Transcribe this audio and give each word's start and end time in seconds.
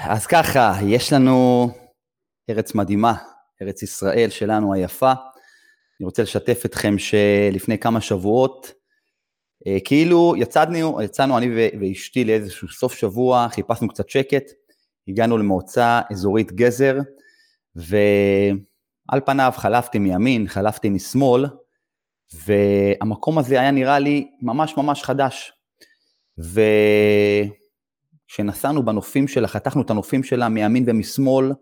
אז 0.00 0.26
ככה, 0.26 0.72
יש 0.86 1.12
לנו 1.12 1.68
ארץ 2.50 2.74
מדהימה, 2.74 3.14
ארץ 3.62 3.82
ישראל 3.82 4.30
שלנו 4.30 4.74
היפה. 4.74 5.12
אני 5.12 6.04
רוצה 6.04 6.22
לשתף 6.22 6.62
אתכם 6.64 6.98
שלפני 6.98 7.78
כמה 7.78 8.00
שבועות, 8.00 8.72
אה, 9.66 9.78
כאילו 9.84 10.34
יצאנו, 10.36 11.02
יצאנו 11.02 11.38
אני 11.38 11.68
ואשתי 11.80 12.24
לאיזשהו 12.24 12.68
סוף 12.68 12.94
שבוע, 12.94 13.46
חיפשנו 13.50 13.88
קצת 13.88 14.08
שקט, 14.08 14.44
הגענו 15.08 15.38
למועצה 15.38 16.00
אזורית 16.10 16.52
גזר, 16.52 16.98
ועל 17.76 19.20
פניו 19.26 19.52
חלפתי 19.56 19.98
מימין, 19.98 20.48
חלפתי 20.48 20.90
משמאל, 20.90 21.46
והמקום 22.44 23.38
הזה 23.38 23.60
היה 23.60 23.70
נראה 23.70 23.98
לי 23.98 24.30
ממש 24.42 24.76
ממש 24.76 25.02
חדש. 25.02 25.52
וכשנסענו 28.30 28.84
בנופים 28.84 29.28
שלה, 29.28 29.48
חתכנו 29.48 29.82
את 29.82 29.90
הנופים 29.90 30.22
שלה 30.22 30.48
מימין 30.48 30.84
ומשמאל, 30.86 31.52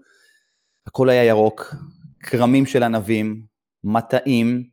הכל 0.86 1.08
היה 1.08 1.24
ירוק, 1.24 1.74
כרמים 2.20 2.66
של 2.66 2.82
ענבים, 2.82 3.42
מטעים, 3.84 4.64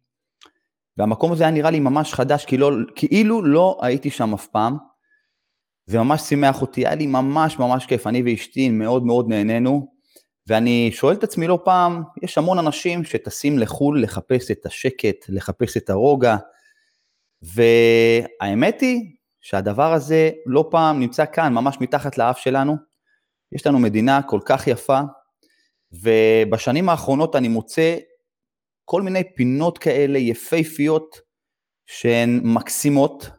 והמקום 0.98 1.32
הזה 1.32 1.44
היה 1.44 1.52
נראה 1.52 1.72
לי 1.72 1.80
ממש 1.80 2.14
חדש, 2.14 2.46
כאילו, 2.46 2.70
כאילו 2.96 3.46
לא 3.46 3.78
הייתי 3.82 4.10
שם 4.10 4.34
אף 4.34 4.48
פעם. 4.48 4.78
זה 5.86 5.98
ממש 6.00 6.22
שימח 6.22 6.62
אותי, 6.62 6.86
היה 6.86 6.96
לי 6.96 7.08
ממש 7.08 7.60
ממש 7.60 7.86
כיף, 7.86 8.08
אני 8.08 8.24
ואשתי 8.26 8.70
מאוד 8.70 9.06
מאוד 9.06 9.30
נהנינו, 9.30 9.88
ואני 10.48 10.90
שואל 10.94 11.16
את 11.16 11.24
עצמי 11.24 11.48
לא 11.48 11.60
פעם, 11.66 12.04
יש 12.24 12.38
המון 12.38 12.60
אנשים 12.60 13.04
שטסים 13.04 13.60
לחו"ל 13.60 14.04
לחפש 14.04 14.52
את 14.52 14.66
השקט, 14.66 15.26
לחפש 15.30 15.78
את 15.78 15.90
הרוגע, 15.90 16.36
והאמת 17.42 18.82
היא 18.82 19.15
שהדבר 19.46 19.94
הזה 19.94 20.32
לא 20.46 20.68
פעם 20.72 21.00
נמצא 21.00 21.26
כאן, 21.34 21.54
ממש 21.54 21.78
מתחת 21.82 22.18
לאף 22.18 22.38
שלנו. 22.38 22.76
יש 23.52 23.68
לנו 23.68 23.80
מדינה 23.80 24.22
כל 24.22 24.40
כך 24.46 24.68
יפה, 24.68 25.00
ובשנים 25.92 26.90
האחרונות 26.90 27.36
אני 27.36 27.48
מוצא 27.48 27.98
כל 28.86 29.02
מיני 29.02 29.24
פינות 29.36 29.78
כאלה 29.78 30.20
יפהפיות 30.20 31.20
שהן 31.86 32.42
מקסימות. 32.44 33.30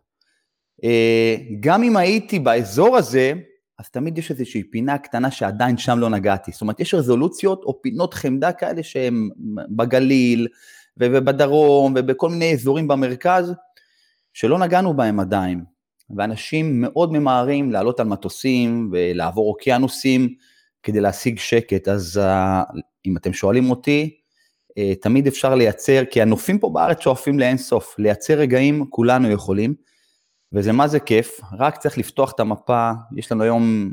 אה, 0.84 1.36
גם 1.61 1.83
אם 1.83 1.97
הייתי 1.97 2.39
באזור 2.39 2.97
הזה, 2.97 3.33
אז 3.78 3.89
תמיד 3.89 4.19
יש 4.19 4.30
איזושהי 4.30 4.62
פינה 4.62 4.98
קטנה 4.98 5.30
שעדיין 5.30 5.78
שם 5.78 5.98
לא 5.98 6.11
נגעתי. 6.11 6.52
זאת 6.52 6.61
אומרת, 6.61 6.80
יש 6.80 6.95
רזולוציות 6.95 7.64
או 7.64 7.83
פינות 7.83 8.14
חמדה 8.14 8.52
כאלה 8.52 8.83
שהן 8.83 9.28
בגליל 9.77 10.48
ובדרום 10.97 11.95
ובכל 11.97 12.30
מיני 12.30 12.52
אזורים 12.52 12.89
במרכז, 12.89 13.52
שלא 14.33 14.58
נגענו 14.58 14.95
בהם 14.95 15.20
עדיין. 15.20 15.75
ואנשים 16.16 16.80
מאוד 16.80 17.12
ממהרים 17.12 17.72
לעלות 17.72 18.00
על 18.00 18.06
מטוסים 18.06 18.90
ולעבור 18.92 19.48
אוקיינוסים 19.48 20.34
כדי 20.82 21.00
להשיג 21.00 21.38
שקט. 21.38 21.88
אז 21.88 22.18
אה, 22.18 22.62
אם 23.06 23.16
אתם 23.16 23.32
שואלים 23.32 23.70
אותי, 23.70 24.16
אה, 24.78 24.92
תמיד 25.02 25.27
אפשר 25.27 25.54
לייצר, 25.54 26.02
כי 26.10 26.22
הנופים 26.22 26.58
פה 26.58 26.70
בארץ 26.70 27.00
שואפים 27.00 27.38
לאין 27.38 27.58
סוף, 27.58 27.98
לייצר 27.98 28.34
רגעים 28.34 28.86
כולנו 28.90 29.30
יכולים. 29.30 29.74
וזה 30.52 30.72
מה 30.72 30.88
זה 30.88 31.00
כיף, 31.00 31.40
רק 31.58 31.77
צריך 31.77 31.98
לפתוח 31.98 32.32
את 32.32 32.40
המפה, 32.40 32.90
יש 33.16 33.32
לנו 33.32 33.42
היום 33.42 33.92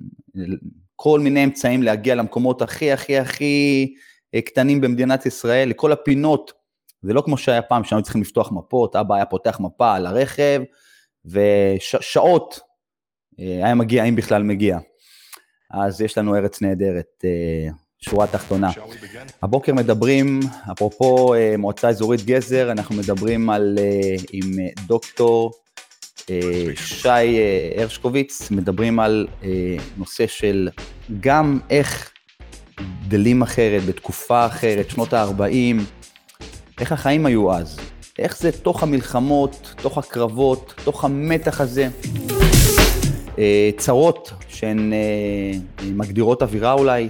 כל 0.96 1.20
מיני 1.20 1.44
אמצעים 1.44 1.84
להגיע 1.84 2.16
למקומות 2.16 2.62
הכי 2.62 2.92
הכי 2.92 3.18
הכי 3.18 3.94
אה, 4.36 4.42
קטנים 4.42 4.82
במדינת 4.82 5.26
ישראל, 5.26 5.70
לכל 5.70 5.92
הפינות, 5.92 6.54
זה 7.02 7.14
לא 7.14 7.22
כמו 7.22 7.38
שהיה 7.38 7.62
פעם 7.62 7.84
שהיינו 7.84 8.04
צריכים 8.04 8.22
לפתוח 8.22 8.52
מפות, 8.52 8.96
אבא 8.96 9.16
היה 9.16 9.26
פותח 9.26 9.60
מפה 9.60 9.96
על 9.96 10.06
הרכב, 10.06 10.62
ושעות 11.26 12.60
אה, 13.40 13.66
היה 13.66 13.76
מגיע, 13.76 14.04
אם 14.04 14.16
בכלל 14.16 14.44
מגיע. 14.44 14.78
אז 15.72 16.02
יש 16.02 16.18
לנו 16.18 16.36
ארץ 16.36 16.62
נהדרת, 16.62 17.24
אה, 17.26 17.70
שורה 18.02 18.28
תחתונה. 18.28 18.70
הבוקר 19.42 19.74
מדברים, 19.74 20.40
אפרופו 20.72 21.34
מועצה 21.58 21.90
אזורית 21.90 22.26
גזר, 22.26 22.72
אנחנו 22.72 22.96
מדברים 22.96 23.50
על, 23.50 23.78
עם 24.34 24.52
דוקטור 24.88 25.52
אה, 26.30 26.76
שי 26.76 27.08
אה, 27.08 27.82
הרשקוביץ, 27.82 28.52
מדברים 28.52 29.00
על 29.00 29.28
אה, 29.44 29.50
נושא 29.98 30.28
של 30.28 30.70
גם 31.20 31.60
איך 31.70 32.12
גדלים 33.08 33.42
אחרת, 33.42 33.84
בתקופה 33.84 34.46
אחרת, 34.46 34.90
שנות 34.90 35.14
ה-40, 35.14 35.82
איך 36.80 36.92
החיים 36.92 37.26
היו 37.26 37.54
אז, 37.54 37.80
איך 38.20 38.38
זה 38.38 38.52
תוך 38.52 38.84
המלחמות, 38.84 39.74
תוך 39.82 39.98
הקרבות, 39.98 40.74
תוך 40.84 41.06
המתח 41.06 41.62
הזה, 41.62 41.88
צרות 43.78 44.34
שהן 44.48 44.94
מגדירות 45.84 46.42
אווירה 46.42 46.74
אולי, 46.74 47.10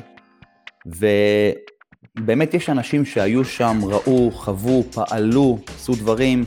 ובאמת 0.86 2.54
יש 2.54 2.70
אנשים 2.70 3.06
שהיו 3.06 3.46
שם, 3.46 3.80
ראו, 3.84 4.32
חוו, 4.32 4.84
פעלו, 4.92 5.58
עשו 5.76 5.96
דברים. 5.96 6.46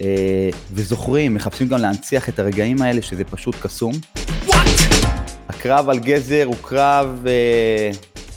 אה, 0.00 0.50
וזוכרים, 0.72 1.34
מחפשים 1.34 1.68
גם 1.68 1.78
להנציח 1.78 2.28
את 2.28 2.38
הרגעים 2.38 2.82
האלה, 2.82 3.02
שזה 3.02 3.24
פשוט 3.24 3.56
קסום. 3.62 3.92
הקרב 5.48 5.88
על 5.88 5.98
גזר 5.98 6.44
הוא 6.46 6.56
קרב, 6.62 7.24
אה, 7.26 7.90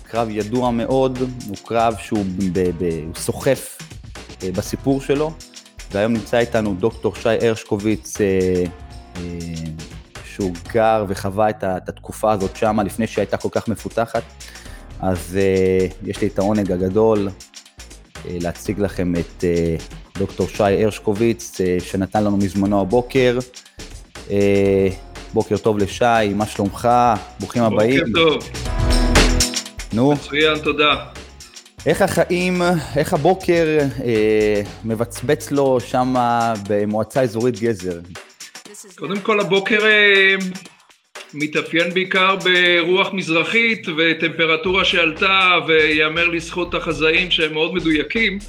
קרב 0.03 0.29
ידוע 0.29 0.71
מאוד, 0.71 1.19
הוא 1.47 1.57
קרב 1.65 1.95
שהוא 1.99 2.25
סוחף 3.15 3.77
אה, 3.81 4.00
בסיפור 4.55 5.01
שלו, 5.01 5.31
והיום 5.91 6.13
נמצא 6.13 6.39
איתנו 6.39 6.75
דוקטור 6.79 7.15
שי 7.15 7.47
הרשקוביץ, 7.47 8.17
שהוא 10.25 10.51
גר 10.73 11.05
וחווה 11.07 11.49
את, 11.49 11.63
התקופה 11.63 12.31
הזאת 12.31 12.55
שם 12.55 12.79
לפני 12.79 13.07
שהייתה 13.07 13.37
כל 13.37 13.49
כך 13.51 13.67
מפותחת. 13.67 14.23
אז 14.99 15.37
יש 16.03 16.21
לי 16.21 16.27
את 16.27 16.39
העונג 16.39 16.71
הגדול 16.71 17.29
להציג 18.25 18.79
לכם 18.79 19.13
את 19.15 19.43
דוקטור 20.21 20.47
שי 20.47 20.83
הרשקוביץ, 20.83 21.61
אה, 21.61 21.77
שנתן 21.79 22.23
לנו 22.23 22.37
מזמנו 22.37 22.81
הבוקר. 22.81 23.39
אה, 24.31 24.87
בוקר 25.33 25.57
טוב 25.57 25.77
לשי, 25.77 26.33
מה 26.35 26.45
שלומך? 26.45 26.89
ברוכים 27.39 27.63
הבאים. 27.63 27.99
בוקר 27.99 28.19
טוב. 28.19 28.49
נו. 29.93 30.11
מצוין, 30.11 30.59
תודה. 30.59 31.05
איך 31.85 32.01
החיים, 32.01 32.61
איך 32.97 33.13
הבוקר 33.13 33.77
אה, 34.05 34.61
מבצבץ 34.85 35.51
לו 35.51 35.79
שם 35.79 36.13
במועצה 36.69 37.21
אזורית 37.21 37.59
גזר? 37.59 37.99
קודם 38.95 39.19
כל 39.19 39.39
הבוקר 39.39 39.85
אה, 39.85 40.35
מתאפיין 41.33 41.93
בעיקר 41.93 42.35
ברוח 42.35 43.13
מזרחית 43.13 43.87
וטמפרטורה 43.97 44.85
שעלתה, 44.85 45.57
ויאמר 45.67 46.27
לזכות 46.27 46.73
החזאים 46.73 47.31
שהם 47.31 47.53
מאוד 47.53 47.73
מדויקים. 47.73 48.39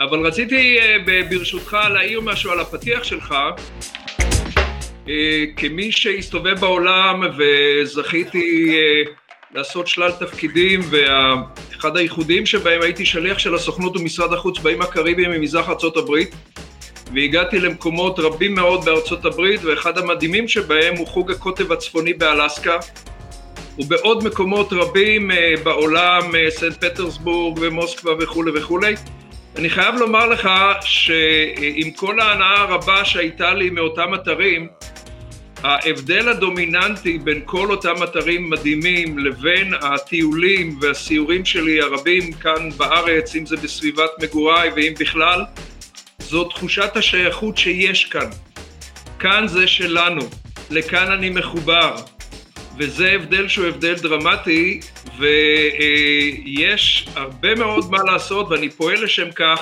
אבל 0.00 0.26
רציתי 0.26 0.78
אה, 0.80 0.96
ברשותך 1.30 1.76
להעיר 1.94 2.20
משהו 2.20 2.50
על 2.50 2.60
הפתיח 2.60 3.04
שלך. 3.04 3.34
אה, 5.08 5.44
כמי 5.56 5.92
שהסתובב 5.92 6.60
בעולם 6.60 7.22
וזכיתי 7.38 8.74
אה, 8.74 9.12
לעשות 9.54 9.88
שלל 9.88 10.10
תפקידים 10.12 10.80
ואחד 10.90 11.96
הייחודיים 11.96 12.46
שבהם 12.46 12.82
הייתי 12.82 13.06
שליח 13.06 13.38
של 13.38 13.54
הסוכנות 13.54 13.96
ומשרד 13.96 14.32
החוץ 14.32 14.58
באיים 14.58 14.82
הקריביים 14.82 15.30
ממזרח 15.30 15.68
ארצות 15.68 15.96
הברית 15.96 16.34
והגעתי 17.14 17.58
למקומות 17.58 18.18
רבים 18.18 18.54
מאוד 18.54 18.84
בארצות 18.84 19.24
הברית 19.24 19.64
ואחד 19.64 19.98
המדהימים 19.98 20.48
שבהם 20.48 20.96
הוא 20.96 21.06
חוג 21.06 21.30
הקוטב 21.30 21.72
הצפוני 21.72 22.14
באלסקה. 22.14 22.78
ובעוד 23.78 24.24
מקומות 24.24 24.72
רבים 24.72 25.30
בעולם, 25.62 26.20
סנט 26.48 26.84
פטרסבורג 26.84 27.58
ומוסקבה 27.60 28.12
וכולי 28.20 28.50
וכולי 28.54 28.94
אני 29.56 29.70
חייב 29.70 29.94
לומר 29.94 30.26
לך 30.26 30.48
שעם 30.80 31.90
כל 31.96 32.20
ההנאה 32.20 32.60
הרבה 32.60 33.04
שהייתה 33.04 33.54
לי 33.54 33.70
מאותם 33.70 34.14
אתרים, 34.14 34.68
ההבדל 35.62 36.28
הדומיננטי 36.28 37.18
בין 37.18 37.40
כל 37.44 37.70
אותם 37.70 38.02
אתרים 38.04 38.50
מדהימים 38.50 39.18
לבין 39.18 39.74
הטיולים 39.80 40.78
והסיורים 40.80 41.44
שלי 41.44 41.80
הרבים 41.80 42.32
כאן 42.32 42.70
בארץ, 42.76 43.36
אם 43.36 43.46
זה 43.46 43.56
בסביבת 43.56 44.10
מגוריי 44.22 44.70
ואם 44.76 44.92
בכלל, 45.00 45.44
זו 46.18 46.44
תחושת 46.44 46.96
השייכות 46.96 47.58
שיש 47.58 48.04
כאן. 48.04 48.30
כאן 49.18 49.48
זה 49.48 49.66
שלנו, 49.66 50.20
לכאן 50.70 51.12
אני 51.12 51.30
מחובר, 51.30 51.96
וזה 52.78 53.12
הבדל 53.12 53.48
שהוא 53.48 53.66
הבדל 53.66 53.94
דרמטי, 53.94 54.80
ויש 55.18 57.08
הרבה 57.14 57.54
מאוד 57.54 57.90
מה 57.90 57.98
לעשות, 58.12 58.46
ואני 58.50 58.70
פועל 58.70 59.04
לשם 59.04 59.30
כך, 59.30 59.60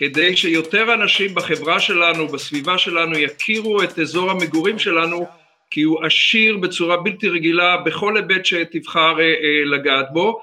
כדי 0.00 0.36
שיותר 0.36 0.94
אנשים 0.94 1.34
בחברה 1.34 1.80
שלנו, 1.80 2.28
בסביבה 2.28 2.78
שלנו, 2.78 3.18
יכירו 3.18 3.82
את 3.82 3.98
אזור 3.98 4.30
המגורים 4.30 4.78
שלנו, 4.78 5.26
כי 5.70 5.82
הוא 5.82 6.04
עשיר 6.04 6.56
בצורה 6.56 6.96
בלתי 6.96 7.28
רגילה 7.28 7.76
בכל 7.76 8.16
היבט 8.16 8.44
שתבחר 8.44 9.20
אה, 9.20 9.24
אה, 9.24 9.64
לגעת 9.64 10.06
בו. 10.12 10.40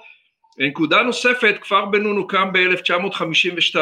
נקודה 0.57 1.01
נוספת, 1.01 1.55
כפר 1.61 1.85
בן 1.85 2.03
נון 2.03 2.17
הוקם 2.17 2.49
ב-1952 2.53 3.77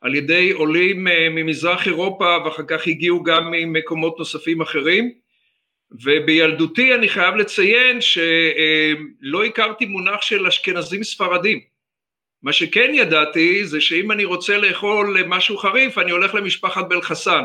על 0.00 0.14
ידי 0.14 0.50
עולים 0.50 1.08
אה, 1.08 1.28
ממזרח 1.30 1.86
אירופה 1.86 2.36
ואחר 2.44 2.62
כך 2.68 2.86
הגיעו 2.86 3.22
גם 3.22 3.50
ממקומות 3.50 4.18
נוספים 4.18 4.60
אחרים 4.60 5.12
ובילדותי 6.04 6.94
אני 6.94 7.08
חייב 7.08 7.34
לציין 7.34 8.00
שלא 8.00 9.44
הכרתי 9.44 9.86
מונח 9.86 10.22
של 10.22 10.46
אשכנזים 10.46 11.04
ספרדים. 11.04 11.73
מה 12.44 12.52
שכן 12.52 12.90
ידעתי 12.94 13.66
זה 13.66 13.80
שאם 13.80 14.12
אני 14.12 14.24
רוצה 14.24 14.56
לאכול 14.56 15.24
משהו 15.26 15.58
חריף 15.58 15.98
אני 15.98 16.10
הולך 16.10 16.34
למשפחת 16.34 16.88
בלחסן 16.88 17.44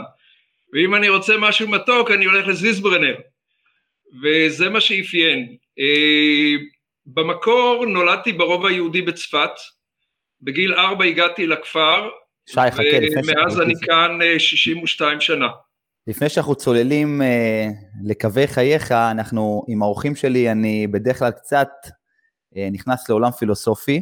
ואם 0.73 0.95
אני 0.95 1.09
רוצה 1.09 1.33
משהו 1.37 1.67
מתוק 1.67 2.11
אני 2.11 2.25
הולך 2.25 2.47
לזיסברנר 2.47 3.15
וזה 4.23 4.69
מה 4.69 4.81
שאפיין. 4.81 5.55
אה, 5.79 6.55
במקור 7.05 7.85
נולדתי 7.85 8.33
ברובע 8.33 8.69
היהודי 8.69 9.01
בצפת, 9.01 9.51
בגיל 10.41 10.73
ארבע 10.73 11.05
הגעתי 11.05 11.47
לכפר, 11.47 12.09
שי, 12.45 12.71
חכה, 12.71 12.83
ומאז 13.15 13.61
אני 13.61 13.73
כאן 13.81 14.19
62 14.37 15.15
אה, 15.15 15.21
שנה. 15.21 15.47
לפני 16.07 16.29
שאנחנו 16.29 16.55
צוללים 16.55 17.21
אה, 17.21 17.67
לקווי 18.05 18.47
חייך, 18.47 18.91
אנחנו 18.91 19.65
עם 19.67 19.81
האורחים 19.81 20.15
שלי, 20.15 20.51
אני 20.51 20.87
בדרך 20.87 21.19
כלל 21.19 21.31
קצת 21.31 21.69
אה, 22.57 22.67
נכנס 22.71 23.09
לעולם 23.09 23.31
פילוסופי, 23.31 24.01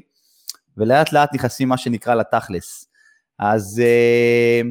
ולאט 0.78 1.14
לאט 1.14 1.34
נכנסים 1.34 1.70
מה 1.70 1.78
שנקרא 1.78 2.16
לתכלס. 2.16 2.88
אז 3.40 3.82
אה, 3.86 4.62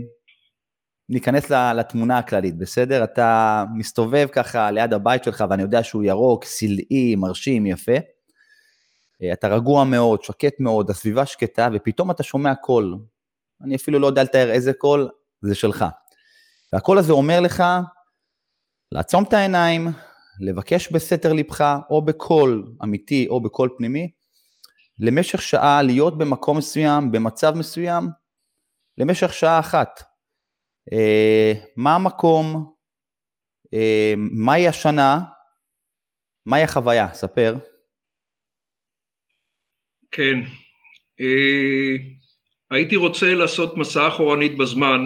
ניכנס 1.08 1.50
לתמונה 1.50 2.18
הכללית, 2.18 2.58
בסדר? 2.58 3.04
אתה 3.04 3.64
מסתובב 3.74 4.26
ככה 4.32 4.70
ליד 4.70 4.92
הבית 4.92 5.24
שלך, 5.24 5.44
ואני 5.50 5.62
יודע 5.62 5.82
שהוא 5.82 6.04
ירוק, 6.04 6.44
סלעי, 6.44 7.14
מרשים, 7.16 7.66
יפה. 7.66 7.96
אה, 9.22 9.32
אתה 9.32 9.48
רגוע 9.48 9.84
מאוד, 9.84 10.22
שקט 10.22 10.60
מאוד, 10.60 10.90
הסביבה 10.90 11.26
שקטה, 11.26 11.68
ופתאום 11.74 12.10
אתה 12.10 12.22
שומע 12.22 12.54
קול. 12.54 12.98
אני 13.62 13.76
אפילו 13.76 13.98
לא 13.98 14.06
יודע 14.06 14.22
לתאר 14.22 14.50
איזה 14.50 14.72
קול, 14.72 15.08
זה 15.42 15.54
שלך. 15.54 15.84
והקול 16.72 16.98
הזה 16.98 17.12
אומר 17.12 17.40
לך, 17.40 17.64
לעצום 18.92 19.24
את 19.24 19.32
העיניים, 19.32 19.88
לבקש 20.40 20.92
בסתר 20.92 21.32
ליבך, 21.32 21.76
או 21.90 22.02
בקול 22.02 22.72
אמיתי 22.82 23.26
או 23.28 23.40
בקול 23.40 23.68
פנימי, 23.78 24.10
למשך 24.98 25.42
שעה 25.42 25.82
להיות 25.82 26.18
במקום 26.18 26.58
מסוים, 26.58 27.12
במצב 27.12 27.52
מסוים, 27.56 28.04
למשך 28.98 29.32
שעה 29.32 29.60
אחת. 29.60 30.02
אה, 30.92 31.52
מה 31.76 31.94
המקום, 31.94 32.74
אה, 33.74 34.14
מהי 34.16 34.68
השנה, 34.68 35.20
מהי 36.46 36.62
החוויה? 36.62 37.14
ספר. 37.14 37.54
כן, 40.10 40.36
אה, 41.20 41.96
הייתי 42.70 42.96
רוצה 42.96 43.34
לעשות 43.34 43.76
מסע 43.76 44.08
אחורנית 44.08 44.58
בזמן, 44.58 45.00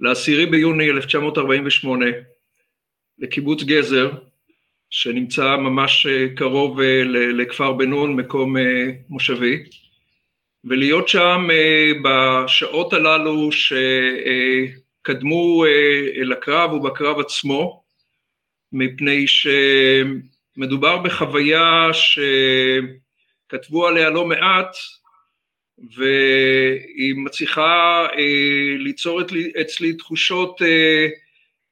לעשירי 0.00 0.46
ביוני 0.46 0.90
1948, 0.90 2.06
לקיבוץ 3.18 3.62
גזר, 3.62 4.10
שנמצא 4.96 5.56
ממש 5.56 6.06
קרוב 6.36 6.80
לכפר 7.10 7.72
בן 7.72 7.90
מקום 7.92 8.56
מושבי. 9.08 9.64
ולהיות 10.64 11.08
שם 11.08 11.46
אה, 11.50 11.92
בשעות 12.04 12.92
הללו 12.92 13.50
שקדמו 15.02 15.64
אה, 15.64 16.24
לקרב 16.24 16.72
ובקרב 16.72 17.20
עצמו, 17.20 17.84
מפני 18.72 19.24
שמדובר 19.26 20.98
בחוויה 20.98 21.90
שכתבו 21.92 23.86
עליה 23.86 24.10
לא 24.10 24.24
מעט, 24.24 24.76
והיא 25.96 27.14
מצליחה 27.16 28.06
אה, 28.18 28.76
ליצור 28.78 29.20
אצלי 29.60 29.92
תחושות 29.92 30.60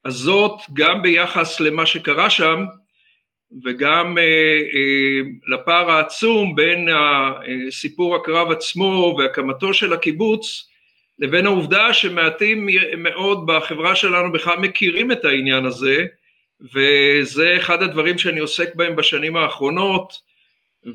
עזות 0.04 0.60
גם 0.72 1.02
ביחס 1.02 1.60
למה 1.60 1.86
שקרה 1.86 2.30
שם, 2.30 2.64
וגם 3.64 4.18
אה, 4.18 4.22
אה, 4.74 5.20
לפער 5.46 5.90
העצום 5.90 6.54
בין 6.54 6.88
סיפור 7.70 8.16
הקרב 8.16 8.50
עצמו 8.50 9.16
והקמתו 9.18 9.74
של 9.74 9.92
הקיבוץ 9.92 10.68
לבין 11.18 11.46
העובדה 11.46 11.94
שמעטים 11.94 12.68
מאוד 12.96 13.46
בחברה 13.46 13.96
שלנו 13.96 14.32
בכלל 14.32 14.58
מכירים 14.58 15.12
את 15.12 15.24
העניין 15.24 15.64
הזה 15.64 16.06
וזה 16.74 17.56
אחד 17.56 17.82
הדברים 17.82 18.18
שאני 18.18 18.40
עוסק 18.40 18.74
בהם 18.74 18.96
בשנים 18.96 19.36
האחרונות 19.36 20.32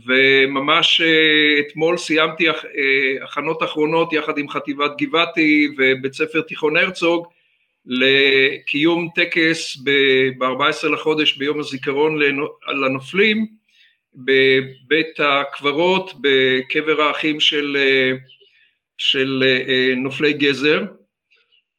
וממש 0.05 1.01
אה, 1.01 1.59
אתמול 1.59 1.97
סיימתי 1.97 2.47
הכנות 3.23 3.63
אחרונות 3.63 4.13
יחד 4.13 4.37
עם 4.37 4.49
חטיבת 4.49 4.91
גבעתי 4.97 5.67
ובית 5.77 6.13
ספר 6.13 6.41
תיכון 6.41 6.77
הרצוג 6.77 7.27
לקיום 7.87 9.09
טקס 9.15 9.77
ב-14 9.83 10.87
לחודש 10.87 11.37
ביום 11.37 11.59
הזיכרון 11.59 12.19
לנופלים 12.81 13.47
בבית 14.15 15.19
הקברות 15.19 16.13
בקבר 16.21 17.01
האחים 17.01 17.39
של, 17.39 17.77
של 18.97 19.43
אה, 19.67 19.93
נופלי 19.95 20.33
גזר. 20.33 20.83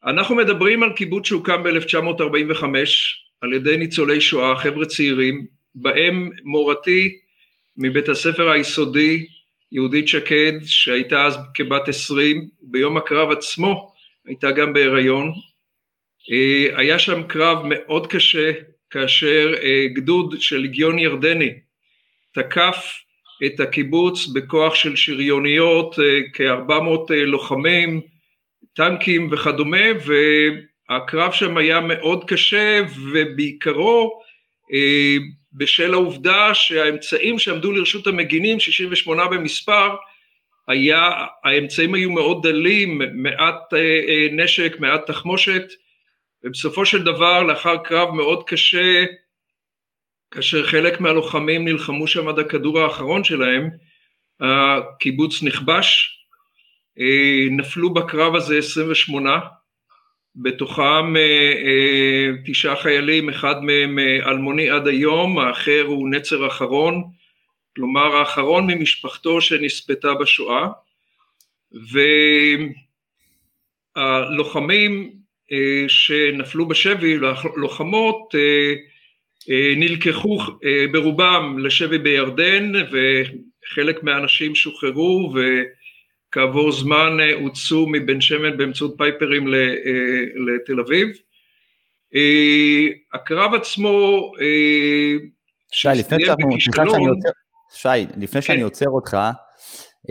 אנחנו 0.04 0.34
מדברים 0.34 0.82
על 0.82 0.92
קיבוץ 0.92 1.26
שהוקם 1.26 1.62
ב-1945 1.62 2.64
על 3.40 3.52
ידי 3.52 3.76
ניצולי 3.76 4.20
שואה, 4.20 4.56
חבר'ה 4.56 4.86
צעירים, 4.86 5.46
בהם 5.74 6.30
מורתי 6.44 7.18
מבית 7.76 8.08
הספר 8.08 8.48
היסודי, 8.48 9.26
יהודית 9.72 10.08
שקד, 10.08 10.52
שהייתה 10.64 11.26
אז 11.26 11.38
כבת 11.54 11.88
עשרים, 11.88 12.48
ביום 12.62 12.96
הקרב 12.96 13.30
עצמו 13.30 13.92
הייתה 14.26 14.50
גם 14.50 14.72
בהיריון, 14.72 15.26
אה, 15.26 15.47
היה 16.76 16.98
שם 16.98 17.22
קרב 17.22 17.58
מאוד 17.64 18.06
קשה 18.06 18.52
כאשר 18.90 19.54
אה, 19.62 19.86
גדוד 19.94 20.34
של 20.40 20.56
לגיון 20.56 20.98
ירדני 20.98 21.52
תקף 22.34 22.94
את 23.46 23.60
הקיבוץ 23.60 24.26
בכוח 24.26 24.74
של 24.74 24.96
שריוניות, 24.96 25.98
אה, 25.98 26.04
כ-400 26.32 27.12
לוחמים, 27.12 28.00
טנקים 28.74 29.28
וכדומה, 29.32 29.86
והקרב 30.90 31.32
שם 31.32 31.56
היה 31.56 31.80
מאוד 31.80 32.24
קשה 32.24 32.80
ובעיקרו 33.12 34.20
בשל 35.52 35.94
העובדה 35.94 36.54
שהאמצעים 36.54 37.38
שעמדו 37.38 37.72
לרשות 37.72 38.06
המגינים, 38.06 38.60
68 38.60 39.26
במספר, 39.26 39.96
היה, 40.68 41.10
האמצעים 41.44 41.94
היו 41.94 42.10
מאוד 42.10 42.46
דלים, 42.46 43.00
מעט 43.14 43.72
נשק, 44.32 44.76
מעט 44.80 45.06
תחמושת, 45.06 45.64
ובסופו 46.44 46.86
של 46.86 47.02
דבר 47.02 47.42
לאחר 47.42 47.76
קרב 47.76 48.10
מאוד 48.14 48.48
קשה 48.48 49.04
כאשר 50.30 50.66
חלק 50.66 51.00
מהלוחמים 51.00 51.64
נלחמו 51.64 52.06
שם 52.06 52.28
עד 52.28 52.38
הכדור 52.38 52.80
האחרון 52.80 53.24
שלהם 53.24 53.70
הקיבוץ 54.40 55.42
נכבש 55.42 56.18
אה, 56.98 57.46
נפלו 57.50 57.94
בקרב 57.94 58.34
הזה 58.34 58.58
28 58.58 59.40
בתוכם 60.36 61.16
אה, 61.16 61.52
אה, 61.64 62.30
תשעה 62.46 62.76
חיילים 62.76 63.28
אחד 63.28 63.64
מהם 63.64 63.98
אלמוני 63.98 64.70
עד 64.70 64.86
היום 64.86 65.38
האחר 65.38 65.84
הוא 65.86 66.08
נצר 66.08 66.46
אחרון 66.46 67.04
כלומר 67.78 68.16
האחרון 68.16 68.66
ממשפחתו 68.66 69.40
שנספתה 69.40 70.14
בשואה. 70.14 70.68
והלוחמים 73.96 75.02
אה, 75.04 75.17
שנפלו 75.88 76.68
בשבי, 76.68 77.18
לוחמות, 77.56 78.34
אה, 78.34 78.74
אה, 79.50 79.74
נלקחו 79.76 80.38
ברובם 80.92 81.58
לשבי 81.58 81.98
בירדן 81.98 82.72
וחלק 82.92 84.02
מהאנשים 84.02 84.54
שוחררו 84.54 85.34
וכעבור 85.34 86.72
זמן 86.72 87.16
הוצאו 87.40 87.88
מבן 87.88 88.20
שמן 88.20 88.56
באמצעות 88.56 88.94
פייפרים 88.98 89.46
לתל 90.46 90.80
אביב. 90.80 91.08
הקרב 93.14 93.54
עצמו... 93.54 94.32
שי, 95.72 95.88
לפני, 95.96 96.24
שאני 96.82 97.08
עוצר, 97.08 97.30
שאני 98.40 98.62
עוצר 98.62 98.88
אותך, 98.88 99.14
אה, 99.14 99.30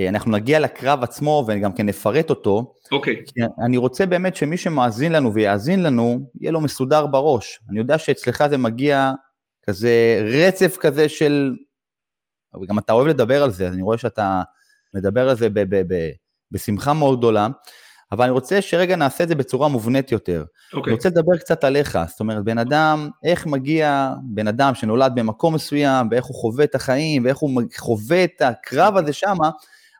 אנחנו 0.09 0.31
נגיע 0.31 0.59
לקרב 0.59 1.03
עצמו 1.03 1.45
וגם 1.47 1.73
כן 1.73 1.85
נפרט 1.85 2.29
אותו. 2.29 2.73
אוקיי. 2.91 3.23
Okay. 3.39 3.65
אני 3.65 3.77
רוצה 3.77 4.05
באמת 4.05 4.35
שמי 4.35 4.57
שמאזין 4.57 5.11
לנו 5.11 5.33
ויאזין 5.33 5.83
לנו, 5.83 6.29
יהיה 6.41 6.51
לו 6.51 6.61
מסודר 6.61 7.05
בראש. 7.05 7.59
אני 7.69 7.79
יודע 7.79 7.97
שאצלך 7.97 8.43
זה 8.49 8.57
מגיע 8.57 9.11
כזה 9.67 10.21
רצף 10.33 10.77
כזה 10.79 11.09
של... 11.09 11.55
וגם 12.61 12.79
אתה 12.79 12.93
אוהב 12.93 13.07
לדבר 13.07 13.43
על 13.43 13.51
זה, 13.51 13.67
אני 13.67 13.81
רואה 13.81 13.97
שאתה 13.97 14.41
מדבר 14.93 15.29
על 15.29 15.35
זה 15.35 15.49
ב- 15.49 15.59
ב- 15.59 15.93
ב- 15.93 16.11
בשמחה 16.51 16.93
מאוד 16.93 17.19
גדולה, 17.19 17.47
אבל 18.11 18.23
אני 18.23 18.31
רוצה 18.31 18.61
שרגע 18.61 18.95
נעשה 18.95 19.23
את 19.23 19.29
זה 19.29 19.35
בצורה 19.35 19.67
מובנית 19.67 20.11
יותר. 20.11 20.43
אוקיי. 20.73 20.81
Okay. 20.81 20.85
אני 20.85 20.95
רוצה 20.95 21.09
לדבר 21.09 21.37
קצת 21.37 21.63
עליך, 21.63 21.99
זאת 22.07 22.19
אומרת, 22.19 22.43
בן 22.43 22.57
אדם, 22.57 23.09
איך 23.23 23.45
מגיע 23.45 24.13
בן 24.23 24.47
אדם 24.47 24.75
שנולד 24.75 25.11
במקום 25.15 25.55
מסוים, 25.55 26.07
ואיך 26.11 26.25
הוא 26.25 26.35
חווה 26.35 26.63
את 26.63 26.75
החיים, 26.75 27.25
ואיך 27.25 27.37
הוא 27.37 27.61
חווה 27.77 28.23
את 28.23 28.41
הקרב 28.41 28.97
הזה 28.97 29.13
שמה, 29.13 29.49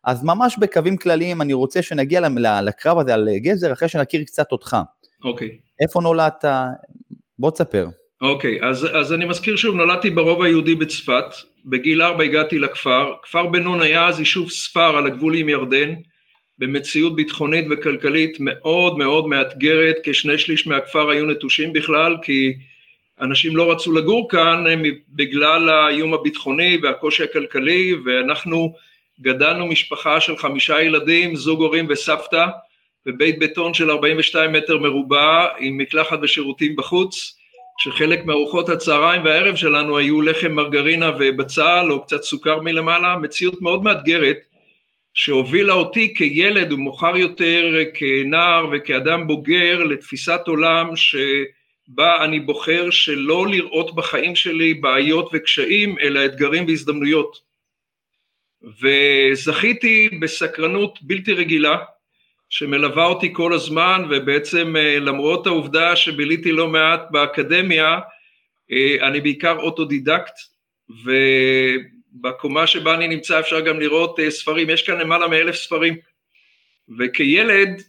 אז 0.08 0.24
ממש 0.24 0.56
בקווים 0.60 0.98
כלליים 0.98 1.42
אני 1.42 1.54
רוצה 1.54 1.82
שנגיע 1.82 2.22
לקרב 2.64 3.00
הזה 3.00 3.14
על 3.14 3.30
גזר 3.38 3.74
אחרי 3.74 3.90
שנכיר 3.90 4.24
קצת 4.24 4.52
אותך. 4.52 4.78
אוקיי. 5.24 5.58
איפה 5.80 6.02
נולדת? 6.02 6.46
בוא 7.40 7.52
תספר. 7.52 7.88
אוקיי, 8.22 8.60
אז, 8.64 8.88
אז 8.94 9.14
אני 9.14 9.26
מזכיר 9.26 9.56
שוב, 9.56 9.76
נולדתי 9.76 10.10
ברובע 10.10 10.46
היהודי 10.46 10.76
בצפת, 10.76 11.26
בגיל 11.66 12.02
ארבע 12.02 12.24
הגעתי 12.24 12.60
לכפר, 12.60 13.14
כפר 13.24 13.48
בן 13.48 13.64
נון 13.64 13.82
היה 13.82 14.08
אז 14.08 14.20
יישוב 14.20 14.50
ספר 14.50 14.98
על 14.98 15.08
הגבול 15.08 15.36
עם 15.36 15.50
ירדן, 15.50 15.94
במציאות 16.60 17.16
ביטחונית 17.16 17.66
וכלכלית 17.72 18.38
מאוד 18.40 18.98
מאוד 18.98 19.28
מאתגרת, 19.28 19.96
כשני 20.04 20.38
שליש 20.38 20.68
מהכפר 20.68 21.10
היו 21.10 21.26
נטושים 21.26 21.74
בכלל, 21.74 22.18
כי 22.22 22.54
אנשים 23.22 23.56
לא 23.56 23.72
רצו 23.72 23.92
לגור 23.92 24.30
כאן 24.30 24.64
בגלל 25.10 25.70
האיום 25.70 26.14
הביטחוני 26.14 26.78
והקושי 26.84 27.24
הכלכלי, 27.24 27.96
ואנחנו 28.06 28.74
גדלנו 29.22 29.68
משפחה 29.68 30.22
של 30.22 30.38
חמישה 30.38 30.82
ילדים, 30.82 31.36
זוג 31.36 31.62
הורים 31.62 31.86
וסבתא, 31.90 32.46
בבית 33.06 33.40
בטון 33.40 33.74
של 33.74 33.92
42 33.92 34.52
מטר 34.52 34.78
מרובע, 34.78 35.48
עם 35.60 35.78
מקלחת 35.78 36.20
ושירותים 36.22 36.76
בחוץ, 36.76 37.38
שחלק 37.78 38.26
מארוחות 38.26 38.70
הצהריים 38.70 39.26
והערב 39.26 39.56
שלנו 39.56 39.98
היו 39.98 40.22
לחם 40.22 40.52
מרגרינה 40.52 41.12
ובצל 41.20 41.88
או 41.90 42.04
קצת 42.04 42.24
סוכר 42.24 42.62
מלמעלה, 42.62 43.18
מציאות 43.18 43.62
מאוד 43.62 43.84
מאתגרת, 43.84 44.38
שהובילה 45.14 45.74
אותי 45.74 46.14
כילד 46.18 46.74
ומאוחר 46.74 47.18
יותר 47.18 47.76
כנער 47.94 48.66
וכאדם 48.72 49.28
בוגר 49.28 49.84
לתפיסת 49.84 50.42
עולם 50.48 50.90
שבה 50.96 52.24
אני 52.24 52.40
בוחר 52.40 52.90
שלא 52.90 53.48
לראות 53.48 53.96
בחיים 53.96 54.36
שלי 54.36 54.74
בעיות 54.74 55.30
וקשיים 55.34 55.96
אלא 56.02 56.26
אתגרים 56.26 56.66
והזדמנויות. 56.68 57.47
וזכיתי 58.82 60.10
בסקרנות 60.22 61.00
בלתי 61.02 61.34
רגילה 61.34 61.78
שמלווה 62.50 63.06
אותי 63.06 63.30
כל 63.34 63.54
הזמן 63.54 64.04
ובעצם 64.10 64.76
אה, 64.76 65.00
למרות 65.00 65.48
העובדה 65.48 65.96
שביליתי 65.96 66.52
לא 66.52 66.68
מעט 66.68 67.02
באקדמיה 67.12 68.00
אה, 68.72 69.08
אני 69.08 69.22
בעיקר 69.22 69.58
אוטודידקט 69.60 70.34
ובקומה 72.20 72.68
שבה 72.68 72.94
אני 72.94 73.08
נמצא 73.08 73.40
אפשר 73.40 73.60
גם 73.60 73.80
לראות 73.80 74.20
אה, 74.20 74.32
ספרים, 74.32 74.70
יש 74.70 74.82
כאן 74.82 74.98
למעלה 74.98 75.28
מאלף 75.28 75.56
ספרים. 75.56 75.96
וכילד 77.00 77.82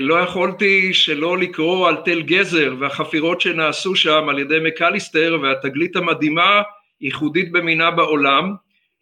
לא 0.00 0.14
יכולתי 0.14 0.94
שלא 0.94 1.38
לקרוא 1.38 1.88
על 1.88 1.96
תל 2.04 2.22
גזר 2.22 2.74
והחפירות 2.78 3.40
שנעשו 3.40 3.96
שם 3.96 4.28
על 4.28 4.38
ידי 4.38 4.58
מקליסטר 4.62 5.38
והתגלית 5.42 5.96
המדהימה 5.96 6.62
ייחודית 7.00 7.52
במינה 7.52 7.90
בעולם 7.90 8.54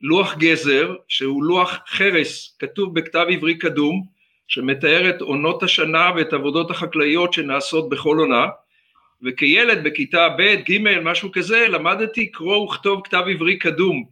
לוח 0.02 0.36
גזר 0.38 0.94
שהוא 1.08 1.44
לוח 1.44 1.78
חרס 1.88 2.56
כתוב 2.58 2.94
בכתב 2.94 3.26
עברי 3.30 3.58
קדום 3.58 4.02
שמתאר 4.48 5.10
את 5.10 5.20
עונות 5.20 5.62
השנה 5.62 6.10
ואת 6.16 6.32
העבודות 6.32 6.70
החקלאיות 6.70 7.32
שנעשות 7.32 7.88
בכל 7.88 8.16
עונה. 8.18 8.46
וכילד 9.22 9.84
בכיתה 9.84 10.28
ב', 10.38 10.54
ג', 10.70 10.78
משהו 11.02 11.32
כזה, 11.32 11.68
למדתי 11.68 12.30
קרוא 12.30 12.56
וכתוב 12.56 13.00
כתב 13.04 13.22
עברי 13.30 13.58
קדום. 13.58 14.04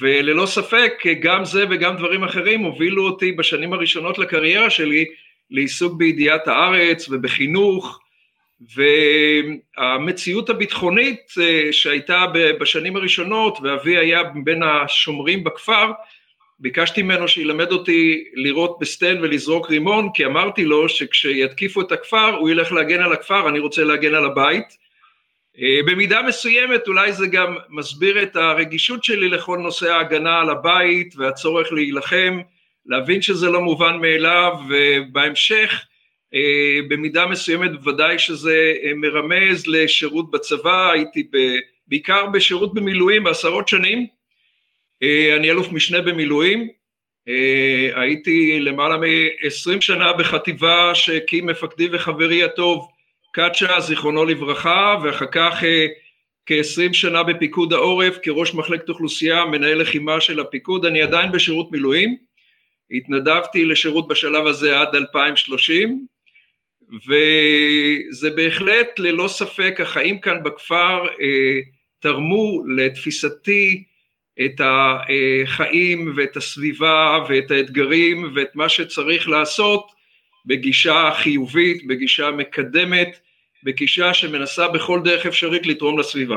וללא 0.00 0.46
ספק 0.46 0.92
גם 1.20 1.44
זה 1.44 1.64
וגם 1.70 1.96
דברים 1.96 2.24
אחרים 2.24 2.60
הובילו 2.60 3.06
אותי 3.06 3.32
בשנים 3.32 3.72
הראשונות 3.72 4.18
לקריירה 4.18 4.70
שלי 4.70 5.04
לעיסוק 5.50 5.98
בידיעת 5.98 6.48
הארץ 6.48 7.08
ובחינוך 7.08 8.00
והמציאות 8.60 10.50
הביטחונית 10.50 11.32
אה, 11.40 11.72
שהייתה 11.72 12.24
בשנים 12.60 12.96
הראשונות 12.96 13.58
ואבי 13.62 13.96
היה 13.96 14.22
בין 14.44 14.62
השומרים 14.62 15.44
בכפר 15.44 15.90
ביקשתי 16.58 17.02
ממנו 17.02 17.28
שילמד 17.28 17.72
אותי 17.72 18.24
לירות 18.34 18.78
בסטן 18.80 19.18
ולזרוק 19.22 19.70
רימון 19.70 20.08
כי 20.14 20.24
אמרתי 20.26 20.64
לו 20.64 20.88
שכשיתקיפו 20.88 21.80
את 21.80 21.92
הכפר 21.92 22.34
הוא 22.34 22.50
ילך 22.50 22.72
להגן 22.72 23.02
על 23.02 23.12
הכפר 23.12 23.48
אני 23.48 23.58
רוצה 23.58 23.84
להגן 23.84 24.14
על 24.14 24.24
הבית. 24.24 24.84
אה, 25.58 25.80
במידה 25.86 26.22
מסוימת 26.22 26.88
אולי 26.88 27.12
זה 27.12 27.26
גם 27.26 27.56
מסביר 27.68 28.22
את 28.22 28.36
הרגישות 28.36 29.04
שלי 29.04 29.28
לכל 29.28 29.58
נושא 29.58 29.92
ההגנה 29.92 30.40
על 30.40 30.50
הבית 30.50 31.14
והצורך 31.16 31.72
להילחם 31.72 32.40
להבין 32.86 33.22
שזה 33.22 33.50
לא 33.50 33.60
מובן 33.60 33.96
מאליו 33.96 34.52
ובהמשך 34.68 35.84
במידה 36.88 37.26
מסוימת 37.26 37.72
בוודאי 37.72 38.18
שזה 38.18 38.72
אה, 38.82 38.94
מרמז 38.94 39.66
לשירות 39.66 40.30
בצבא 40.30 40.90
הייתי 40.90 41.30
בעיקר 41.86 42.26
בשירות 42.26 42.74
במילואים 42.74 43.24
בעשרות 43.24 43.68
שנים. 43.68 44.06
אה, 45.02 45.36
אני 45.36 45.50
אלוף 45.50 45.72
משנה 45.72 46.00
במילואים, 46.00 46.68
אה, 47.28 48.02
הייתי 48.02 48.60
למעלה 48.60 48.96
מ-20 48.96 49.80
שנה 49.80 50.12
בחטיבה 50.12 50.94
שהקים 50.94 51.46
מפקדי 51.46 51.88
וחברי 51.92 52.44
הטוב 52.44 52.88
קאצ'ה 53.32 53.80
זיכרונו 53.80 54.24
לברכה 54.24 54.96
ואחר 55.02 55.26
כך 55.32 55.64
אה, 55.64 55.86
כ-20 56.46 56.92
שנה 56.92 57.22
בפיקוד 57.22 57.72
העורף 57.72 58.18
כראש 58.22 58.54
מחלקת 58.54 58.88
אוכלוסייה 58.88 59.44
מנהל 59.44 59.80
לחימה 59.80 60.20
של 60.20 60.40
הפיקוד 60.40 60.86
אני 60.86 61.02
עדיין 61.02 61.32
בשירות 61.32 61.72
מילואים. 61.72 62.16
התנדבתי 62.90 63.64
לשירות 63.64 64.08
בשלב 64.08 64.46
הזה 64.46 64.80
עד 64.80 64.94
2030 64.94 66.06
וזה 66.96 68.30
בהחלט 68.30 68.98
ללא 68.98 69.28
ספק 69.28 69.80
החיים 69.82 70.18
כאן 70.20 70.42
בכפר 70.42 71.06
אה, 71.20 71.60
תרמו 72.00 72.62
לתפיסתי 72.76 73.84
את 74.44 74.60
החיים 74.64 76.12
ואת 76.16 76.36
הסביבה 76.36 77.18
ואת 77.28 77.50
האתגרים 77.50 78.32
ואת 78.36 78.48
מה 78.56 78.68
שצריך 78.68 79.28
לעשות 79.28 79.86
בגישה 80.46 81.10
חיובית, 81.14 81.86
בגישה 81.86 82.30
מקדמת, 82.30 83.18
בגישה 83.64 84.14
שמנסה 84.14 84.68
בכל 84.68 85.00
דרך 85.04 85.26
אפשרית 85.26 85.66
לתרום 85.66 85.98
לסביבה. 85.98 86.36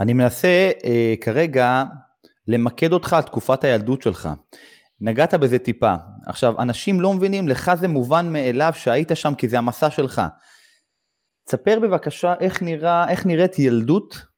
אני 0.00 0.12
מנסה 0.12 0.70
אה, 0.84 1.14
כרגע 1.20 1.84
למקד 2.48 2.92
אותך 2.92 3.12
על 3.12 3.22
תקופת 3.22 3.64
הילדות 3.64 4.02
שלך. 4.02 4.28
נגעת 5.02 5.34
בזה 5.34 5.58
טיפה. 5.58 5.94
עכשיו, 6.26 6.60
אנשים 6.62 7.00
לא 7.00 7.12
מבינים, 7.14 7.48
לך 7.48 7.72
זה 7.80 7.88
מובן 7.88 8.32
מאליו 8.32 8.72
שהיית 8.74 9.10
שם 9.14 9.34
כי 9.34 9.48
זה 9.48 9.58
המסע 9.58 9.90
שלך. 9.90 10.22
תספר 11.46 11.78
בבקשה 11.82 12.34
איך, 12.40 12.62
נראה, 12.62 13.10
איך 13.10 13.26
נראית 13.26 13.58
ילדות 13.58 14.32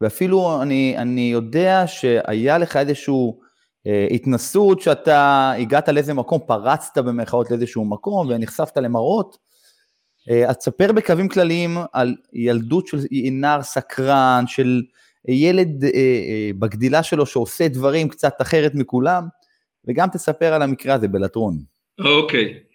ואפילו 0.00 0.62
אני, 0.62 0.94
אני 0.98 1.20
יודע 1.32 1.84
שהיה 1.86 2.58
לך 2.58 2.76
איזושהי 2.76 3.14
אה, 3.86 4.06
התנסות 4.10 4.80
שאתה 4.80 5.52
הגעת 5.58 5.88
לאיזה 5.88 6.14
מקום, 6.14 6.40
פרצת 6.46 6.98
במרכאות 6.98 7.50
לאיזשהו 7.50 7.84
מקום 7.84 8.28
ונחשפת 8.28 8.76
למראות. 8.76 9.38
אה, 10.30 10.48
אז 10.48 10.56
תספר 10.56 10.92
בקווים 10.92 11.28
כלליים 11.28 11.76
על 11.92 12.14
ילדות 12.32 12.86
של 12.86 12.98
נער 13.32 13.62
סקרן, 13.62 14.44
של 14.46 14.82
ילד 15.28 15.84
אה, 15.84 15.90
אה, 15.94 16.50
בגדילה 16.58 17.02
שלו 17.02 17.26
שעושה 17.26 17.68
דברים 17.68 18.08
קצת 18.08 18.42
אחרת 18.42 18.74
מכולם, 18.74 19.28
וגם 19.88 20.08
תספר 20.12 20.54
על 20.54 20.62
המקרה 20.62 20.94
הזה 20.94 21.08
בלטרון. 21.08 21.54
אוקיי. 21.98 22.54
Okay. 22.54 22.68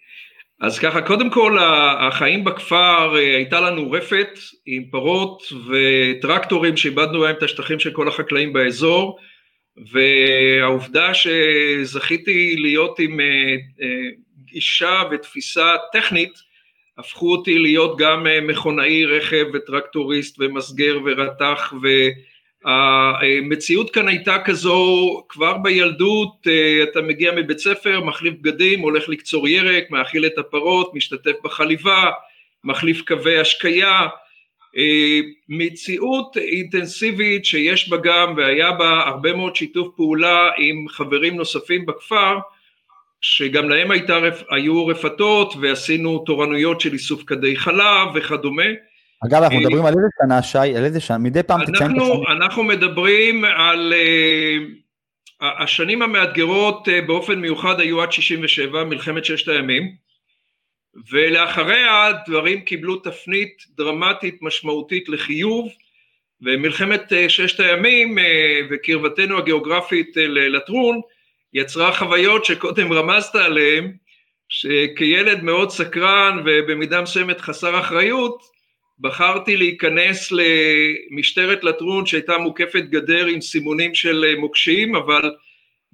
אז 0.60 0.78
ככה, 0.78 1.02
קודם 1.02 1.30
כל 1.30 1.58
החיים 1.98 2.44
בכפר, 2.44 3.16
אה, 3.16 3.36
הייתה 3.36 3.60
לנו 3.60 3.90
רפת 3.90 4.28
עם 4.66 4.84
פרות 4.90 5.42
וטרקטורים 5.68 6.76
שאיבדנו 6.76 7.20
בהם 7.20 7.34
את 7.36 7.42
השטחים 7.42 7.80
של 7.80 7.90
כל 7.90 8.08
החקלאים 8.08 8.52
באזור 8.52 9.18
והעובדה 9.92 11.10
שזכיתי 11.14 12.56
להיות 12.56 12.98
עם 12.98 13.20
אה, 13.20 13.26
אה, 13.82 14.08
גישה 14.44 15.02
ותפיסה 15.10 15.76
טכנית 15.92 16.32
הפכו 16.98 17.32
אותי 17.32 17.58
להיות 17.58 17.98
גם 17.98 18.26
מכונאי 18.42 19.04
רכב 19.04 19.44
וטרקטוריסט 19.54 20.36
ומסגר 20.40 20.98
ורתח 21.04 21.72
ו... 21.82 21.88
המציאות 22.64 23.90
כאן 23.90 24.08
הייתה 24.08 24.38
כזו 24.44 25.22
כבר 25.28 25.56
בילדות, 25.58 26.46
אה, 26.46 26.82
אתה 26.82 27.02
מגיע 27.02 27.32
מבית 27.36 27.58
ספר, 27.58 28.00
מחליף 28.00 28.34
בגדים, 28.40 28.80
הולך 28.80 29.08
לקצור 29.08 29.48
ירק, 29.48 29.90
מאכיל 29.90 30.26
את 30.26 30.38
הפרות, 30.38 30.94
משתתף 30.94 31.32
בחליבה, 31.44 32.10
מחליף 32.64 33.00
קווי 33.00 33.38
השקיה, 33.38 34.06
אה, 34.76 35.20
מציאות 35.48 36.36
אינטנסיבית 36.36 37.44
שיש 37.44 37.88
בה 37.88 37.96
גם 37.96 38.34
והיה 38.36 38.72
בה 38.72 39.02
הרבה 39.06 39.32
מאוד 39.32 39.56
שיתוף 39.56 39.88
פעולה 39.96 40.50
עם 40.58 40.88
חברים 40.88 41.36
נוספים 41.36 41.86
בכפר 41.86 42.38
שגם 43.20 43.68
להם 43.68 43.90
הייתה, 43.90 44.18
היו 44.50 44.86
רפתות 44.86 45.54
ועשינו 45.60 46.18
תורנויות 46.18 46.80
של 46.80 46.92
איסוף 46.92 47.22
כדי 47.26 47.56
חלב 47.56 48.08
וכדומה 48.14 48.66
אגב, 49.26 49.42
אנחנו 49.42 49.60
מדברים 49.60 49.86
על 49.86 49.94
איזה 49.94 50.08
שנה, 50.22 50.42
שי, 50.42 50.76
על 50.76 50.84
איזה 50.84 51.00
שנה, 51.00 51.18
מדי 51.18 51.42
פעם 51.42 51.60
תציין 51.64 51.90
את 51.90 52.02
השנה. 52.02 52.32
אנחנו 52.36 52.62
מדברים 52.62 53.44
על... 53.44 53.92
Uh, 53.92 54.84
השנים 55.40 56.02
המאתגרות 56.02 56.88
uh, 56.88 57.06
באופן 57.06 57.40
מיוחד 57.40 57.80
היו 57.80 58.02
עד 58.02 58.12
67, 58.12 58.84
מלחמת 58.84 59.24
ששת 59.24 59.48
הימים, 59.48 59.94
ולאחריה 61.10 62.12
דברים 62.26 62.60
קיבלו 62.60 62.96
תפנית 62.96 63.64
דרמטית 63.76 64.38
משמעותית 64.42 65.08
לחיוב, 65.08 65.68
ומלחמת 66.42 67.12
uh, 67.12 67.28
ששת 67.28 67.60
הימים 67.60 68.18
וקרבתנו 68.70 69.38
הגיאוגרפית 69.38 70.16
ללטרון 70.16 71.00
יצרה 71.52 71.92
חוויות 71.92 72.44
שקודם 72.44 72.92
רמזת 72.92 73.34
עליהן, 73.34 73.92
שכילד 74.48 75.42
מאוד 75.42 75.70
סקרן 75.70 76.42
ובמידה 76.44 77.00
מסוימת 77.00 77.40
חסר 77.40 77.80
אחריות, 77.80 78.53
בחרתי 79.00 79.56
להיכנס 79.56 80.32
למשטרת 80.32 81.64
לטרון 81.64 82.06
שהייתה 82.06 82.38
מוקפת 82.38 82.82
גדר 82.82 83.26
עם 83.26 83.40
סימונים 83.40 83.94
של 83.94 84.34
מוקשים, 84.38 84.96
אבל 84.96 85.34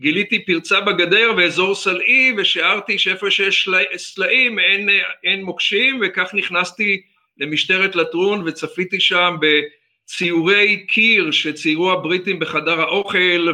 גיליתי 0.00 0.44
פרצה 0.44 0.80
בגדר 0.80 1.32
ואזור 1.36 1.74
סלעי 1.74 2.32
ושערתי 2.36 2.98
שאיפה 2.98 3.30
שיש 3.30 3.68
סלעים 3.96 4.58
אין, 4.58 4.88
אין 5.24 5.44
מוקשים 5.44 6.00
וכך 6.02 6.30
נכנסתי 6.34 7.02
למשטרת 7.38 7.96
לטרון 7.96 8.42
וצפיתי 8.46 9.00
שם 9.00 9.36
בציורי 9.40 10.86
קיר 10.86 11.30
שציירו 11.30 11.92
הבריטים 11.92 12.38
בחדר 12.38 12.80
האוכל 12.80 13.48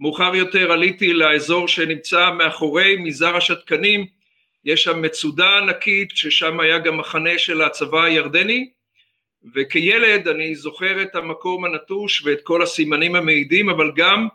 ומאוחר 0.00 0.34
יותר 0.34 0.72
עליתי 0.72 1.12
לאזור 1.12 1.68
שנמצא 1.68 2.30
מאחורי 2.30 2.96
מזר 2.96 3.36
השתקנים 3.36 4.06
יש 4.64 4.82
שם 4.82 5.02
מצודה 5.02 5.58
ענקית 5.58 6.10
ששם 6.14 6.60
היה 6.60 6.78
גם 6.78 6.96
מחנה 6.96 7.38
של 7.38 7.62
הצבא 7.62 8.02
הירדני 8.02 8.70
וכילד 9.54 10.28
אני 10.28 10.54
זוכר 10.54 11.02
את 11.02 11.16
המקום 11.16 11.64
הנטוש 11.64 12.22
ואת 12.24 12.40
כל 12.42 12.62
הסימנים 12.62 13.16
המעידים 13.16 13.70
אבל 13.70 13.92
גם 13.96 14.28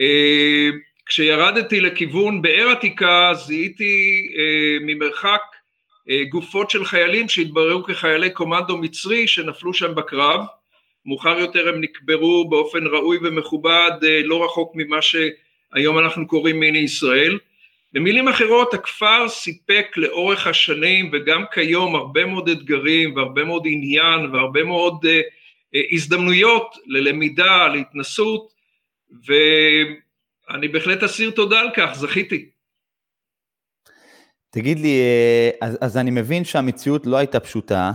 אה, 0.00 0.68
כשירדתי 1.06 1.80
לכיוון 1.80 2.42
באר 2.42 2.68
עתיקה 2.68 3.30
זיהיתי 3.34 4.28
אה, 4.38 4.86
ממרחק 4.86 5.40
אה, 6.10 6.24
גופות 6.28 6.70
של 6.70 6.84
חיילים 6.84 7.28
שהתבררו 7.28 7.84
כחיילי 7.84 8.30
קומנדו 8.30 8.76
מצרי 8.76 9.28
שנפלו 9.28 9.74
שם 9.74 9.94
בקרב. 9.94 10.40
מאוחר 11.06 11.38
יותר 11.38 11.68
הם 11.68 11.80
נקברו 11.80 12.48
באופן 12.48 12.86
ראוי 12.86 13.18
ומכובד 13.22 13.90
לא 14.24 14.44
רחוק 14.44 14.72
ממה 14.74 14.98
שהיום 15.02 15.98
אנחנו 15.98 16.26
קוראים 16.26 16.60
מיני 16.60 16.78
ישראל 16.78 17.38
במילים 17.92 18.28
אחרות 18.28 18.74
הכפר 18.74 19.28
סיפק 19.28 19.86
לאורך 19.96 20.46
השנים 20.46 21.10
וגם 21.12 21.44
כיום 21.52 21.96
הרבה 21.96 22.24
מאוד 22.24 22.48
אתגרים 22.48 23.16
והרבה 23.16 23.44
מאוד 23.44 23.62
עניין 23.66 24.34
והרבה 24.34 24.64
מאוד 24.64 25.06
הזדמנויות 25.92 26.74
ללמידה, 26.86 27.68
להתנסות 27.68 28.52
ואני 29.10 30.68
בהחלט 30.68 31.02
אסיר 31.02 31.30
תודה 31.30 31.60
על 31.60 31.68
כך, 31.76 31.90
זכיתי. 31.94 32.50
תגיד 34.50 34.78
לי, 34.78 35.00
אה, 35.00 35.50
אז, 35.60 35.78
אז 35.80 35.96
אני 35.96 36.10
מבין 36.10 36.44
שהמציאות 36.44 37.06
לא 37.06 37.16
הייתה 37.16 37.40
פשוטה, 37.40 37.92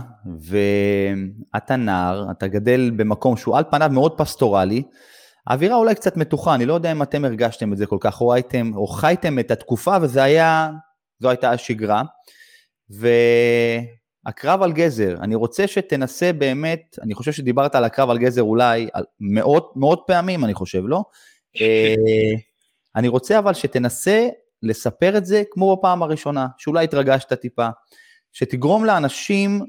ואתה 1.54 1.76
נער, 1.76 2.30
אתה 2.30 2.46
גדל 2.46 2.90
במקום 2.96 3.36
שהוא 3.36 3.56
על 3.56 3.64
פניו 3.70 3.88
מאוד 3.92 4.18
פסטורלי, 4.18 4.82
האווירה 5.46 5.76
אולי 5.76 5.94
קצת 5.94 6.16
מתוחה, 6.16 6.54
אני 6.54 6.66
לא 6.66 6.74
יודע 6.74 6.92
אם 6.92 7.02
אתם 7.02 7.24
הרגשתם 7.24 7.72
את 7.72 7.78
זה 7.78 7.86
כל 7.86 7.98
כך, 8.00 8.20
או 8.20 8.34
הייתם, 8.34 8.70
או 8.76 8.86
חייתם 8.86 9.38
את 9.38 9.50
התקופה, 9.50 9.96
וזה 10.02 10.22
היה, 10.22 10.70
זו 11.18 11.30
הייתה 11.30 11.50
השגרה. 11.50 12.02
והקרב 12.90 14.62
על 14.62 14.72
גזר, 14.72 15.16
אני 15.20 15.34
רוצה 15.34 15.66
שתנסה 15.66 16.32
באמת, 16.32 16.98
אני 17.02 17.14
חושב 17.14 17.32
שדיברת 17.32 17.74
על 17.74 17.84
הקרב 17.84 18.10
על 18.10 18.18
גזר 18.18 18.42
אולי 18.42 18.88
על 18.92 19.04
מאות, 19.20 19.72
מאות 19.76 20.04
פעמים, 20.06 20.44
אני 20.44 20.54
חושב, 20.54 20.82
לא? 20.86 21.02
אה, 21.60 21.94
אני 22.96 23.08
רוצה 23.08 23.38
אבל 23.38 23.54
שתנסה 23.54 24.28
לספר 24.62 25.16
את 25.16 25.26
זה 25.26 25.42
כמו 25.50 25.76
בפעם 25.76 26.02
הראשונה, 26.02 26.46
שאולי 26.58 26.84
התרגשת 26.84 27.32
טיפה, 27.32 27.68
שתגרום 28.32 28.84
לאנשים 28.84 29.66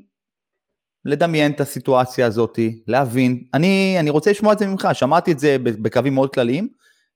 לדמיין 1.05 1.51
את 1.51 1.61
הסיטואציה 1.61 2.25
הזאת, 2.25 2.59
להבין. 2.87 3.43
אני, 3.53 3.95
אני 3.99 4.09
רוצה 4.09 4.31
לשמוע 4.31 4.53
את 4.53 4.59
זה 4.59 4.67
ממך, 4.67 4.87
שמעתי 4.93 5.31
את 5.31 5.39
זה 5.39 5.57
בקווים 5.59 6.13
מאוד 6.13 6.33
כלליים, 6.33 6.67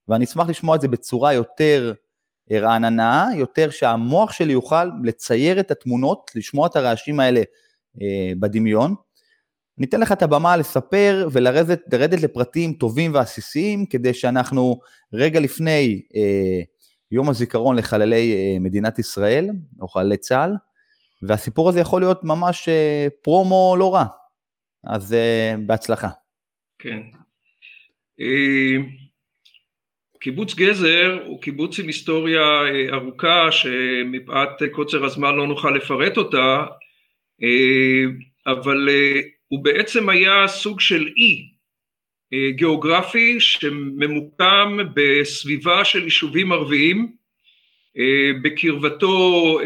ואני 0.08 0.26
אשמח 0.26 0.50
לשמוע 0.50 0.76
את 0.76 0.82
זה 0.82 0.88
בצורה 0.88 1.34
יותר 1.34 1.94
רעננה, 2.52 3.28
יותר 3.36 3.70
שהמוח 3.70 4.32
שלי 4.32 4.54
יוכל 4.54 4.90
לצייר 5.04 5.60
את 5.60 5.72
התמונות, 5.72 6.32
לשמוע 6.36 6.68
את 6.68 6.76
הרעשים 6.76 7.20
האלה 7.20 7.42
אה, 8.02 8.32
בדמיון. 8.40 8.96
ניתן 9.78 10.00
לך 10.00 10.12
את 10.12 10.22
הבמה 10.24 10.58
לספר 10.58 11.28
ולרדת 11.32 12.22
לפרטים 12.22 12.74
טובים 12.74 13.14
ועסיסיים, 13.14 13.86
כדי 13.86 14.14
שאנחנו 14.14 14.80
רגע 15.14 15.40
לפני 15.40 16.02
אה, 16.16 16.62
יום 17.12 17.30
הזיכרון 17.30 17.76
לחללי 17.76 18.34
אה, 18.34 18.60
מדינת 18.60 19.00
ישראל, 19.00 19.50
או 19.82 19.88
חללי 19.88 20.18
צה"ל, 20.18 20.56
והסיפור 21.22 21.70
הזה 21.70 21.80
יכול 21.80 22.02
להיות 22.02 22.24
ממש 22.24 22.70
אה, 22.70 23.08
פרומו 23.22 23.76
לא 23.80 23.94
רע. 23.94 24.06
אז 24.84 25.14
אה, 25.14 25.56
בהצלחה. 25.66 26.10
כן. 26.80 27.00
אה, 28.20 28.76
קיבוץ 30.20 30.56
גזר 30.56 31.20
הוא 31.26 31.42
קיבוץ 31.42 31.80
עם 31.80 31.88
היסטוריה 31.88 32.42
ארוכה 32.92 33.52
שמפאת 33.52 34.50
קוצר 34.72 35.06
הזמן 35.06 35.36
לא 35.36 35.48
נוכל 35.48 35.72
לפרט 35.72 36.18
אותה, 36.18 36.66
אבל 38.48 38.90
הוא 39.48 39.64
בעצם 39.64 40.10
היה 40.10 40.48
סוג 40.48 40.80
של 40.80 41.08
אי 41.18 41.50
גיאוגרפי 42.50 43.40
שממוקם 43.40 44.78
בסביבה 44.94 45.86
של 45.86 46.04
יישובים 46.04 46.52
ערביים, 46.52 47.16
בקרבתו 48.44 49.60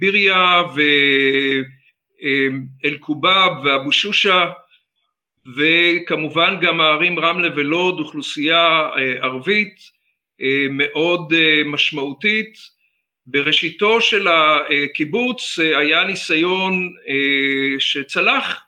ביריה 0.00 0.62
ואל-קובab 2.22 3.64
ואבו 3.64 3.92
שושה 3.92 4.50
וכמובן 5.56 6.56
גם 6.60 6.80
הערים 6.80 7.18
רמלה 7.18 7.48
ולוד, 7.56 7.98
אוכלוסייה 7.98 8.90
אה, 8.96 9.12
ערבית 9.22 9.90
אה, 10.40 10.66
מאוד 10.70 11.32
אה, 11.32 11.62
משמעותית. 11.66 12.78
בראשיתו 13.26 14.00
של 14.00 14.28
הקיבוץ 14.28 15.58
היה 15.58 16.04
ניסיון 16.04 16.92
שצלח 17.78 18.64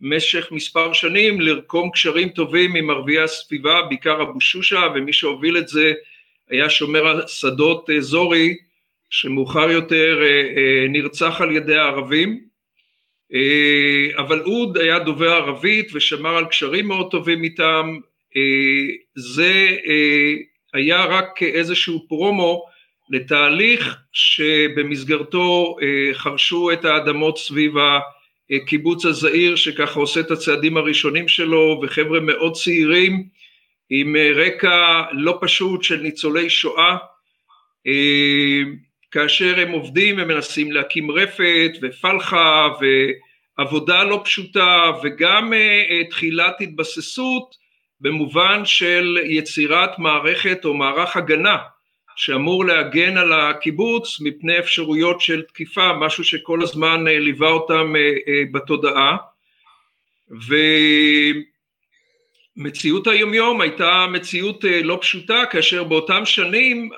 במשך 0.00 0.48
מספר 0.52 0.92
שנים 0.92 1.40
לרקום 1.40 1.90
קשרים 1.90 2.28
טובים 2.28 2.76
עם 2.76 2.90
ערביי 2.90 3.20
הסביבה, 3.20 3.82
בעיקר 3.82 4.22
אבו 4.22 4.40
שושה, 4.40 4.80
ומי 4.94 5.12
שהוביל 5.12 5.58
את 5.58 5.68
זה 5.68 5.92
היה 6.48 6.70
שומר 6.70 7.24
השדות 7.24 7.90
זורי, 7.98 8.56
שמאוחר 9.10 9.70
יותר 9.70 10.20
נרצח 10.88 11.40
על 11.40 11.56
ידי 11.56 11.76
הערבים. 11.76 12.50
אה, 13.34 14.22
אבל 14.22 14.40
אוד 14.40 14.78
היה 14.78 14.98
דובר 14.98 15.30
ערבית 15.30 15.90
ושמר 15.94 16.36
על 16.36 16.44
קשרים 16.44 16.88
מאוד 16.88 17.10
טובים 17.10 17.44
איתם, 17.44 17.98
אה, 18.36 18.94
זה 19.14 19.76
אה, 19.86 20.32
היה 20.74 21.04
רק 21.04 21.42
איזשהו 21.42 22.08
פרומו 22.08 22.64
לתהליך 23.10 23.96
שבמסגרתו 24.12 25.76
חרשו 26.12 26.72
את 26.72 26.84
האדמות 26.84 27.38
סביב 27.38 27.74
הקיבוץ 28.50 29.04
הזעיר 29.04 29.56
שככה 29.56 30.00
עושה 30.00 30.20
את 30.20 30.30
הצעדים 30.30 30.76
הראשונים 30.76 31.28
שלו 31.28 31.80
וחבר'ה 31.82 32.20
מאוד 32.20 32.52
צעירים 32.52 33.24
עם 33.90 34.16
רקע 34.34 35.02
לא 35.12 35.38
פשוט 35.40 35.82
של 35.82 36.00
ניצולי 36.00 36.50
שואה 36.50 36.96
כאשר 39.10 39.60
הם 39.60 39.70
עובדים 39.70 40.18
הם 40.18 40.28
מנסים 40.28 40.72
להקים 40.72 41.10
רפת 41.10 41.70
ופלחה 41.82 42.68
ועבודה 43.58 44.04
לא 44.04 44.20
פשוטה 44.24 44.90
וגם 45.02 45.52
uh, 45.52 46.10
תחילת 46.10 46.60
התבססות 46.60 47.56
במובן 48.00 48.64
של 48.64 49.18
יצירת 49.24 49.98
מערכת 49.98 50.64
או 50.64 50.74
מערך 50.74 51.16
הגנה 51.16 51.56
שאמור 52.16 52.64
להגן 52.64 53.16
על 53.16 53.32
הקיבוץ 53.32 54.20
מפני 54.20 54.58
אפשרויות 54.58 55.20
של 55.20 55.42
תקיפה, 55.42 55.92
משהו 55.92 56.24
שכל 56.24 56.62
הזמן 56.62 57.06
uh, 57.06 57.10
ליווה 57.10 57.50
אותם 57.50 57.92
בתודעה. 58.52 59.16
ומציאות 62.56 63.06
היומיום 63.06 63.60
הייתה 63.60 64.06
מציאות 64.12 64.64
לא 64.84 64.98
פשוטה 65.00 65.42
כאשר 65.50 65.84
באותם 65.84 66.24
שנים 66.24 66.90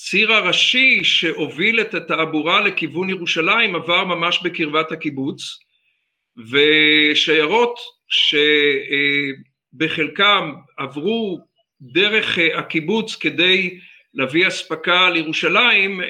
הציר 0.00 0.32
הראשי 0.32 1.04
שהוביל 1.04 1.80
את 1.80 1.94
התעבורה 1.94 2.60
לכיוון 2.60 3.10
ירושלים 3.10 3.74
עבר 3.74 4.04
ממש 4.04 4.40
בקרבת 4.42 4.92
הקיבוץ 4.92 5.58
ושיירות 6.50 7.78
שבחלקם 9.72 10.52
עברו 10.76 11.40
דרך 11.80 12.38
הקיבוץ 12.54 13.16
כדי 13.16 13.78
להביא 14.14 14.48
אספקה 14.48 15.10
לירושלים 15.10 16.00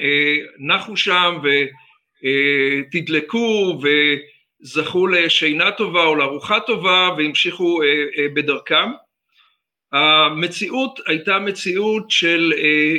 נחו 0.59 0.97
שם 0.97 1.39
ותדלקו 2.93 3.81
וזכו 4.61 5.07
לשינה 5.07 5.71
טובה 5.71 6.03
או 6.03 6.15
לארוחה 6.15 6.59
טובה 6.59 7.09
והמשיכו 7.17 7.79
בדרכם. 8.33 8.89
המציאות 9.91 10.99
הייתה 11.07 11.39
מציאות 11.39 12.11
של 12.11 12.53
אה, 12.57 12.97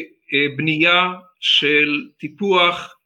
בנייה 0.57 1.13
של 1.41 2.07
טיפוח, 2.19 2.97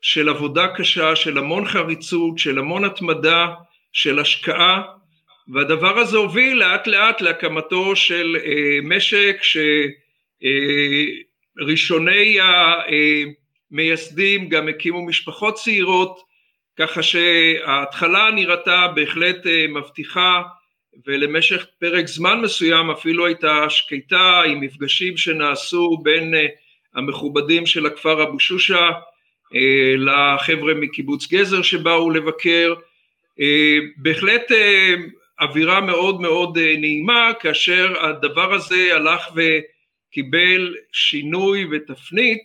של 0.00 0.28
עבודה 0.28 0.68
קשה, 0.68 1.16
של 1.16 1.38
המון 1.38 1.64
חריצות, 1.64 2.38
של 2.38 2.58
המון 2.58 2.84
התמדה, 2.84 3.46
של 3.92 4.18
השקעה, 4.18 4.82
והדבר 5.54 5.98
הזה 5.98 6.16
הוביל 6.16 6.58
לאט 6.58 6.86
לאט 6.86 7.20
להקמתו 7.20 7.96
של 7.96 8.36
אה, 8.44 8.78
משק 8.82 9.36
שראשוני 11.60 12.40
אה, 12.40 12.74
המייסדים 13.72 14.48
גם 14.48 14.68
הקימו 14.68 15.06
משפחות 15.06 15.54
צעירות, 15.54 16.20
ככה 16.78 17.02
שההתחלה 17.02 18.30
נראתה 18.34 18.86
בהחלט 18.94 19.46
מבטיחה 19.68 20.42
ולמשך 21.06 21.66
פרק 21.78 22.06
זמן 22.06 22.40
מסוים 22.40 22.90
אפילו 22.90 23.26
הייתה 23.26 23.70
שקטה 23.70 24.42
עם 24.46 24.60
מפגשים 24.60 25.16
שנעשו 25.16 25.98
בין 26.02 26.34
המכובדים 26.98 27.66
של 27.66 27.86
הכפר 27.86 28.22
אבו 28.22 28.40
שושה 28.40 28.90
לחבר'ה 29.98 30.74
מקיבוץ 30.74 31.32
גזר 31.32 31.62
שבאו 31.62 32.10
לבקר, 32.10 32.74
בהחלט 33.96 34.52
אווירה 35.40 35.80
מאוד 35.80 36.20
מאוד 36.20 36.58
נעימה 36.58 37.30
כאשר 37.40 38.04
הדבר 38.04 38.54
הזה 38.54 38.94
הלך 38.94 39.28
וקיבל 39.36 40.74
שינוי 40.92 41.66
ותפנית 41.70 42.44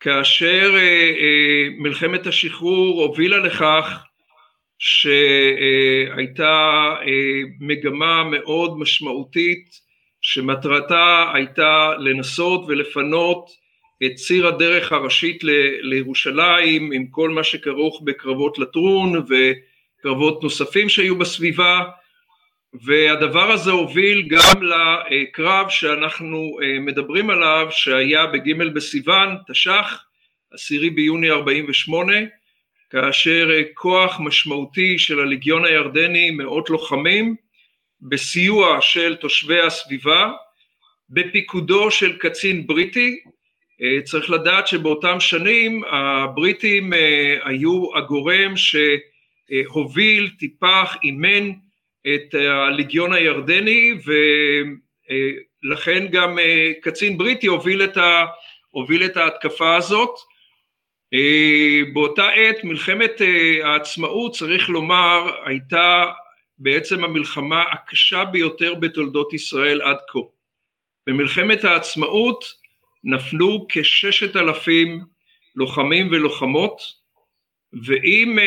כאשר 0.00 0.74
מלחמת 1.78 2.26
השחרור 2.26 3.02
הובילה 3.02 3.38
לכך 3.38 4.04
שהייתה 4.78 6.94
מגמה 7.60 8.24
מאוד 8.24 8.78
משמעותית 8.78 9.83
שמטרתה 10.26 11.30
הייתה 11.34 11.92
לנסות 11.98 12.64
ולפנות 12.68 13.50
את 14.06 14.14
ציר 14.14 14.46
הדרך 14.46 14.92
הראשית 14.92 15.44
לירושלים 15.82 16.92
עם 16.92 17.06
כל 17.06 17.30
מה 17.30 17.44
שכרוך 17.44 18.02
בקרבות 18.04 18.58
לטרון 18.58 19.24
וקרבות 19.28 20.42
נוספים 20.42 20.88
שהיו 20.88 21.18
בסביבה 21.18 21.80
והדבר 22.84 23.50
הזה 23.52 23.70
הוביל 23.70 24.28
גם 24.28 24.62
לקרב 24.62 25.68
שאנחנו 25.68 26.58
מדברים 26.80 27.30
עליו 27.30 27.66
שהיה 27.70 28.26
בג' 28.26 28.72
בסיוון 28.74 29.36
תש"ח 29.50 30.04
עשירי 30.52 30.90
ביוני 30.90 31.30
48 31.30 32.12
כאשר 32.90 33.48
כוח 33.74 34.20
משמעותי 34.20 34.98
של 34.98 35.20
הליגיון 35.20 35.64
הירדני 35.64 36.30
מאות 36.30 36.70
לוחמים 36.70 37.43
בסיוע 38.04 38.80
של 38.80 39.16
תושבי 39.16 39.60
הסביבה 39.60 40.30
בפיקודו 41.10 41.90
של 41.90 42.18
קצין 42.18 42.66
בריטי. 42.66 43.20
צריך 44.04 44.30
לדעת 44.30 44.66
שבאותם 44.66 45.20
שנים 45.20 45.82
הבריטים 45.90 46.92
היו 47.44 47.96
הגורם 47.96 48.54
שהוביל, 48.56 50.30
טיפח, 50.38 50.96
אימן 51.04 51.50
את 52.06 52.34
הליגיון 52.34 53.12
הירדני 53.12 53.92
ולכן 55.64 56.06
גם 56.06 56.38
קצין 56.82 57.18
בריטי 57.18 57.46
הוביל 57.46 57.84
את, 57.84 57.96
ה, 57.96 58.24
הוביל 58.70 59.04
את 59.04 59.16
ההתקפה 59.16 59.76
הזאת. 59.76 60.14
באותה 61.92 62.28
עת 62.28 62.64
מלחמת 62.64 63.20
העצמאות 63.62 64.32
צריך 64.34 64.68
לומר 64.68 65.30
הייתה 65.44 66.04
בעצם 66.58 67.04
המלחמה 67.04 67.62
הקשה 67.62 68.24
ביותר 68.24 68.74
בתולדות 68.74 69.32
ישראל 69.32 69.82
עד 69.82 69.96
כה. 70.08 70.18
במלחמת 71.06 71.64
העצמאות 71.64 72.44
נפלו 73.04 73.66
כששת 73.68 74.36
אלפים 74.36 75.00
לוחמים 75.56 76.08
ולוחמות 76.10 76.80
ואם 77.86 78.38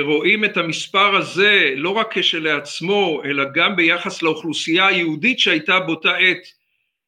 רואים 0.00 0.44
את 0.44 0.56
המספר 0.56 1.16
הזה 1.16 1.72
לא 1.76 1.90
רק 1.90 2.18
כשלעצמו 2.18 3.22
אלא 3.24 3.44
גם 3.54 3.76
ביחס 3.76 4.22
לאוכלוסייה 4.22 4.86
היהודית 4.86 5.38
שהייתה 5.38 5.80
באותה 5.80 6.16
עת 6.16 6.42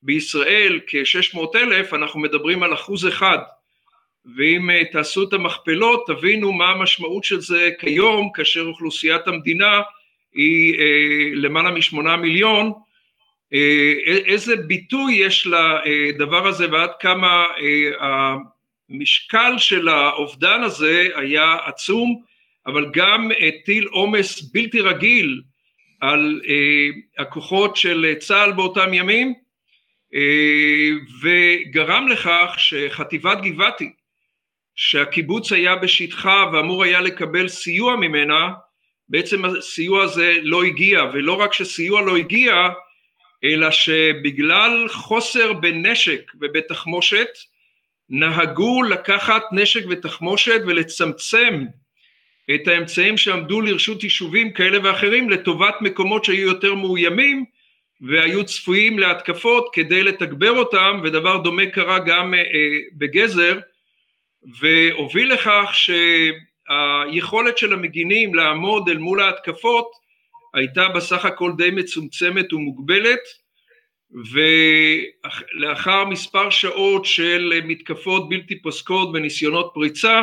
בישראל 0.03 0.81
כשש 0.87 1.35
מאות 1.35 1.57
אלף 1.57 1.95
אנחנו 1.95 2.21
מדברים 2.21 2.63
על 2.63 2.75
אחוז 2.75 3.09
אחד 3.09 3.39
ואם 4.37 4.71
תעשו 4.93 5.29
את 5.29 5.33
המכפלות 5.33 6.07
תבינו 6.07 6.53
מה 6.53 6.69
המשמעות 6.69 7.25
של 7.25 7.41
זה 7.41 7.71
כיום 7.81 8.31
כאשר 8.35 8.63
אוכלוסיית 8.63 9.29
המדינה 9.29 9.81
היא 10.39 10.75
למעלה 11.35 11.71
משמונה 11.71 12.17
מיליון 12.17 12.73
איזה 14.27 14.57
ביטוי 14.57 15.15
יש 15.15 15.47
לדבר 15.47 16.47
הזה 16.47 16.73
ועד 16.73 16.91
כמה 17.01 17.45
המשקל 18.91 19.55
של 19.59 19.89
האובדן 19.89 20.63
הזה 20.63 21.09
היה 21.15 21.57
עצום 21.65 22.23
אבל 22.67 22.91
גם 22.93 23.31
הטיל 23.41 23.87
עומס 23.87 24.53
בלתי 24.53 24.81
רגיל 24.81 25.43
על 26.01 26.41
הכוחות 27.19 27.77
של 27.77 28.15
צה"ל 28.19 28.53
באותם 28.53 28.95
ימים 28.95 29.35
וגרם 31.23 32.09
לכך 32.09 32.55
שחטיבת 32.59 33.39
גבעתי 33.43 33.93
שהקיבוץ 34.75 35.53
היה 35.53 35.77
בשטחה 35.77 36.45
ואמור 36.53 36.85
היה 36.85 37.01
לקבל 37.01 37.49
סיוע 37.49 37.97
ממנה 37.97 38.49
בעצם 39.09 39.45
הסיוע 39.45 40.03
הזה 40.03 40.35
לא 40.43 40.65
הגיע 40.65 41.03
ולא 41.13 41.33
רק 41.33 41.53
שסיוע 41.53 42.03
לא 42.03 42.17
הגיע 42.17 42.55
אלא 43.45 43.71
שבגלל 43.71 44.89
חוסר 44.89 45.53
בנשק 45.53 46.33
ובתחמושת 46.41 47.29
נהגו 48.11 48.83
לקחת 48.83 49.43
נשק 49.53 49.85
ותחמושת 49.91 50.61
ולצמצם 50.67 51.65
את 52.55 52.69
האמצעים 52.69 53.17
שעמדו 53.17 53.61
לרשות 53.61 54.05
יישובים 54.05 54.53
כאלה 54.53 54.79
ואחרים 54.83 55.31
לטובת 55.31 55.75
מקומות 55.81 56.25
שהיו 56.25 56.49
יותר 56.49 56.75
מאוימים 56.75 57.45
והיו 58.01 58.45
צפויים 58.45 58.99
להתקפות 58.99 59.69
כדי 59.73 60.03
לתגבר 60.03 60.51
אותם 60.51 61.01
ודבר 61.05 61.37
דומה 61.37 61.67
קרה 61.67 61.99
גם 61.99 62.35
בגזר 62.93 63.59
והוביל 64.61 65.33
לכך 65.33 65.71
שהיכולת 66.69 67.59
של 67.59 67.73
המגינים 67.73 68.35
לעמוד 68.35 68.89
אל 68.89 68.99
מול 68.99 69.21
ההתקפות 69.21 69.91
הייתה 70.55 70.89
בסך 70.89 71.25
הכל 71.25 71.53
די 71.57 71.71
מצומצמת 71.71 72.53
ומוגבלת 72.53 73.21
ולאחר 74.33 76.05
מספר 76.05 76.51
שעות 76.51 77.05
של 77.05 77.61
מתקפות 77.65 78.29
בלתי 78.29 78.63
פוסקות 78.63 79.09
וניסיונות 79.15 79.71
פריצה 79.75 80.23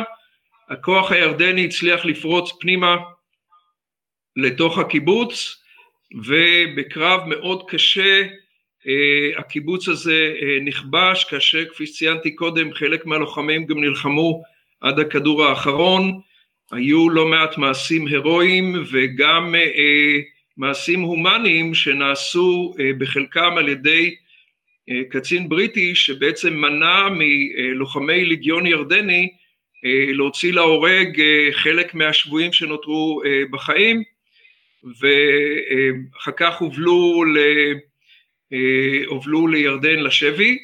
הכוח 0.68 1.12
הירדני 1.12 1.64
הצליח 1.64 2.04
לפרוץ 2.04 2.52
פנימה 2.60 2.96
לתוך 4.36 4.78
הקיבוץ 4.78 5.62
ובקרב 6.24 7.20
מאוד 7.26 7.70
קשה 7.70 8.22
הקיבוץ 9.38 9.88
הזה 9.88 10.34
נכבש 10.64 11.24
כאשר 11.24 11.64
כפי 11.64 11.86
שציינתי 11.86 12.34
קודם 12.34 12.74
חלק 12.74 13.06
מהלוחמים 13.06 13.66
גם 13.66 13.80
נלחמו 13.80 14.42
עד 14.80 14.98
הכדור 14.98 15.44
האחרון 15.44 16.20
היו 16.72 17.10
לא 17.10 17.26
מעט 17.26 17.58
מעשים 17.58 18.06
הירואיים 18.06 18.74
וגם 18.92 19.54
מעשים 20.56 21.00
הומניים 21.00 21.74
שנעשו 21.74 22.74
בחלקם 22.98 23.54
על 23.58 23.68
ידי 23.68 24.14
קצין 25.08 25.48
בריטי 25.48 25.94
שבעצם 25.94 26.54
מנע 26.54 27.08
מלוחמי 27.08 28.24
ליגיון 28.24 28.66
ירדני 28.66 29.28
להוציא 30.12 30.52
להורג 30.52 31.20
חלק 31.52 31.94
מהשבויים 31.94 32.52
שנותרו 32.52 33.22
בחיים 33.50 34.02
ואחר 35.00 36.32
כך 36.36 36.58
הובלו, 36.58 37.24
ל... 37.24 37.38
הובלו 39.06 39.46
לירדן 39.46 39.98
לשבי. 39.98 40.58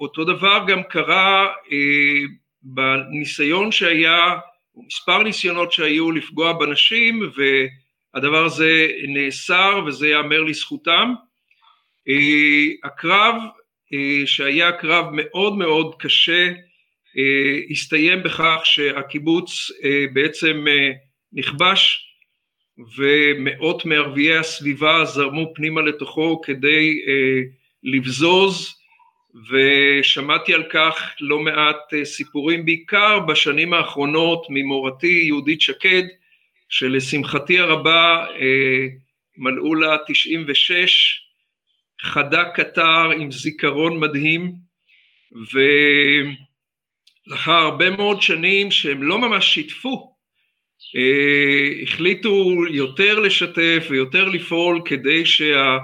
אותו 0.00 0.24
דבר 0.24 0.64
גם 0.66 0.82
קרה 0.82 1.48
בניסיון 2.74 3.72
שהיה, 3.72 4.38
מספר 4.86 5.22
ניסיונות 5.22 5.72
שהיו 5.72 6.10
לפגוע 6.12 6.52
בנשים 6.52 7.20
והדבר 8.14 8.44
הזה 8.44 8.88
נאסר 9.08 9.84
וזה 9.86 10.08
ייאמר 10.08 10.40
לזכותם. 10.40 11.14
הקרב 12.84 13.34
שהיה 14.26 14.72
קרב 14.72 15.06
מאוד 15.12 15.56
מאוד 15.56 15.94
קשה 15.98 16.52
הסתיים 17.70 18.22
בכך 18.22 18.60
שהקיבוץ 18.64 19.70
בעצם 20.12 20.64
נכבש 21.32 22.06
ומאות 22.96 23.84
מערביי 23.84 24.36
הסביבה 24.36 25.04
זרמו 25.04 25.52
פנימה 25.54 25.80
לתוכו 25.82 26.40
כדי 26.40 27.00
לבזוז 27.82 28.75
ושמעתי 29.50 30.54
על 30.54 30.62
כך 30.70 31.14
לא 31.20 31.38
מעט 31.38 31.94
סיפורים 32.04 32.64
בעיקר 32.64 33.18
בשנים 33.18 33.72
האחרונות 33.72 34.46
ממורתי 34.50 35.22
יהודית 35.26 35.60
שקד 35.60 36.02
שלשמחתי 36.68 37.58
הרבה 37.58 38.26
מלאו 39.36 39.74
לה 39.74 39.96
96 40.06 41.20
חדה 42.02 42.44
קטר 42.44 43.10
עם 43.10 43.32
זיכרון 43.32 44.00
מדהים 44.00 44.52
ולאחר 47.32 47.52
הרבה 47.52 47.90
מאוד 47.90 48.22
שנים 48.22 48.70
שהם 48.70 49.02
לא 49.02 49.18
ממש 49.18 49.54
שיתפו 49.54 50.16
החליטו 51.82 52.54
יותר 52.70 53.18
לשתף 53.18 53.86
ויותר 53.90 54.28
לפעול 54.28 54.82
כדי 54.84 55.26
שה 55.26 55.78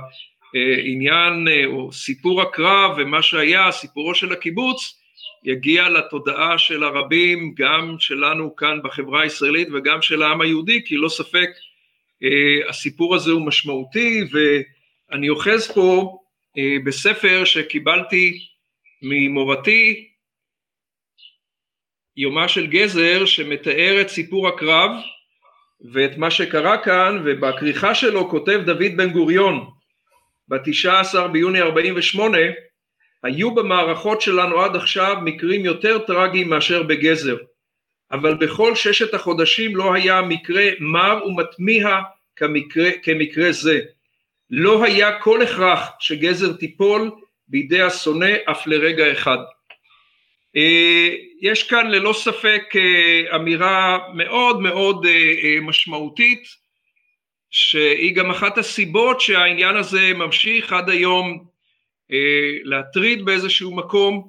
עניין 0.84 1.48
או 1.66 1.92
סיפור 1.92 2.42
הקרב 2.42 2.90
ומה 2.98 3.22
שהיה 3.22 3.72
סיפורו 3.72 4.14
של 4.14 4.32
הקיבוץ 4.32 5.02
יגיע 5.44 5.88
לתודעה 5.88 6.58
של 6.58 6.84
הרבים, 6.84 7.54
גם 7.56 7.96
שלנו 7.98 8.56
כאן 8.56 8.78
בחברה 8.84 9.22
הישראלית 9.22 9.68
וגם 9.72 10.02
של 10.02 10.22
העם 10.22 10.40
היהודי, 10.40 10.84
כי 10.84 10.96
לא 10.96 11.08
ספק 11.08 11.48
אה, 12.22 12.68
הסיפור 12.68 13.14
הזה 13.14 13.30
הוא 13.30 13.46
משמעותי, 13.46 14.20
ואני 14.32 15.28
אוחז 15.28 15.70
פה 15.74 16.18
אה, 16.58 16.76
בספר 16.84 17.44
שקיבלתי 17.44 18.38
ממורתי, 19.02 20.08
יומה 22.16 22.48
של 22.48 22.66
גזר, 22.66 23.24
שמתאר 23.24 24.00
את 24.00 24.08
סיפור 24.08 24.48
הקרב 24.48 24.90
ואת 25.92 26.18
מה 26.18 26.30
שקרה 26.30 26.84
כאן, 26.84 27.22
ובכריכה 27.24 27.94
שלו 27.94 28.30
כותב 28.30 28.60
דוד 28.66 28.96
בן 28.96 29.10
גוריון, 29.10 29.70
ב-19 30.52 31.28
ביוני 31.28 31.60
48, 31.60 32.38
היו 33.22 33.54
במערכות 33.54 34.20
שלנו 34.20 34.60
עד 34.60 34.76
עכשיו 34.76 35.16
מקרים 35.24 35.64
יותר 35.64 35.98
טרגיים 35.98 36.48
מאשר 36.48 36.82
בגזר, 36.82 37.36
אבל 38.12 38.34
בכל 38.34 38.74
ששת 38.74 39.14
החודשים 39.14 39.76
לא 39.76 39.94
היה 39.94 40.22
מקרה 40.22 40.64
מר 40.80 41.20
ומטמיע 41.26 41.88
כמקרה, 42.36 42.90
כמקרה 43.02 43.52
זה. 43.52 43.80
לא 44.50 44.84
היה 44.84 45.18
כל 45.18 45.42
הכרח 45.42 45.90
שגזר 46.00 46.52
תיפול 46.52 47.10
בידי 47.48 47.82
השונא 47.82 48.30
אף 48.50 48.66
לרגע 48.66 49.12
אחד. 49.12 49.38
אה, 50.56 51.08
יש 51.40 51.68
כאן 51.68 51.90
ללא 51.90 52.12
ספק 52.12 52.62
אה, 52.76 53.36
אמירה 53.36 53.98
מאוד 54.14 54.60
מאוד 54.60 55.06
אה, 55.06 55.60
משמעותית 55.60 56.61
שהיא 57.52 58.14
גם 58.14 58.30
אחת 58.30 58.58
הסיבות 58.58 59.20
שהעניין 59.20 59.76
הזה 59.76 60.12
ממשיך 60.14 60.72
עד 60.72 60.90
היום 60.90 61.44
להטריד 62.64 63.24
באיזשהו 63.24 63.76
מקום. 63.76 64.28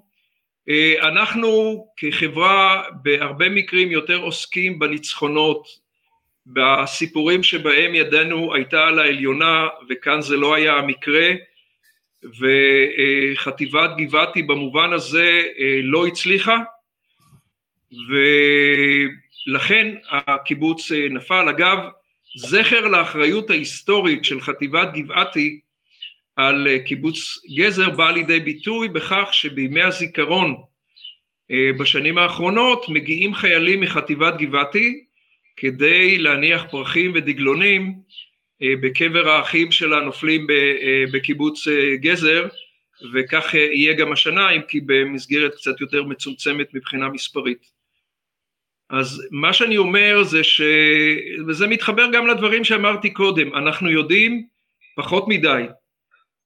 אנחנו 1.01 1.85
כחברה 1.97 2.83
בהרבה 3.03 3.49
מקרים 3.49 3.91
יותר 3.91 4.17
עוסקים 4.17 4.79
בניצחונות, 4.79 5.67
בסיפורים 6.45 7.43
שבהם 7.43 7.95
ידנו 7.95 8.53
הייתה 8.53 8.87
על 8.87 8.99
העליונה 8.99 9.67
וכאן 9.89 10.21
זה 10.21 10.37
לא 10.37 10.55
היה 10.55 10.73
המקרה 10.73 11.31
וחטיבת 12.23 13.89
גבעתי 13.97 14.43
במובן 14.43 14.93
הזה 14.93 15.41
אה, 15.59 15.79
לא 15.83 16.07
הצליחה 16.07 16.57
ולכן 19.47 19.95
הקיבוץ 20.09 20.91
אה, 20.91 21.07
נפל. 21.09 21.49
אגב, 21.49 21.77
זכר 22.35 22.87
לאחריות 22.87 23.49
ההיסטורית 23.49 24.25
של 24.25 24.41
חטיבת 24.41 24.93
גבעתי 24.93 25.59
על 26.35 26.67
אה, 26.67 26.79
קיבוץ 26.79 27.39
גזר 27.57 27.89
בא 27.89 28.11
לידי 28.11 28.39
ביטוי 28.39 28.89
בכך 28.89 29.29
שבימי 29.31 29.81
הזיכרון 29.81 30.55
בשנים 31.79 32.17
האחרונות 32.17 32.89
מגיעים 32.89 33.35
חיילים 33.35 33.81
מחטיבת 33.81 34.33
גבעתי 34.37 35.05
כדי 35.57 36.17
להניח 36.17 36.63
פרחים 36.71 37.11
ודגלונים 37.15 37.93
אה, 38.61 38.73
בקבר 38.81 39.29
האחים 39.29 39.71
של 39.71 39.93
הנופלים 39.93 40.47
אה, 40.49 41.03
בקיבוץ 41.13 41.67
אה, 41.67 41.95
גזר 41.95 42.47
וכך 43.13 43.53
יהיה 43.53 43.93
גם 43.93 44.11
השנה 44.11 44.49
אם 44.49 44.61
כי 44.61 44.81
במסגרת 44.85 45.55
קצת 45.55 45.81
יותר 45.81 46.03
מצומצמת 46.03 46.73
מבחינה 46.73 47.09
מספרית. 47.09 47.72
אז 48.93 49.27
מה 49.31 49.53
שאני 49.53 49.77
אומר 49.77 50.23
זה 50.23 50.43
ש... 50.43 50.61
וזה 51.47 51.67
מתחבר 51.67 52.11
גם 52.13 52.27
לדברים 52.27 52.63
שאמרתי 52.63 53.09
קודם, 53.09 53.55
אנחנו 53.55 53.91
יודעים 53.91 54.47
פחות 54.95 55.27
מדי 55.27 55.63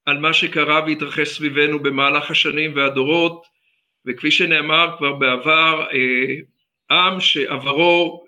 על 0.06 0.18
מה 0.20 0.34
שקרה 0.34 0.82
והתרחש 0.86 1.28
סביבנו 1.28 1.80
במהלך 1.80 2.32
השנים 2.32 2.76
והדורות 2.76 3.46
וכפי 4.06 4.32
שנאמר 4.32 4.96
כבר 4.98 5.14
בעבר, 5.14 5.86
עם 6.92 7.20
שעברו 7.20 8.24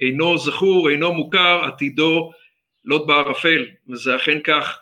אינו 0.00 0.38
זכור, 0.38 0.90
אינו 0.90 1.12
מוכר, 1.12 1.64
עתידו 1.64 2.30
לוט 2.84 3.06
בערפל, 3.06 3.66
וזה 3.88 4.16
אכן 4.16 4.40
כך. 4.40 4.78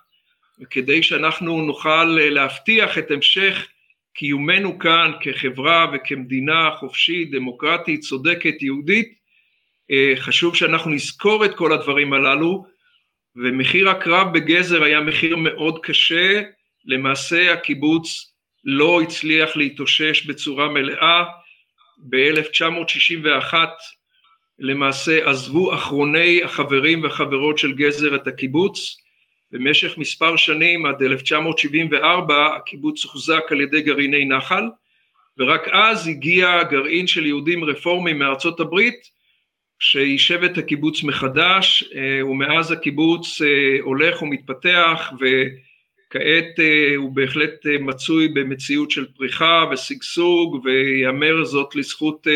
וכדי 0.61 1.03
שאנחנו 1.03 1.63
נוכל 1.63 2.05
להבטיח 2.05 2.99
את 2.99 3.11
המשך 3.11 3.69
קיומנו 4.15 4.79
כאן 4.79 5.13
כחברה 5.21 5.87
וכמדינה 5.93 6.71
חופשית, 6.79 7.31
דמוקרטית, 7.31 8.01
צודקת, 8.01 8.63
יהודית, 8.63 9.15
אה, 9.91 10.13
חשוב 10.17 10.57
שאנחנו 10.57 10.91
נזכור 10.91 11.45
את 11.45 11.55
כל 11.55 11.73
הדברים 11.73 12.13
הללו, 12.13 12.67
ומחיר 13.37 13.91
הקרב 13.91 14.33
בגזר 14.35 14.83
היה 14.83 15.01
מחיר 15.01 15.37
מאוד 15.37 15.79
קשה, 15.83 16.43
למעשה 16.85 17.53
הקיבוץ 17.53 18.33
לא 18.65 19.01
הצליח 19.01 19.57
להתאושש 19.57 20.27
בצורה 20.27 20.69
מלאה, 20.69 21.25
ב-1961 22.09 23.55
למעשה 24.59 25.31
עזבו 25.31 25.75
אחרוני 25.75 26.43
החברים 26.45 27.03
והחברות 27.03 27.59
של 27.59 27.73
גזר 27.73 28.15
את 28.15 28.27
הקיבוץ. 28.27 29.04
במשך 29.55 29.99
מספר 29.99 30.37
שנים 30.37 30.87
עד 30.87 31.03
1974 31.03 32.57
הקיבוץ 32.57 33.05
הוחזק 33.05 33.43
על 33.51 33.61
ידי 33.61 33.81
גרעיני 33.81 34.25
נחל 34.25 34.65
ורק 35.39 35.69
אז 35.69 36.09
הגיע 36.09 36.63
גרעין 36.63 37.07
של 37.07 37.27
יהודים 37.27 37.65
רפורמים 37.65 38.19
מארצות 38.19 38.61
הברית 38.61 39.11
שיישב 39.79 40.43
את 40.43 40.59
הקיבוץ 40.59 41.03
מחדש 41.03 41.85
אה, 41.95 42.27
ומאז 42.27 42.71
הקיבוץ 42.71 43.43
אה, 43.43 43.83
הולך 43.83 44.23
ומתפתח 44.23 45.13
וכעת 45.21 46.61
אה, 46.61 46.97
הוא 46.97 47.13
בהחלט 47.13 47.67
מצוי 47.81 48.29
במציאות 48.29 48.91
של 48.91 49.07
פריחה 49.17 49.65
ושגשוג 49.73 50.65
ויאמר 50.65 51.45
זאת 51.45 51.77
לזכות 51.77 52.27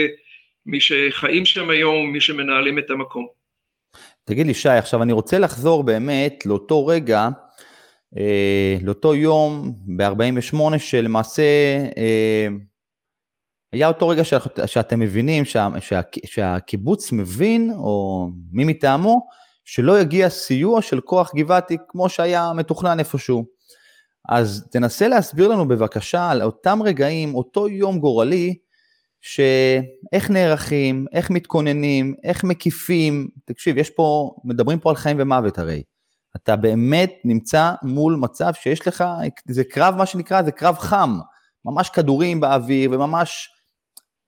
מי 0.67 0.81
שחיים 0.81 1.45
שם 1.45 1.71
היום, 1.71 2.13
מי 2.13 2.21
שמנהלים 2.21 2.79
את 2.79 2.91
המקום. 2.91 3.38
תגיד 4.29 4.47
לי, 4.47 4.55
שי, 4.55 4.69
עכשיו 4.69 5.03
אני 5.03 5.13
רוצה 5.13 5.39
לחזור 5.39 5.83
באמת 5.83 6.47
לאותו 6.47 6.87
רגע, 6.87 7.29
אה, 8.19 8.77
לאותו 8.83 9.15
יום 9.15 9.73
ב-48, 9.97 10.79
שלמעשה 10.79 11.43
אה, 11.97 12.49
היה 13.73 13.89
אותו 13.89 14.09
רגע 14.09 14.25
שאת, 14.25 14.59
שאתם 14.67 15.01
מבינים 15.01 15.45
שה, 15.45 15.69
שה, 15.81 16.01
שהקיבוץ 16.25 17.13
מבין, 17.13 17.71
או 17.75 18.29
מי 18.53 18.65
מטעמו, 18.65 19.27
שלא 19.65 20.01
יגיע 20.01 20.29
סיוע 20.29 20.83
של 20.83 21.01
כוח 21.01 21.35
גבעתי 21.35 21.77
כמו 21.89 22.09
שהיה 22.09 22.53
מתוכנן 22.55 22.99
איפשהו. 22.99 23.45
אז 24.29 24.69
תנסה 24.73 25.09
להסביר 25.09 25.49
לנו 25.49 25.69
בבקשה 25.69 26.31
על 26.31 26.43
אותם 26.43 26.83
רגעים, 26.83 27.35
אותו 27.35 27.69
יום 27.69 27.99
גורלי, 27.99 28.55
שאיך 29.21 30.31
נערכים, 30.31 31.07
איך 31.13 31.31
מתכוננים, 31.31 32.15
איך 32.25 32.45
מקיפים, 32.45 33.29
תקשיב, 33.45 33.79
יש 33.79 33.91
פה, 33.91 34.37
מדברים 34.45 34.79
פה 34.79 34.91
על 34.91 34.97
חיים 34.97 35.17
ומוות 35.21 35.59
הרי. 35.59 35.83
אתה 36.37 36.57
באמת 36.57 37.13
נמצא 37.25 37.73
מול 37.83 38.17
מצב 38.17 38.53
שיש 38.55 38.89
לך, 38.89 39.05
זה 39.49 39.65
קרב, 39.65 39.95
מה 39.95 40.07
שנקרא, 40.07 40.43
זה 40.43 40.53
קרב 40.53 40.79
חם, 40.79 41.19
ממש 41.65 41.91
כדורים 41.91 42.41
באוויר 42.41 42.91
וממש, 42.93 43.49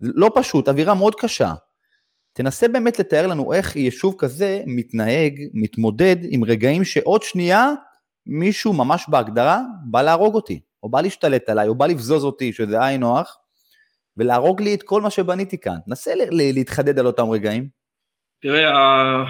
לא 0.01 0.31
פשוט, 0.35 0.69
אווירה 0.69 0.95
מאוד 0.95 1.15
קשה. 1.15 1.53
תנסה 2.33 2.69
באמת 2.69 2.99
לתאר 2.99 3.27
לנו 3.27 3.53
איך 3.53 3.77
יישוב 3.77 4.15
כזה 4.19 4.63
מתנהג, 4.67 5.41
מתמודד 5.55 6.17
עם 6.23 6.45
רגעים 6.45 6.85
שעוד 6.85 7.23
שנייה 7.23 7.73
מישהו 8.27 8.73
ממש 8.73 9.07
בהגדרה 9.09 9.61
בא 9.85 10.03
להרוג 10.03 10.35
אותי, 10.35 10.61
או 10.83 10.89
בא 10.89 11.01
להשתלט 11.01 11.49
עליי, 11.49 11.69
או 11.69 11.75
בא 11.75 11.87
לבזוז 11.87 12.25
אותי, 12.25 12.53
שזה 12.53 12.85
היינו 12.85 13.19
הך, 13.19 13.37
ולהרוג 14.21 14.63
לי 14.63 14.75
את 14.75 14.83
כל 14.83 15.01
מה 15.01 15.11
שבניתי 15.11 15.59
כאן. 15.59 15.77
נסה 15.87 16.11
להתחדד 16.31 16.99
על 16.99 17.07
אותם 17.07 17.31
רגעים. 17.31 17.69
תראה, 18.43 19.25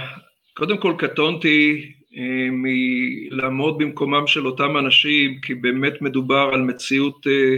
קודם 0.55 0.79
כל 0.79 0.95
קטונתי 0.99 1.93
אה, 2.17 2.49
מלעמוד 2.53 3.79
במקומם 3.79 4.27
של 4.27 4.47
אותם 4.47 4.77
אנשים, 4.77 5.41
כי 5.41 5.55
באמת 5.55 6.03
מדובר 6.03 6.51
על 6.53 6.61
מציאות 6.61 7.27
אה, 7.27 7.57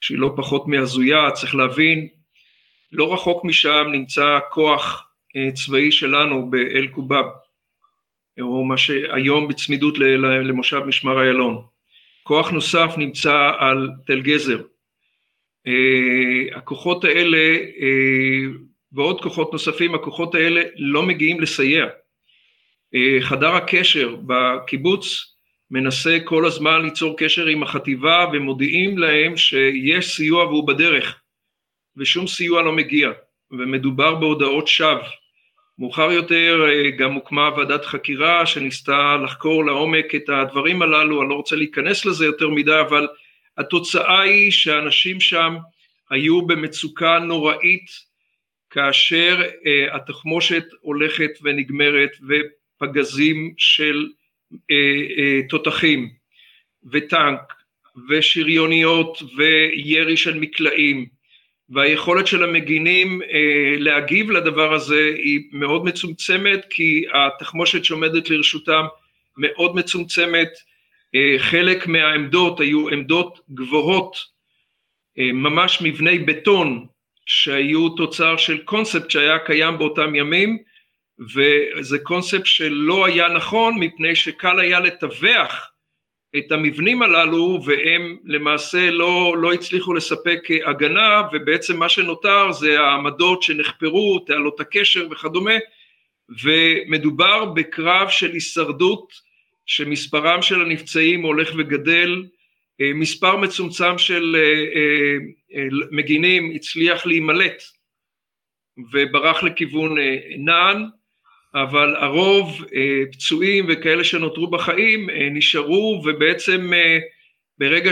שהיא 0.00 0.18
לא 0.18 0.32
פחות 0.36 0.68
מהזויה, 0.68 1.30
צריך 1.30 1.54
להבין, 1.54 2.08
לא 2.92 3.14
רחוק 3.14 3.44
משם 3.44 3.84
נמצא 3.92 4.38
כוח 4.50 5.08
אה, 5.36 5.52
צבאי 5.52 5.92
שלנו 5.92 6.50
באל 6.50 6.86
קובב, 6.86 7.24
או 8.40 8.64
מה 8.64 8.76
שהיום 8.76 9.48
בצמידות 9.48 9.98
למושב 9.98 10.80
משמר 10.86 11.20
איילון. 11.20 11.62
כוח 12.22 12.50
נוסף 12.50 12.94
נמצא 12.96 13.50
על 13.58 13.90
תל 14.06 14.20
גזר, 14.20 14.60
הכוחות 16.54 17.04
האלה 17.04 17.58
אה, 17.80 18.52
ועוד 18.92 19.20
כוחות 19.20 19.52
נוספים, 19.52 19.94
הכוחות 19.94 20.34
האלה 20.34 20.62
לא 20.76 21.02
מגיעים 21.02 21.40
לסייע. 21.40 21.86
אה, 22.94 23.18
חדר 23.20 23.54
הקשר 23.54 24.16
בקיבוץ 24.26 25.34
מנסה 25.70 26.18
כל 26.24 26.46
הזמן 26.46 26.82
ליצור 26.82 27.16
קשר 27.18 27.46
עם 27.46 27.62
החטיבה 27.62 28.26
ומודיעים 28.32 28.98
להם 28.98 29.36
שיש 29.36 30.16
סיוע 30.16 30.44
והוא 30.44 30.66
בדרך 30.66 31.20
ושום 31.96 32.26
סיוע 32.26 32.62
לא 32.62 32.72
מגיע 32.72 33.10
ומדובר 33.50 34.14
בהודעות 34.14 34.68
שווא. 34.68 35.08
מאוחר 35.78 36.12
יותר 36.12 36.66
גם 36.98 37.12
הוקמה 37.12 37.50
ועדת 37.56 37.84
חקירה 37.84 38.46
שניסתה 38.46 39.16
לחקור 39.24 39.64
לעומק 39.64 40.14
את 40.14 40.28
הדברים 40.28 40.82
הללו, 40.82 41.22
אני 41.22 41.30
לא 41.30 41.34
רוצה 41.34 41.56
להיכנס 41.56 42.06
לזה 42.06 42.26
יותר 42.26 42.48
מדי, 42.48 42.80
אבל 42.80 43.08
התוצאה 43.58 44.20
היא 44.20 44.50
שאנשים 44.50 45.20
שם 45.20 45.56
היו 46.10 46.46
במצוקה 46.46 47.18
נוראית 47.18 47.86
כאשר 48.70 49.42
uh, 49.42 49.96
התחמושת 49.96 50.64
הולכת 50.80 51.30
ונגמרת 51.42 52.10
ופגזים 52.28 53.54
של 53.58 54.06
uh, 54.52 54.56
uh, 54.56 55.48
תותחים 55.48 56.10
וטנק 56.92 57.40
ושריוניות 58.08 59.22
וירי 59.36 60.16
של 60.16 60.38
מקלעים. 60.38 61.06
והיכולת 61.68 62.26
של 62.26 62.44
המגינים 62.44 63.22
uh, 63.22 63.26
להגיב 63.78 64.30
לדבר 64.30 64.74
הזה 64.74 65.12
היא 65.16 65.40
מאוד 65.52 65.84
מצומצמת 65.84 66.66
כי 66.70 67.04
התחמושת 67.14 67.84
שעומדת 67.84 68.30
לרשותם 68.30 68.84
מאוד 69.36 69.76
מצומצמת, 69.76 70.48
חלק 71.38 71.86
מהעמדות 71.86 72.60
היו 72.60 72.88
עמדות 72.88 73.40
גבוהות, 73.50 74.16
uh, 74.16 75.32
ממש 75.32 75.78
מבני 75.82 76.18
בטון 76.18 76.86
שהיו 77.26 77.88
תוצר 77.88 78.36
של 78.36 78.58
קונספט 78.64 79.10
שהיה 79.10 79.38
קיים 79.38 79.78
באותם 79.78 80.14
ימים 80.14 80.58
וזה 81.34 81.98
קונספט 81.98 82.46
שלא 82.46 83.06
היה 83.06 83.28
נכון 83.28 83.78
מפני 83.78 84.16
שקל 84.16 84.60
היה 84.60 84.80
לטווח 84.80 85.70
את 86.36 86.52
המבנים 86.52 87.02
הללו 87.02 87.60
והם 87.64 88.18
למעשה 88.24 88.90
לא, 88.90 89.34
לא 89.38 89.52
הצליחו 89.52 89.94
לספק 89.94 90.40
הגנה 90.66 91.22
ובעצם 91.32 91.76
מה 91.76 91.88
שנותר 91.88 92.52
זה 92.52 92.80
העמדות 92.80 93.42
שנחפרו, 93.42 94.18
תעלות 94.18 94.60
הקשר 94.60 95.08
וכדומה 95.10 95.54
ומדובר 96.42 97.44
בקרב 97.44 98.08
של 98.08 98.32
הישרדות 98.32 99.12
שמספרם 99.66 100.42
של 100.42 100.60
הנפצעים 100.60 101.22
הולך 101.22 101.52
וגדל 101.58 102.24
אה, 102.80 102.90
מספר 102.94 103.36
מצומצם 103.36 103.98
של 103.98 104.36
אה, 104.38 104.64
אה, 105.56 105.68
מגינים 105.90 106.52
הצליח 106.54 107.06
להימלט 107.06 107.62
וברח 108.92 109.42
לכיוון 109.42 109.96
נען, 110.38 110.84
אבל 111.54 111.96
הרוב 111.96 112.64
פצועים 113.12 113.66
וכאלה 113.68 114.04
שנותרו 114.04 114.50
בחיים 114.50 115.10
נשארו 115.30 116.02
ובעצם 116.04 116.70
ברגע 117.58 117.90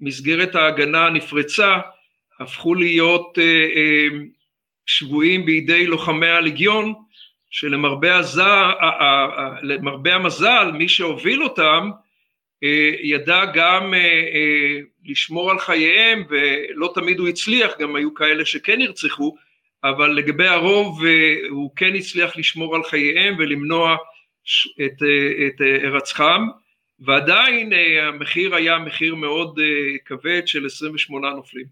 שמסגרת 0.00 0.54
ההגנה 0.54 1.10
נפרצה 1.10 1.76
הפכו 2.40 2.74
להיות 2.74 3.38
שבויים 4.86 5.46
בידי 5.46 5.86
לוחמי 5.86 6.28
הלגיון 6.28 6.94
שלמרבה 7.56 8.14
המזל 10.14 10.70
מי 10.74 10.88
שהוביל 10.88 11.42
אותם 11.42 11.90
אה, 12.64 12.90
ידע 13.02 13.44
גם 13.54 13.94
אה, 13.94 13.98
אה, 13.98 14.80
לשמור 15.04 15.50
על 15.50 15.58
חייהם 15.58 16.24
ולא 16.28 16.92
תמיד 16.94 17.18
הוא 17.18 17.28
הצליח, 17.28 17.72
גם 17.78 17.96
היו 17.96 18.14
כאלה 18.14 18.44
שכן 18.44 18.78
נרצחו, 18.78 19.36
אבל 19.84 20.10
לגבי 20.10 20.46
הרוב 20.46 21.02
הוא 21.50 21.70
כן 21.76 21.94
הצליח 21.94 22.36
לשמור 22.36 22.76
על 22.76 22.82
חייהם 22.84 23.34
ולמנוע 23.38 23.96
את, 24.86 25.02
את 25.46 25.60
הרצחם 25.84 26.46
ועדיין 27.00 27.72
המחיר 28.02 28.54
היה 28.54 28.78
מחיר 28.78 29.14
מאוד 29.14 29.60
כבד 30.04 30.46
של 30.46 30.66
28 30.66 31.30
נופלים. 31.30 31.66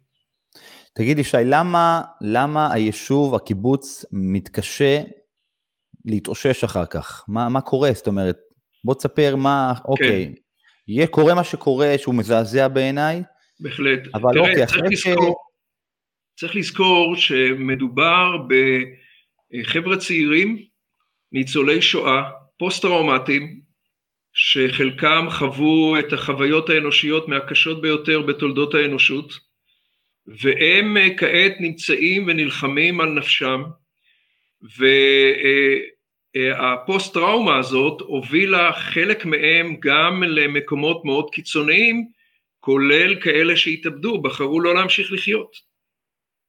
תגיד 0.94 1.18
ישי, 1.18 1.36
למה, 1.44 2.00
למה 2.20 2.72
היישוב, 2.72 3.34
הקיבוץ, 3.34 4.04
מתקשה 4.12 5.00
להתאושש 6.04 6.64
אחר 6.64 6.86
כך? 6.86 7.24
מה, 7.28 7.48
מה 7.48 7.60
קורה? 7.60 7.92
זאת 7.92 8.06
אומרת, 8.06 8.36
בוא 8.84 8.94
תספר 8.94 9.36
מה, 9.36 9.72
אוקיי, 9.84 10.26
כן. 10.26 10.32
יהיה 10.88 11.06
קורה 11.06 11.34
מה 11.34 11.44
שקורה, 11.44 11.94
שהוא 11.98 12.14
מזעזע 12.14 12.68
בעיניי. 12.68 13.22
בהחלט. 13.60 14.00
אבל 14.14 14.32
תראה, 14.32 14.50
אוקיי, 14.50 14.66
צריך 14.66 14.82
לזכור, 14.90 15.34
ש... 16.36 16.40
צריך 16.40 16.56
לזכור 16.56 17.16
שמדובר 17.16 18.36
בחבר'ה 19.52 19.96
צעירים, 19.96 20.58
ניצולי 21.32 21.82
שואה, 21.82 22.30
פוסט-טראומטיים, 22.58 23.60
שחלקם 24.32 25.26
חוו 25.30 25.98
את 25.98 26.12
החוויות 26.12 26.70
האנושיות 26.70 27.28
מהקשות 27.28 27.82
ביותר 27.82 28.22
בתולדות 28.22 28.74
האנושות, 28.74 29.32
והם 30.26 30.96
כעת 31.16 31.52
נמצאים 31.60 32.26
ונלחמים 32.26 33.00
על 33.00 33.08
נפשם, 33.08 33.62
ו... 34.78 34.86
הפוסט 36.36 37.14
טראומה 37.14 37.58
הזאת 37.58 38.00
הובילה 38.00 38.72
חלק 38.72 39.24
מהם 39.24 39.76
גם 39.80 40.22
למקומות 40.22 41.04
מאוד 41.04 41.30
קיצוניים, 41.30 42.08
כולל 42.60 43.20
כאלה 43.20 43.56
שהתאבדו, 43.56 44.22
בחרו 44.22 44.60
לא 44.60 44.74
להמשיך 44.74 45.12
לחיות. 45.12 45.56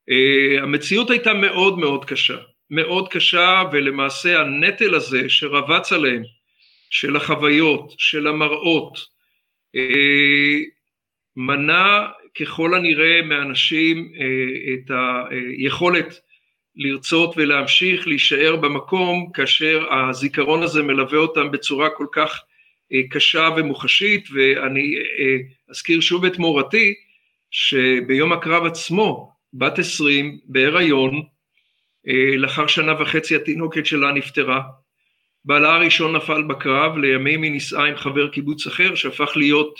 אה, 0.09 0.63
המציאות 0.63 1.09
הייתה 1.09 1.33
מאוד 1.33 1.79
מאוד 1.79 2.05
קשה, 2.05 2.37
מאוד 2.69 3.09
קשה, 3.09 3.63
ולמעשה 3.71 4.41
הנטל 4.41 4.95
הזה 4.95 5.29
שרבץ 5.29 5.93
עליהם, 5.93 6.23
של 6.89 7.15
החוויות, 7.15 7.93
של 7.97 8.27
המראות, 8.27 8.97
אה, 9.75 10.59
מנע 11.35 12.07
ככל 12.39 12.75
הנראה 12.75 13.21
מאנשים 13.21 14.13
אה, 14.19 14.73
את 14.73 14.91
היכולת 15.31 16.19
לרצות 16.75 17.33
ולהמשיך 17.37 18.07
להישאר 18.07 18.55
במקום 18.55 19.31
כאשר 19.33 19.85
הזיכרון 19.93 20.63
הזה 20.63 20.83
מלווה 20.83 21.17
אותם 21.17 21.51
בצורה 21.51 21.89
כל 21.89 22.07
כך 22.11 22.41
אה, 22.93 23.01
קשה 23.09 23.49
ומוחשית 23.57 24.27
ואני 24.33 24.95
אה, 25.19 25.37
אזכיר 25.69 26.01
שוב 26.01 26.25
את 26.25 26.37
מורתי 26.37 26.93
שביום 27.51 28.33
הקרב 28.33 28.65
עצמו 28.65 29.31
בת 29.53 29.79
עשרים 29.79 30.39
בהיריון 30.45 31.23
אה, 32.07 32.37
לאחר 32.37 32.67
שנה 32.67 33.01
וחצי 33.01 33.35
התינוקת 33.35 33.85
שלה 33.85 34.11
נפטרה. 34.11 34.61
בעלה 35.45 35.75
הראשון 35.75 36.15
נפל 36.15 36.43
בקרב 36.43 36.97
לימים 36.97 37.41
היא 37.41 37.51
נישאה 37.51 37.85
עם 37.85 37.95
חבר 37.95 38.27
קיבוץ 38.27 38.67
אחר 38.67 38.95
שהפך 38.95 39.31
להיות 39.35 39.79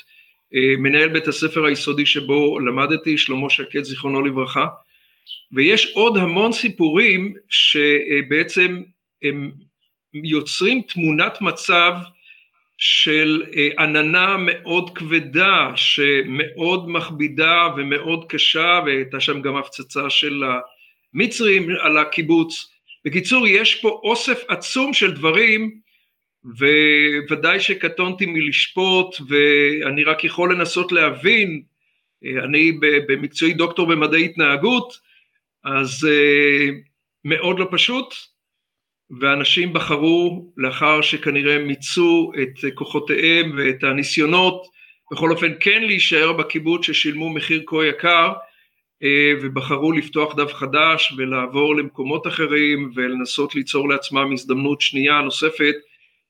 מנהל 0.78 1.10
בית 1.10 1.28
הספר 1.28 1.66
היסודי 1.66 2.06
שבו 2.06 2.60
למדתי 2.60 3.18
שלמה 3.18 3.50
שקד 3.50 3.84
זיכרונו 3.84 4.22
לברכה 4.22 4.66
ויש 5.52 5.92
עוד 5.94 6.18
המון 6.18 6.52
סיפורים 6.52 7.34
שבעצם 7.50 8.82
הם 9.24 9.52
יוצרים 10.14 10.82
תמונת 10.82 11.42
מצב 11.42 11.94
של 12.78 13.44
אה, 13.56 13.70
עננה 13.84 14.38
מאוד 14.40 14.98
כבדה 14.98 15.72
שמאוד 15.76 16.90
מכבידה 16.90 17.68
ומאוד 17.78 18.26
קשה 18.30 18.80
והייתה 18.86 19.20
שם 19.20 19.42
גם 19.42 19.56
הפצצה 19.56 20.10
של 20.10 20.44
המצרים 21.14 21.70
על 21.82 21.98
הקיבוץ. 21.98 22.72
בקיצור 23.06 23.48
יש 23.48 23.76
פה 23.76 24.00
אוסף 24.04 24.44
עצום 24.48 24.94
של 24.94 25.12
דברים 25.12 25.80
וודאי 27.30 27.60
שקטונתי 27.60 28.26
מלשפוט 28.26 29.16
ואני 29.28 30.04
רק 30.04 30.24
יכול 30.24 30.54
לנסות 30.54 30.92
להבין, 30.92 31.62
אה, 32.26 32.44
אני 32.44 32.72
במקצועי 33.08 33.54
דוקטור 33.54 33.88
במדעי 33.88 34.26
התנהגות 34.26 35.05
אז 35.66 36.04
uh, 36.04 36.74
מאוד 37.26 37.60
לא 37.60 37.68
פשוט, 37.72 38.14
ואנשים 39.20 39.74
בחרו 39.74 40.52
לאחר 40.58 41.02
שכנראה 41.02 41.60
מיצו 41.60 42.32
את 42.42 42.76
כוחותיהם 42.76 43.52
ואת 43.58 43.84
הניסיונות, 43.84 44.68
בכל 45.12 45.32
אופן 45.32 45.52
כן 45.60 45.84
להישאר 45.84 46.34
בקיבוץ 46.34 46.86
ששילמו 46.86 47.30
מחיר 47.30 47.64
כה 47.66 47.86
יקר, 47.86 48.34
uh, 48.34 49.08
ובחרו 49.42 49.92
לפתוח 49.92 50.36
דף 50.36 50.54
חדש 50.54 51.14
ולעבור 51.18 51.76
למקומות 51.76 52.28
אחרים 52.28 52.92
ולנסות 52.96 53.56
ליצור 53.56 53.90
לעצמם 53.90 54.34
הזדמנות 54.34 54.82
שנייה 54.82 55.22
נוספת, 55.22 55.76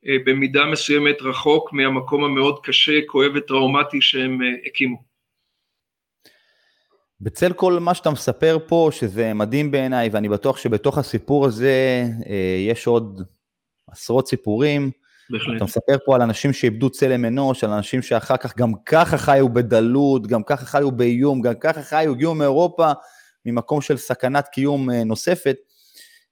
uh, 0.06 0.10
במידה 0.26 0.66
מסוימת 0.66 1.22
רחוק 1.22 1.74
מהמקום 1.74 2.24
המאוד 2.24 2.60
קשה, 2.64 3.00
כואב 3.08 3.32
וטראומטי 3.36 4.02
שהם 4.02 4.40
הקימו. 4.66 5.15
בצל 7.22 7.54
כל 7.54 7.80
מה 7.80 7.94
שאתה 7.94 8.10
מספר 8.10 8.58
פה, 8.68 8.90
שזה 8.92 9.34
מדהים 9.34 9.72
בעיניי, 9.72 10.10
ואני 10.10 10.30
בטוח 10.30 10.58
שבתוך 10.58 10.98
הסיפור 10.98 11.46
הזה 11.46 12.04
אה, 12.30 12.66
יש 12.70 12.88
עוד 12.88 13.22
עשרות 13.92 14.28
סיפורים. 14.28 14.92
בהחלט. 15.30 15.56
אתה 15.56 15.64
מספר 15.64 15.98
פה 16.06 16.16
על 16.16 16.22
אנשים 16.22 16.54
שאיבדו 16.54 16.90
צלם 16.90 17.26
אנוש, 17.26 17.64
על 17.64 17.70
אנשים 17.72 18.02
שאחר 18.02 18.38
כך 18.38 18.58
גם 18.58 18.72
ככה 18.86 19.18
חיו 19.18 19.50
בדלות, 19.50 20.28
גם 20.28 20.44
ככה 20.44 20.66
חיו 20.66 20.92
באיום, 20.92 21.42
גם 21.42 21.54
ככה 21.60 21.82
חיו, 21.84 22.12
הגיעו 22.12 22.36
מאירופה 22.36 22.92
ממקום 23.46 23.82
של 23.82 23.98
סכנת 23.98 24.48
קיום 24.48 24.90
אה, 24.90 25.04
נוספת. 25.04 25.56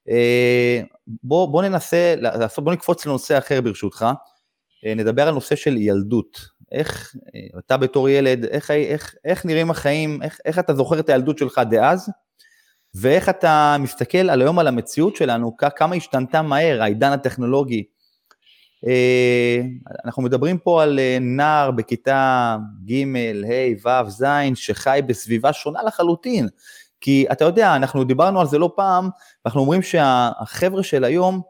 אה, 0.09 0.81
בוא, 1.23 1.47
בוא 1.47 1.63
ננסה, 1.63 2.15
בוא 2.57 2.73
נקפוץ 2.73 3.05
לנושא 3.05 3.37
אחר 3.37 3.61
ברשותך. 3.61 4.05
נדבר 4.95 5.27
על 5.27 5.33
נושא 5.33 5.55
של 5.55 5.77
ילדות. 5.77 6.39
איך, 6.73 7.15
אה, 7.35 7.59
אתה 7.59 7.77
בתור 7.77 8.09
ילד, 8.09 8.45
איך, 8.45 8.71
איך, 8.71 9.15
איך 9.25 9.45
נראים 9.45 9.71
החיים, 9.71 10.21
איך, 10.21 10.39
איך 10.45 10.59
אתה 10.59 10.73
זוכר 10.73 10.99
את 10.99 11.09
הילדות 11.09 11.37
שלך 11.37 11.61
דאז, 11.69 12.09
ואיך 12.95 13.29
אתה 13.29 13.75
מסתכל 13.79 14.29
על 14.29 14.41
היום 14.41 14.59
על 14.59 14.67
המציאות 14.67 15.15
שלנו, 15.15 15.57
כמה 15.75 15.95
השתנתה 15.95 16.41
מהר, 16.41 16.81
העידן 16.81 17.11
הטכנולוגי. 17.11 17.83
אנחנו 20.05 20.23
מדברים 20.23 20.57
פה 20.57 20.83
על 20.83 20.99
נער 21.21 21.71
בכיתה 21.71 22.57
ג', 22.89 22.93
ה', 23.85 24.03
ו', 24.05 24.09
ז', 24.09 24.25
שחי 24.55 24.99
בסביבה 25.07 25.53
שונה 25.53 25.83
לחלוטין. 25.83 26.47
כי 27.01 27.25
אתה 27.31 27.45
יודע, 27.45 27.75
אנחנו 27.75 28.03
דיברנו 28.03 28.41
על 28.41 28.47
זה 28.47 28.57
לא 28.57 28.71
פעם, 28.75 29.09
ואנחנו 29.45 29.61
אומרים 29.61 29.81
שהחבר'ה 29.81 30.83
של 30.83 31.03
היום, 31.03 31.41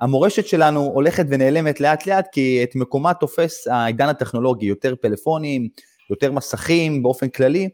המורשת 0.00 0.46
שלנו 0.46 0.80
הולכת 0.80 1.26
ונעלמת 1.28 1.80
לאט 1.80 2.06
לאט, 2.06 2.28
כי 2.32 2.60
את 2.62 2.76
מקומה 2.76 3.14
תופס 3.14 3.66
העידן 3.66 4.08
הטכנולוגי, 4.08 4.66
יותר 4.66 4.94
פלאפונים, 5.00 5.68
יותר 6.10 6.32
מסכים 6.32 7.02
באופן 7.02 7.28
כללי, 7.28 7.68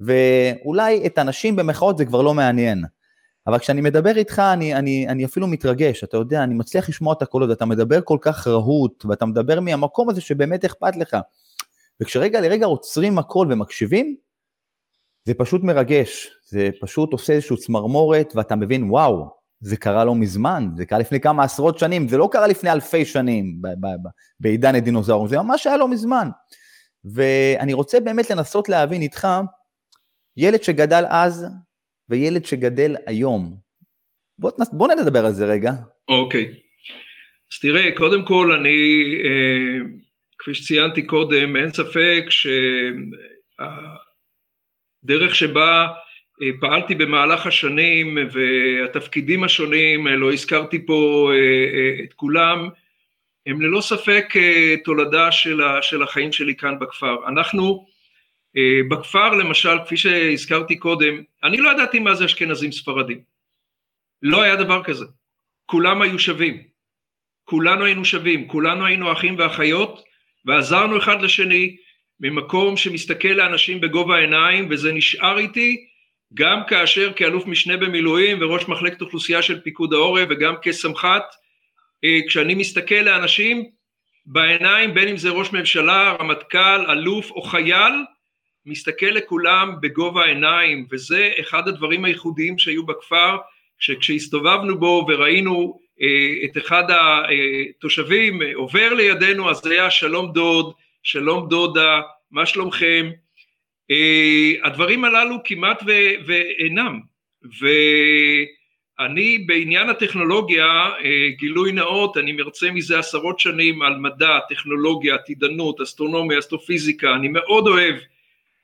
ואולי 0.00 1.06
את 1.06 1.18
הנשים 1.18 1.56
במחאות 1.56 1.98
זה 1.98 2.04
כבר 2.04 2.22
לא 2.22 2.34
מעניין. 2.34 2.84
אבל 3.46 3.58
כשאני 3.58 3.80
מדבר 3.80 4.16
איתך, 4.16 4.38
אני, 4.38 4.74
אני, 4.74 5.08
אני 5.08 5.24
אפילו 5.24 5.46
מתרגש, 5.46 6.04
אתה 6.04 6.16
יודע, 6.16 6.42
אני 6.42 6.54
מצליח 6.54 6.88
לשמוע 6.88 7.12
את 7.12 7.22
הקולות, 7.22 7.50
אתה 7.50 7.64
מדבר 7.64 8.00
כל 8.04 8.18
כך 8.20 8.46
רהוט, 8.48 9.04
ואתה 9.08 9.26
מדבר 9.26 9.60
מהמקום 9.60 10.10
הזה 10.10 10.20
שבאמת 10.20 10.64
אכפת 10.64 10.96
לך. 10.96 11.16
וכשרגע 12.00 12.40
לרגע 12.40 12.66
עוצרים 12.66 13.18
הכל 13.18 13.46
ומקשיבים, 13.50 14.16
זה 15.24 15.34
פשוט 15.34 15.62
מרגש, 15.62 16.30
זה 16.46 16.68
פשוט 16.80 17.12
עושה 17.12 17.32
איזושהי 17.32 17.56
צמרמורת, 17.56 18.32
ואתה 18.36 18.56
מבין, 18.56 18.90
וואו, 18.90 19.43
זה 19.60 19.76
קרה 19.76 20.04
לא 20.04 20.14
מזמן, 20.14 20.68
זה 20.76 20.86
קרה 20.86 20.98
לפני 20.98 21.20
כמה 21.20 21.44
עשרות 21.44 21.78
שנים, 21.78 22.08
זה 22.08 22.18
לא 22.18 22.28
קרה 22.32 22.46
לפני 22.46 22.72
אלפי 22.72 23.04
שנים 23.04 23.56
בעידן 24.40 24.74
הדינוזאורים, 24.74 25.28
זה 25.28 25.38
ממש 25.38 25.66
היה 25.66 25.76
לא 25.76 25.88
מזמן. 25.88 26.28
ואני 27.04 27.72
רוצה 27.72 28.00
באמת 28.00 28.30
לנסות 28.30 28.68
להבין 28.68 29.02
איתך, 29.02 29.28
ילד 30.36 30.62
שגדל 30.62 31.04
אז 31.08 31.46
וילד 32.08 32.44
שגדל 32.44 32.96
היום. 33.06 33.56
בוא, 34.38 34.50
בוא 34.72 34.88
נדבר 34.88 35.26
על 35.26 35.32
זה 35.32 35.46
רגע. 35.46 35.72
אוקיי. 36.08 36.44
אז 37.52 37.58
תראה, 37.60 37.96
קודם 37.96 38.24
כל 38.24 38.52
אני, 38.60 39.02
אה, 39.24 39.78
כפי 40.38 40.54
שציינתי 40.54 41.06
קודם, 41.06 41.56
אין 41.56 41.72
ספק 41.72 42.24
שהדרך 45.04 45.34
שבה 45.34 45.86
פעלתי 46.60 46.94
במהלך 46.94 47.46
השנים 47.46 48.18
והתפקידים 48.32 49.44
השונים, 49.44 50.08
אה, 50.08 50.16
לא 50.16 50.32
הזכרתי 50.32 50.86
פה 50.86 51.30
אה, 51.34 52.04
את 52.04 52.12
כולם, 52.12 52.68
הם 53.46 53.60
ללא 53.60 53.80
ספק 53.80 54.34
תולדה 54.84 55.32
של 55.82 56.02
החיים 56.02 56.32
שלי 56.32 56.56
כאן 56.56 56.78
בכפר. 56.78 57.16
אנחנו 57.28 57.86
בכפר 58.90 59.30
למשל, 59.30 59.78
כפי 59.84 59.96
שהזכרתי 59.96 60.76
קודם, 60.76 61.22
אני 61.44 61.56
לא 61.56 61.70
ידעתי 61.70 61.98
מה 61.98 62.14
זה 62.14 62.24
אשכנזים 62.24 62.72
ספרדים. 62.72 63.20
לא 64.22 64.42
היה 64.42 64.56
דבר 64.56 64.82
כזה. 64.84 65.04
כולם 65.66 66.02
היו 66.02 66.18
שווים. 66.18 66.62
כולנו 67.44 67.84
היינו 67.84 68.04
שווים, 68.04 68.48
כולנו 68.48 68.86
היינו 68.86 69.12
אחים 69.12 69.38
ואחיות 69.38 70.04
ועזרנו 70.44 70.98
אחד 70.98 71.22
לשני 71.22 71.76
ממקום 72.20 72.76
שמסתכל 72.76 73.28
לאנשים 73.28 73.80
בגובה 73.80 74.16
העיניים 74.16 74.68
וזה 74.70 74.92
נשאר 74.92 75.38
איתי 75.38 75.86
גם 76.34 76.60
כאשר 76.68 77.12
כאלוף 77.12 77.46
משנה 77.46 77.76
במילואים 77.76 78.38
וראש 78.40 78.68
מחלקת 78.68 79.02
אוכלוסייה 79.02 79.42
של 79.42 79.60
פיקוד 79.60 79.92
העורף 79.92 80.28
וגם 80.30 80.54
כסמח"ט, 80.62 81.34
אה, 82.04 82.18
כשאני 82.28 82.54
מסתכל 82.54 82.94
לאנשים 82.94 83.70
בעיניים, 84.26 84.94
בין 84.94 85.08
אם 85.08 85.16
זה 85.16 85.30
ראש 85.30 85.52
ממשלה, 85.52 86.16
רמטכ"ל, 86.20 86.90
אלוף 86.90 87.30
או 87.30 87.42
חייל, 87.42 87.92
מסתכל 88.66 89.06
לכולם 89.06 89.74
בגובה 89.80 90.24
העיניים, 90.24 90.86
וזה 90.90 91.30
אחד 91.40 91.68
הדברים 91.68 92.04
הייחודיים 92.04 92.58
שהיו 92.58 92.86
בכפר, 92.86 93.36
שכשהסתובבנו 93.78 94.78
בו 94.78 95.06
וראינו 95.08 95.78
אה, 96.02 96.44
את 96.44 96.56
אחד 96.56 96.84
התושבים 96.90 98.42
עובר 98.54 98.94
לידינו, 98.94 99.50
אז 99.50 99.56
זה 99.56 99.70
היה 99.70 99.90
שלום 99.90 100.32
דוד, 100.32 100.72
שלום 101.02 101.48
דודה, 101.48 102.00
מה 102.30 102.46
שלומכם? 102.46 103.10
Uh, 103.92 104.66
הדברים 104.66 105.04
הללו 105.04 105.36
כמעט 105.44 105.82
ו- 105.86 106.26
ואינם. 106.26 107.00
ואני 107.60 109.38
בעניין 109.38 109.88
הטכנולוגיה 109.88 110.86
uh, 110.98 111.02
גילוי 111.38 111.72
נאות 111.72 112.16
אני 112.16 112.32
מרצה 112.32 112.70
מזה 112.70 112.98
עשרות 112.98 113.40
שנים 113.40 113.82
על 113.82 113.96
מדע, 113.96 114.38
טכנולוגיה, 114.48 115.14
עתידנות, 115.14 115.80
אסטרונומיה, 115.80 116.38
אסטרופיזיקה 116.38 117.14
אני 117.14 117.28
מאוד 117.28 117.68
אוהב 117.68 117.94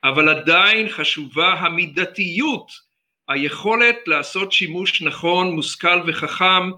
אבל 0.03 0.29
עדיין 0.29 0.89
חשובה 0.89 1.53
המידתיות 1.53 2.71
היכולת 3.27 3.97
לעשות 4.07 4.51
שימוש 4.51 5.01
נכון, 5.01 5.51
מושכל 5.55 6.01
וחכם 6.07 6.71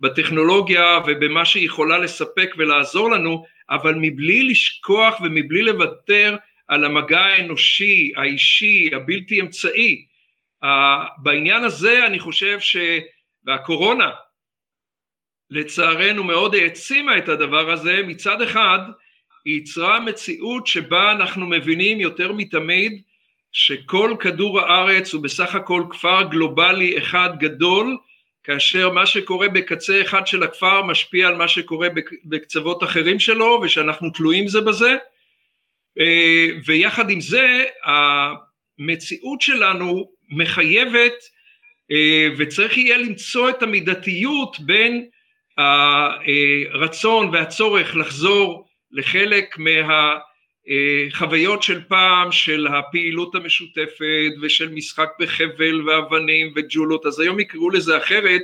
בטכנולוגיה 0.00 0.98
ובמה 1.06 1.44
שהיא 1.44 1.66
יכולה 1.66 1.98
לספק 1.98 2.54
ולעזור 2.58 3.10
לנו 3.10 3.44
אבל 3.70 3.94
מבלי 4.00 4.42
לשכוח 4.42 5.20
ומבלי 5.20 5.62
לוותר 5.62 6.36
על 6.68 6.84
המגע 6.84 7.20
האנושי, 7.20 8.12
האישי, 8.16 8.90
הבלתי 8.92 9.40
אמצעי. 9.40 10.06
Uh, 10.64 10.66
בעניין 11.18 11.64
הזה 11.64 12.06
אני 12.06 12.18
חושב 12.18 12.60
ש... 12.60 12.76
והקורונה 13.44 14.10
לצערנו 15.50 16.24
מאוד 16.24 16.54
העצימה 16.54 17.18
את 17.18 17.28
הדבר 17.28 17.70
הזה, 17.70 18.02
מצד 18.06 18.42
אחד 18.42 18.78
היא 19.44 19.60
יצרה 19.60 20.00
מציאות 20.00 20.66
שבה 20.66 21.12
אנחנו 21.12 21.46
מבינים 21.46 22.00
יותר 22.00 22.32
מתמיד 22.32 23.02
שכל 23.52 24.16
כדור 24.20 24.60
הארץ 24.60 25.14
הוא 25.14 25.22
בסך 25.22 25.54
הכל 25.54 25.84
כפר 25.90 26.22
גלובלי 26.22 26.98
אחד 26.98 27.30
גדול, 27.38 27.96
כאשר 28.44 28.90
מה 28.90 29.06
שקורה 29.06 29.48
בקצה 29.48 30.02
אחד 30.02 30.26
של 30.26 30.42
הכפר 30.42 30.82
משפיע 30.82 31.28
על 31.28 31.36
מה 31.36 31.48
שקורה 31.48 31.88
בקצוות 32.24 32.82
אחרים 32.82 33.20
שלו 33.20 33.60
ושאנחנו 33.62 34.10
תלויים 34.10 34.48
זה 34.48 34.60
בזה 34.60 34.96
ויחד 36.66 37.10
עם 37.10 37.20
זה 37.20 37.64
המציאות 37.84 39.40
שלנו 39.40 40.10
מחייבת 40.30 41.12
אה, 41.90 42.28
וצריך 42.38 42.78
יהיה 42.78 42.98
למצוא 42.98 43.50
את 43.50 43.62
המידתיות 43.62 44.60
בין 44.60 45.08
הרצון 45.58 47.28
והצורך 47.32 47.96
לחזור 47.96 48.68
לחלק 48.90 49.56
מהחוויות 50.66 51.62
של 51.62 51.80
פעם 51.88 52.32
של 52.32 52.66
הפעילות 52.66 53.34
המשותפת 53.34 54.32
ושל 54.42 54.68
משחק 54.68 55.08
בחבל 55.20 55.88
ואבנים 55.88 56.52
וג'ולות. 56.56 57.06
אז 57.06 57.20
היום 57.20 57.40
יקראו 57.40 57.70
לזה 57.70 57.98
אחרת 57.98 58.42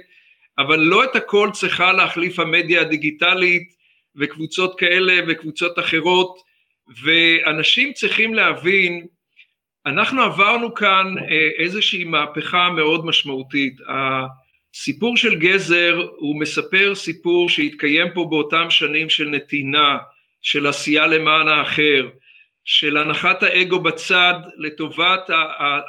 אבל 0.58 0.78
לא 0.78 1.04
את 1.04 1.16
הכל 1.16 1.50
צריכה 1.52 1.92
להחליף 1.92 2.38
המדיה 2.38 2.80
הדיגיטלית 2.80 3.74
וקבוצות 4.16 4.78
כאלה 4.78 5.22
וקבוצות 5.28 5.78
אחרות 5.78 6.49
ואנשים 7.02 7.92
צריכים 7.92 8.34
להבין, 8.34 9.06
אנחנו 9.86 10.22
עברנו 10.22 10.74
כאן 10.74 11.14
אה, 11.18 11.48
איזושהי 11.58 12.04
מהפכה 12.04 12.70
מאוד 12.70 13.06
משמעותית. 13.06 13.76
הסיפור 13.88 15.16
של 15.16 15.38
גזר 15.38 16.08
הוא 16.16 16.40
מספר 16.40 16.94
סיפור 16.94 17.48
שהתקיים 17.48 18.06
פה 18.14 18.26
באותם 18.30 18.70
שנים 18.70 19.10
של 19.10 19.28
נתינה, 19.28 19.98
של 20.42 20.66
עשייה 20.66 21.06
למען 21.06 21.48
האחר, 21.48 22.08
של 22.64 22.96
הנחת 22.96 23.42
האגו 23.42 23.80
בצד 23.80 24.34
לטובת 24.56 25.30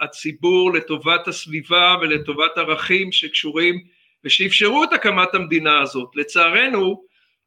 הציבור, 0.01 0.73
לטובת 0.73 1.27
הסביבה 1.27 1.95
ולטובת 2.01 2.57
ערכים 2.57 3.11
שקשורים 3.11 3.75
ושאפשרו 4.23 4.83
את 4.83 4.93
הקמת 4.93 5.35
המדינה 5.35 5.81
הזאת. 5.81 6.15
לצערנו 6.15 7.03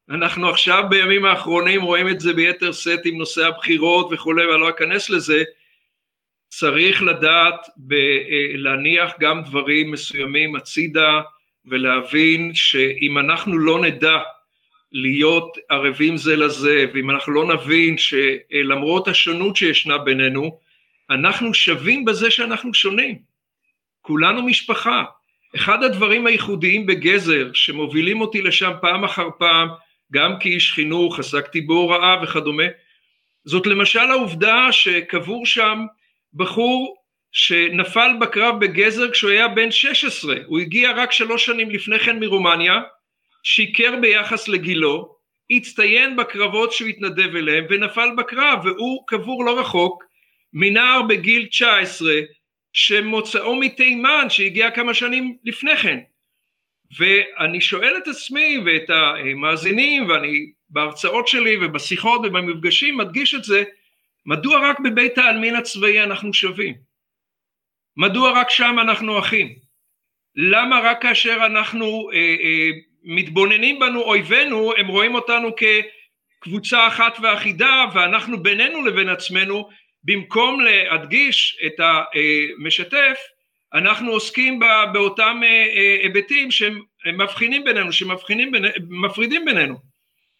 אנחנו 0.09 0.49
עכשיו 0.49 0.83
בימים 0.89 1.25
האחרונים 1.25 1.81
רואים 1.81 2.07
את 2.07 2.19
זה 2.19 2.33
ביתר 2.33 2.71
שאת 2.71 3.05
עם 3.05 3.17
נושא 3.17 3.47
הבחירות 3.47 4.07
וכולי 4.11 4.45
ואני 4.45 4.61
לא 4.61 4.69
אכנס 4.69 5.09
לזה, 5.09 5.43
צריך 6.49 7.03
לדעת 7.03 7.67
ב- 7.77 8.23
להניח 8.53 9.11
גם 9.19 9.43
דברים 9.43 9.91
מסוימים 9.91 10.55
הצידה 10.55 11.21
ולהבין 11.65 12.51
שאם 12.53 13.17
אנחנו 13.17 13.57
לא 13.57 13.81
נדע 13.81 14.17
להיות 14.91 15.57
ערבים 15.69 16.17
זה 16.17 16.35
לזה 16.35 16.85
ואם 16.93 17.09
אנחנו 17.09 17.33
לא 17.33 17.53
נבין 17.53 17.95
שלמרות 17.97 19.07
השונות 19.07 19.55
שישנה 19.55 19.97
בינינו 19.97 20.59
אנחנו 21.09 21.53
שווים 21.53 22.05
בזה 22.05 22.31
שאנחנו 22.31 22.73
שונים. 22.73 23.19
כולנו 24.01 24.41
משפחה. 24.41 25.03
אחד 25.55 25.83
הדברים 25.83 26.27
הייחודיים 26.27 26.85
בגזר 26.85 27.53
שמובילים 27.53 28.21
אותי 28.21 28.41
לשם 28.41 28.71
פעם 28.81 29.03
אחר 29.03 29.27
פעם 29.39 29.69
גם 30.13 30.39
כאיש 30.39 30.73
חינוך, 30.73 31.19
עסקתי 31.19 31.61
בהוראה 31.61 32.23
וכדומה, 32.23 32.63
זאת 33.45 33.67
למשל 33.67 33.99
העובדה 34.11 34.67
שקבור 34.71 35.45
שם 35.45 35.79
בחור 36.33 36.95
שנפל 37.31 38.11
בקרב 38.19 38.59
בגזר 38.59 39.11
כשהוא 39.11 39.31
היה 39.31 39.47
בן 39.47 39.71
16, 39.71 40.35
הוא 40.45 40.59
הגיע 40.59 40.91
רק 40.91 41.11
שלוש 41.11 41.45
שנים 41.45 41.69
לפני 41.69 41.99
כן 41.99 42.19
מרומניה, 42.19 42.81
שיקר 43.43 43.95
ביחס 44.01 44.47
לגילו, 44.47 45.15
הצטיין 45.51 46.15
בקרבות 46.15 46.71
שהוא 46.71 46.87
התנדב 46.87 47.35
אליהם 47.35 47.65
ונפל 47.69 48.09
בקרב 48.17 48.59
והוא 48.65 49.03
קבור 49.07 49.45
לא 49.45 49.59
רחוק 49.59 50.03
מנער 50.53 51.01
בגיל 51.01 51.45
19 51.45 52.13
שמוצאו 52.73 53.55
מתימן 53.55 54.29
שהגיע 54.29 54.71
כמה 54.71 54.93
שנים 54.93 55.37
לפני 55.43 55.77
כן 55.77 55.99
ואני 56.97 57.61
שואל 57.61 57.97
את 57.97 58.07
עצמי 58.07 58.57
ואת 58.65 58.89
המאזינים, 58.89 60.09
ואני 60.09 60.51
בהרצאות 60.69 61.27
שלי 61.27 61.57
ובשיחות 61.61 62.21
ובמפגשים 62.23 62.97
מדגיש 62.97 63.35
את 63.35 63.43
זה, 63.43 63.63
מדוע 64.25 64.69
רק 64.69 64.79
בבית 64.79 65.17
העלמין 65.17 65.55
הצבאי 65.55 66.03
אנחנו 66.03 66.33
שווים? 66.33 66.75
מדוע 67.97 68.41
רק 68.41 68.49
שם 68.49 68.75
אנחנו 68.81 69.19
אחים? 69.19 69.55
למה 70.35 70.79
רק 70.83 71.01
כאשר 71.01 71.37
אנחנו 71.45 72.09
אה, 72.13 72.17
אה, 72.17 72.69
מתבוננים 73.03 73.79
בנו 73.79 74.01
אויבינו, 74.01 74.73
הם 74.77 74.87
רואים 74.87 75.15
אותנו 75.15 75.49
כקבוצה 75.55 76.87
אחת 76.87 77.17
ואחידה, 77.21 77.85
ואנחנו 77.93 78.43
בינינו 78.43 78.85
לבין 78.85 79.09
עצמנו, 79.09 79.69
במקום 80.03 80.59
להדגיש 80.59 81.57
את 81.65 81.79
המשתף, 81.79 83.17
אנחנו 83.75 84.11
עוסקים 84.11 84.59
באותם 84.93 85.41
אה, 85.43 85.47
אה, 85.49 85.97
היבטים 86.03 86.51
שהם 86.51 86.81
מבחינים 87.13 87.63
בינינו, 87.63 87.91
שמפרידים 87.91 89.45
בינינו, 89.45 89.75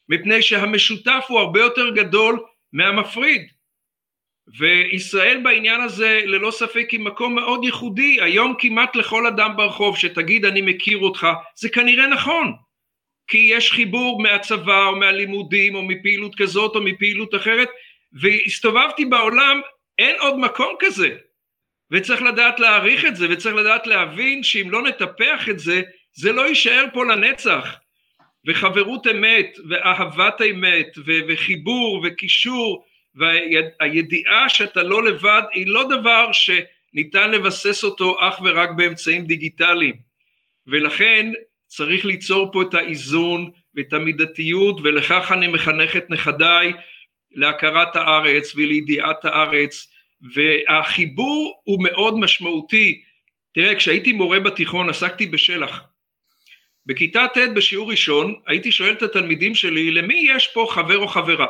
מפני 0.09 0.41
שהמשותף 0.41 1.25
הוא 1.27 1.39
הרבה 1.39 1.59
יותר 1.59 1.89
גדול 1.89 2.39
מהמפריד. 2.73 3.47
וישראל 4.57 5.41
בעניין 5.43 5.81
הזה 5.81 6.21
ללא 6.25 6.51
ספק 6.51 6.87
היא 6.91 6.99
מקום 6.99 7.35
מאוד 7.35 7.63
ייחודי, 7.63 8.17
היום 8.21 8.55
כמעט 8.59 8.95
לכל 8.95 9.27
אדם 9.27 9.55
ברחוב 9.55 9.97
שתגיד 9.97 10.45
אני 10.45 10.61
מכיר 10.61 10.97
אותך, 10.97 11.27
זה 11.55 11.69
כנראה 11.69 12.07
נכון, 12.07 12.53
כי 13.27 13.37
יש 13.37 13.71
חיבור 13.71 14.21
מהצבא 14.21 14.85
או 14.85 14.95
מהלימודים 14.95 15.75
או 15.75 15.83
מפעילות 15.83 16.35
כזאת 16.35 16.75
או 16.75 16.81
מפעילות 16.81 17.35
אחרת, 17.35 17.69
והסתובבתי 18.13 19.05
בעולם, 19.05 19.61
אין 19.99 20.15
עוד 20.19 20.39
מקום 20.39 20.75
כזה, 20.79 21.15
וצריך 21.91 22.21
לדעת 22.21 22.59
להעריך 22.59 23.05
את 23.05 23.15
זה, 23.15 23.27
וצריך 23.29 23.55
לדעת 23.55 23.87
להבין 23.87 24.43
שאם 24.43 24.71
לא 24.71 24.83
נטפח 24.83 25.49
את 25.49 25.59
זה, 25.59 25.81
זה 26.13 26.31
לא 26.31 26.47
יישאר 26.47 26.85
פה 26.93 27.05
לנצח. 27.05 27.75
וחברות 28.47 29.07
אמת, 29.07 29.57
ואהבת 29.69 30.41
אמת, 30.51 30.87
וחיבור, 31.27 32.01
וקישור, 32.03 32.85
והידיעה 33.15 34.49
שאתה 34.49 34.83
לא 34.83 35.03
לבד, 35.03 35.41
היא 35.53 35.67
לא 35.67 35.83
דבר 35.89 36.29
שניתן 36.31 37.31
לבסס 37.31 37.83
אותו 37.83 38.17
אך 38.19 38.41
ורק 38.43 38.69
באמצעים 38.69 39.25
דיגיטליים. 39.25 39.95
ולכן 40.67 41.31
צריך 41.67 42.05
ליצור 42.05 42.51
פה 42.51 42.61
את 42.61 42.73
האיזון 42.73 43.51
ואת 43.75 43.93
המידתיות, 43.93 44.79
ולכך 44.83 45.31
אני 45.31 45.47
מחנך 45.47 45.95
את 45.95 46.09
נכדיי 46.09 46.73
להכרת 47.31 47.95
הארץ 47.95 48.55
ולידיעת 48.55 49.25
הארץ, 49.25 49.87
והחיבור 50.33 51.61
הוא 51.63 51.83
מאוד 51.83 52.19
משמעותי. 52.19 53.01
תראה, 53.53 53.75
כשהייתי 53.75 54.11
מורה 54.11 54.39
בתיכון 54.39 54.89
עסקתי 54.89 55.25
בשלח. 55.25 55.81
בכיתה 56.85 57.25
ט' 57.33 57.37
בשיעור 57.55 57.91
ראשון 57.91 58.35
הייתי 58.47 58.71
שואל 58.71 58.91
את 58.91 59.03
התלמידים 59.03 59.55
שלי 59.55 59.91
למי 59.91 60.27
יש 60.35 60.47
פה 60.47 60.67
חבר 60.69 60.97
או 60.97 61.07
חברה. 61.07 61.47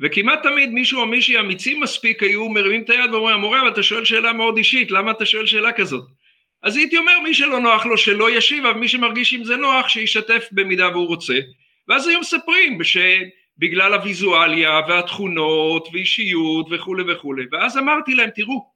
וכמעט 0.00 0.42
תמיד 0.42 0.70
מישהו 0.70 1.00
או 1.00 1.06
מישהי 1.06 1.38
אמיצים 1.38 1.80
מספיק 1.80 2.22
היו 2.22 2.48
מרימים 2.48 2.82
את 2.82 2.90
היד 2.90 3.10
ואומרים 3.10 3.34
המורה 3.34 3.60
אבל 3.60 3.68
אתה 3.68 3.82
שואל 3.82 4.04
שאלה 4.04 4.32
מאוד 4.32 4.56
אישית 4.56 4.90
למה 4.90 5.10
אתה 5.10 5.26
שואל 5.26 5.46
שאלה 5.46 5.72
כזאת 5.72 6.04
אז 6.62 6.76
הייתי 6.76 6.98
אומר 6.98 7.20
מי 7.20 7.34
שלא 7.34 7.60
נוח 7.60 7.86
לו 7.86 7.98
שלא 7.98 8.30
ישיב 8.30 8.66
אבל 8.66 8.78
מי 8.78 8.88
שמרגיש 8.88 9.32
עם 9.32 9.44
זה 9.44 9.56
נוח 9.56 9.88
שישתף 9.88 10.48
במידה 10.52 10.88
והוא 10.88 11.06
רוצה 11.06 11.34
ואז 11.88 12.08
היו 12.08 12.20
מספרים 12.20 12.78
שבגלל 13.60 13.94
הוויזואליה 13.94 14.80
והתכונות 14.88 15.88
ואישיות 15.92 16.66
וכולי 16.70 17.12
וכולי. 17.12 17.44
ואז 17.52 17.78
אמרתי 17.78 18.14
להם 18.14 18.30
תראו 18.34 18.70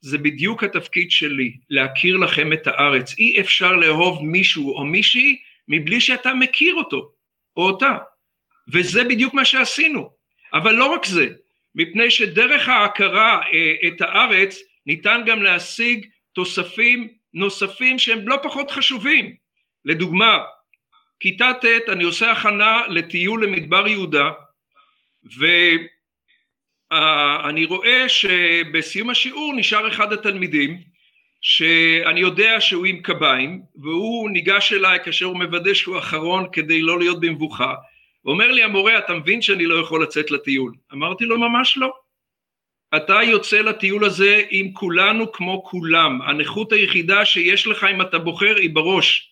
זה 0.00 0.18
בדיוק 0.18 0.64
התפקיד 0.64 1.10
שלי 1.10 1.56
להכיר 1.70 2.16
לכם 2.16 2.52
את 2.52 2.66
הארץ. 2.66 3.14
אי 3.18 3.40
אפשר 3.40 3.72
לאהוב 3.72 4.24
מישהו 4.24 4.74
או 4.74 4.84
מישהי 4.84 5.38
מבלי 5.68 6.00
שאתה 6.00 6.34
מכיר 6.34 6.74
אותו 6.74 7.10
או 7.56 7.62
אותה. 7.62 7.96
וזה 8.72 9.04
בדיוק 9.04 9.34
מה 9.34 9.44
שעשינו. 9.44 10.10
אבל 10.52 10.74
לא 10.74 10.86
רק 10.86 11.06
זה 11.06 11.28
מפני 11.74 12.10
שדרך 12.10 12.68
ההכרה 12.68 13.40
אה, 13.52 13.88
את 13.88 14.00
הארץ 14.00 14.58
ניתן 14.86 15.20
גם 15.26 15.42
להשיג 15.42 16.06
תוספים 16.32 17.08
נוספים 17.34 17.98
שהם 17.98 18.28
לא 18.28 18.36
פחות 18.42 18.70
חשובים. 18.70 19.34
לדוגמה, 19.84 20.38
כיתה 21.20 21.52
ט' 21.60 21.88
אני 21.88 22.04
עושה 22.04 22.30
הכנה 22.30 22.82
לטיול 22.88 23.44
למדבר 23.44 23.88
יהודה 23.88 24.30
ואני 26.90 27.64
רואה 27.64 28.08
שבסיום 28.08 29.10
השיעור 29.10 29.54
נשאר 29.56 29.88
אחד 29.88 30.12
התלמידים 30.12 30.78
שאני 31.40 32.20
יודע 32.20 32.60
שהוא 32.60 32.86
עם 32.86 33.02
קביים 33.02 33.62
והוא 33.76 34.30
ניגש 34.30 34.72
אליי 34.72 34.98
כאשר 35.04 35.26
הוא 35.26 35.36
מוודא 35.36 35.74
שהוא 35.74 35.98
אחרון 35.98 36.46
כדי 36.52 36.80
לא 36.80 36.98
להיות 36.98 37.20
במבוכה. 37.20 37.74
ואומר 38.24 38.52
לי 38.52 38.62
המורה 38.62 38.98
אתה 38.98 39.14
מבין 39.14 39.42
שאני 39.42 39.66
לא 39.66 39.74
יכול 39.80 40.02
לצאת 40.02 40.30
לטיול? 40.30 40.72
אמרתי 40.92 41.24
לו 41.24 41.38
ממש 41.38 41.76
לא. 41.76 41.92
אתה 42.96 43.22
יוצא 43.22 43.60
לטיול 43.60 44.04
הזה 44.04 44.42
עם 44.50 44.72
כולנו 44.72 45.32
כמו 45.32 45.64
כולם, 45.64 46.22
הנכות 46.22 46.72
היחידה 46.72 47.24
שיש 47.24 47.66
לך 47.66 47.84
אם 47.84 48.02
אתה 48.02 48.18
בוחר 48.18 48.56
היא 48.56 48.70
בראש. 48.74 49.27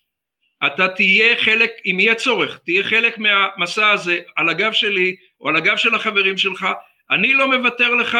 אתה 0.66 0.88
תהיה 0.88 1.36
חלק, 1.36 1.70
אם 1.86 2.00
יהיה 2.00 2.14
צורך, 2.14 2.58
תהיה 2.64 2.84
חלק 2.84 3.18
מהמסע 3.18 3.90
הזה 3.90 4.20
על 4.36 4.48
הגב 4.48 4.72
שלי 4.72 5.16
או 5.40 5.48
על 5.48 5.56
הגב 5.56 5.76
של 5.76 5.94
החברים 5.94 6.38
שלך, 6.38 6.66
אני 7.10 7.34
לא 7.34 7.58
מוותר 7.58 7.94
לך 7.94 8.18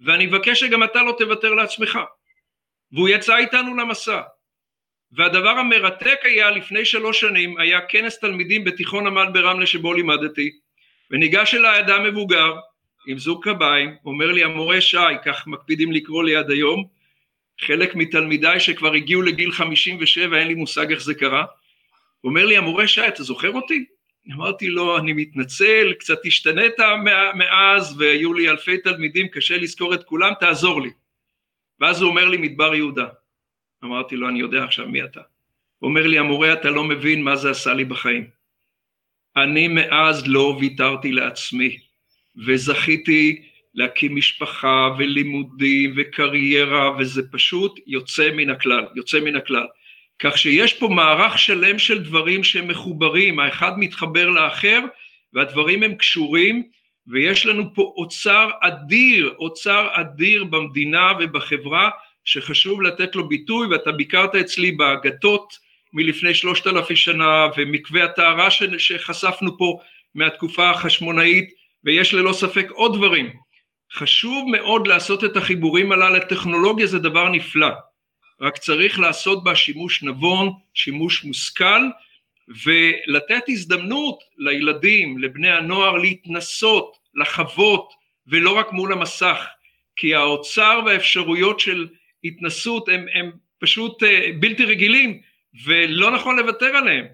ואני 0.00 0.26
מבקש 0.26 0.60
שגם 0.60 0.84
אתה 0.84 1.02
לא 1.02 1.14
תוותר 1.18 1.54
לעצמך. 1.54 1.98
והוא 2.92 3.08
יצא 3.08 3.36
איתנו 3.36 3.76
למסע. 3.76 4.20
והדבר 5.12 5.48
המרתק 5.48 6.18
היה 6.22 6.50
לפני 6.50 6.84
שלוש 6.84 7.20
שנים, 7.20 7.58
היה 7.58 7.80
כנס 7.80 8.18
תלמידים 8.18 8.64
בתיכון 8.64 9.06
עמל 9.06 9.26
ברמלה 9.32 9.66
שבו 9.66 9.94
לימדתי, 9.94 10.50
וניגש 11.10 11.54
אליי 11.54 11.80
אדם 11.80 12.04
מבוגר 12.04 12.54
עם 13.06 13.18
זוג 13.18 13.44
קביים, 13.44 13.96
אומר 14.04 14.32
לי 14.32 14.44
המורה 14.44 14.80
שי, 14.80 14.96
כך 15.24 15.46
מקפידים 15.46 15.92
לקרוא 15.92 16.24
לי 16.24 16.36
עד 16.36 16.50
היום, 16.50 16.84
חלק 17.60 17.94
מתלמידיי 17.94 18.60
שכבר 18.60 18.92
הגיעו 18.92 19.22
לגיל 19.22 19.52
57, 19.52 20.38
אין 20.38 20.48
לי 20.48 20.54
מושג 20.54 20.90
איך 20.90 21.02
זה 21.02 21.14
קרה, 21.14 21.44
אומר 22.26 22.46
לי 22.46 22.56
המורה 22.56 22.88
שי, 22.88 23.08
אתה 23.08 23.22
זוכר 23.22 23.52
אותי? 23.52 23.84
אמרתי 24.32 24.68
לו, 24.68 24.98
אני 24.98 25.12
מתנצל, 25.12 25.92
קצת 25.98 26.18
השתנית 26.26 26.74
מאז 27.34 28.00
והיו 28.00 28.34
לי 28.34 28.50
אלפי 28.50 28.78
תלמידים, 28.78 29.28
קשה 29.28 29.56
לזכור 29.56 29.94
את 29.94 30.04
כולם, 30.04 30.32
תעזור 30.40 30.82
לי. 30.82 30.90
ואז 31.80 32.02
הוא 32.02 32.10
אומר 32.10 32.24
לי, 32.24 32.36
מדבר 32.36 32.74
יהודה. 32.74 33.06
אמרתי 33.84 34.16
לו, 34.16 34.28
אני 34.28 34.40
יודע 34.40 34.64
עכשיו 34.64 34.88
מי 34.88 35.04
אתה. 35.04 35.20
הוא 35.78 35.88
אומר 35.88 36.06
לי, 36.06 36.18
המורה, 36.18 36.52
אתה 36.52 36.70
לא 36.70 36.84
מבין 36.84 37.22
מה 37.22 37.36
זה 37.36 37.50
עשה 37.50 37.74
לי 37.74 37.84
בחיים. 37.84 38.30
אני 39.36 39.68
מאז 39.68 40.28
לא 40.28 40.56
ויתרתי 40.60 41.12
לעצמי. 41.12 41.78
וזכיתי 42.46 43.42
להקים 43.74 44.16
משפחה 44.16 44.88
ולימודים 44.98 45.94
וקריירה 45.96 46.96
וזה 46.98 47.22
פשוט 47.32 47.80
יוצא 47.86 48.30
מן 48.32 48.50
הכלל, 48.50 48.84
יוצא 48.94 49.20
מן 49.20 49.36
הכלל. 49.36 49.66
כך 50.18 50.38
שיש 50.38 50.72
פה 50.72 50.88
מערך 50.88 51.38
שלם 51.38 51.78
של 51.78 52.02
דברים 52.02 52.44
שהם 52.44 52.68
מחוברים, 52.68 53.38
האחד 53.38 53.78
מתחבר 53.78 54.28
לאחר 54.28 54.80
והדברים 55.32 55.82
הם 55.82 55.94
קשורים 55.94 56.62
ויש 57.06 57.46
לנו 57.46 57.74
פה 57.74 57.92
אוצר 57.96 58.50
אדיר, 58.60 59.34
אוצר 59.38 59.88
אדיר 59.92 60.44
במדינה 60.44 61.12
ובחברה 61.20 61.90
שחשוב 62.24 62.82
לתת 62.82 63.16
לו 63.16 63.28
ביטוי 63.28 63.66
ואתה 63.66 63.92
ביקרת 63.92 64.34
אצלי 64.34 64.72
באגדות 64.72 65.58
מלפני 65.92 66.34
שלושת 66.34 66.66
אלפי 66.66 66.96
שנה 66.96 67.46
ומקווה 67.56 68.04
הטהרה 68.04 68.48
שחשפנו 68.78 69.58
פה 69.58 69.78
מהתקופה 70.14 70.70
החשמונאית 70.70 71.50
ויש 71.84 72.14
ללא 72.14 72.32
ספק 72.32 72.66
עוד 72.70 72.96
דברים. 72.96 73.30
חשוב 73.92 74.48
מאוד 74.50 74.86
לעשות 74.86 75.24
את 75.24 75.36
החיבורים 75.36 75.92
הללו 75.92 76.14
לטכנולוגיה 76.14 76.86
זה 76.86 76.98
דבר 76.98 77.28
נפלא, 77.28 77.68
רק 78.40 78.58
צריך 78.58 78.98
לעשות 78.98 79.44
בה 79.44 79.56
שימוש 79.56 80.02
נבון, 80.02 80.52
שימוש 80.74 81.24
מושכל, 81.24 81.80
ולתת 82.48 83.44
הזדמנות 83.48 84.18
לילדים, 84.38 85.18
לבני 85.18 85.50
הנוער 85.50 85.92
להתנסות, 85.92 86.96
לחוות, 87.14 87.92
ולא 88.26 88.58
רק 88.58 88.72
מול 88.72 88.92
המסך, 88.92 89.46
כי 89.96 90.14
האוצר 90.14 90.80
והאפשרויות 90.86 91.60
של 91.60 91.86
התנסות 92.24 92.88
הם, 92.88 93.06
הם 93.14 93.30
פשוט 93.58 94.02
אה, 94.02 94.30
בלתי 94.40 94.64
רגילים, 94.64 95.20
ולא 95.64 96.10
נכון 96.10 96.36
לוותר 96.38 96.76
עליהם. 96.76 97.06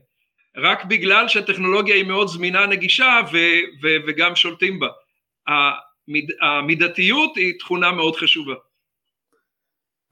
רק 0.56 0.84
בגלל 0.84 1.28
שהטכנולוגיה 1.28 1.94
היא 1.94 2.04
מאוד 2.04 2.28
זמינה 2.28 2.66
נגישה 2.66 3.20
ו, 3.32 3.36
ו, 3.82 3.88
וגם 4.06 4.36
שולטים 4.36 4.80
בה. 4.80 4.88
המיד, 5.46 6.30
המידתיות 6.40 7.36
היא 7.36 7.58
תכונה 7.58 7.92
מאוד 7.92 8.16
חשובה. 8.16 8.54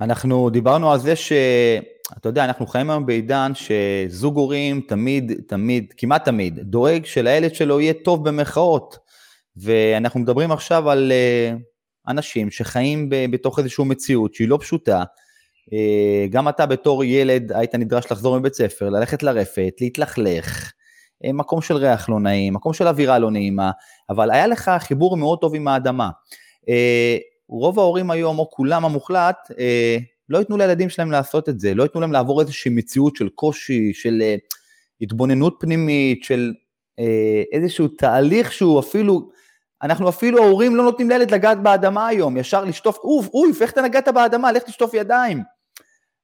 אנחנו 0.00 0.50
דיברנו 0.50 0.92
על 0.92 0.98
זה 0.98 1.16
שאתה 1.16 2.28
יודע, 2.28 2.44
אנחנו 2.44 2.66
חיים 2.66 2.90
היום 2.90 3.06
בעידן 3.06 3.52
שזוג 3.54 4.36
הורים 4.36 4.80
תמיד, 4.88 5.32
תמיד, 5.48 5.92
כמעט 5.96 6.24
תמיד, 6.24 6.58
דואג 6.60 7.04
שלילד 7.04 7.54
שלו 7.54 7.80
יהיה 7.80 7.92
טוב 8.04 8.28
במרכאות. 8.28 8.98
ואנחנו 9.56 10.20
מדברים 10.20 10.52
עכשיו 10.52 10.90
על 10.90 11.12
אה, 11.12 11.52
אנשים 12.08 12.50
שחיים 12.50 13.08
בתוך 13.10 13.58
איזושהי 13.58 13.84
מציאות 13.84 14.34
שהיא 14.34 14.48
לא 14.48 14.58
פשוטה, 14.60 15.02
אה, 15.72 16.26
גם 16.30 16.48
אתה 16.48 16.66
בתור 16.66 17.04
ילד 17.04 17.52
היית 17.52 17.74
נדרש 17.74 18.12
לחזור 18.12 18.38
מבית 18.38 18.54
ספר, 18.54 18.88
ללכת 18.88 19.22
לרפת, 19.22 19.72
להתלכלך, 19.80 20.72
אה, 21.24 21.32
מקום 21.32 21.62
של 21.62 21.76
ריח 21.76 22.08
לא 22.08 22.20
נעים, 22.20 22.54
מקום 22.54 22.72
של 22.72 22.88
אווירה 22.88 23.18
לא 23.18 23.30
נעימה, 23.30 23.70
אבל 24.10 24.30
היה 24.30 24.46
לך 24.46 24.70
חיבור 24.78 25.16
מאוד 25.16 25.38
טוב 25.40 25.54
עם 25.54 25.68
האדמה. 25.68 26.10
אה, 27.52 27.56
רוב 27.56 27.78
ההורים 27.78 28.10
היום, 28.10 28.38
או 28.38 28.50
רובם 28.50 28.84
המוחלט, 28.84 29.50
לא 30.28 30.38
ייתנו 30.38 30.56
לילדים 30.56 30.88
שלהם 30.88 31.10
לעשות 31.10 31.48
את 31.48 31.60
זה, 31.60 31.74
לא 31.74 31.82
ייתנו 31.82 32.00
להם 32.00 32.12
לעבור 32.12 32.40
איזושהי 32.40 32.70
מציאות 32.70 33.16
של 33.16 33.28
קושי, 33.28 33.92
של 33.94 34.22
התבוננות 35.00 35.56
פנימית, 35.60 36.24
של 36.24 36.52
איזשהו 37.52 37.88
תהליך 37.88 38.52
שהוא 38.52 38.80
אפילו, 38.80 39.30
אנחנו 39.82 40.08
אפילו 40.08 40.44
ההורים 40.44 40.76
לא 40.76 40.84
נותנים 40.84 41.08
לילד 41.08 41.30
לגעת 41.30 41.62
באדמה 41.62 42.06
היום, 42.06 42.36
ישר 42.36 42.64
לשטוף, 42.64 42.98
אוף, 42.98 43.28
אוף, 43.28 43.62
איך 43.62 43.72
אתה 43.72 43.82
נגעת 43.82 44.08
באדמה, 44.08 44.52
לך 44.52 44.62
תשטוף 44.62 44.94
ידיים. 44.94 45.42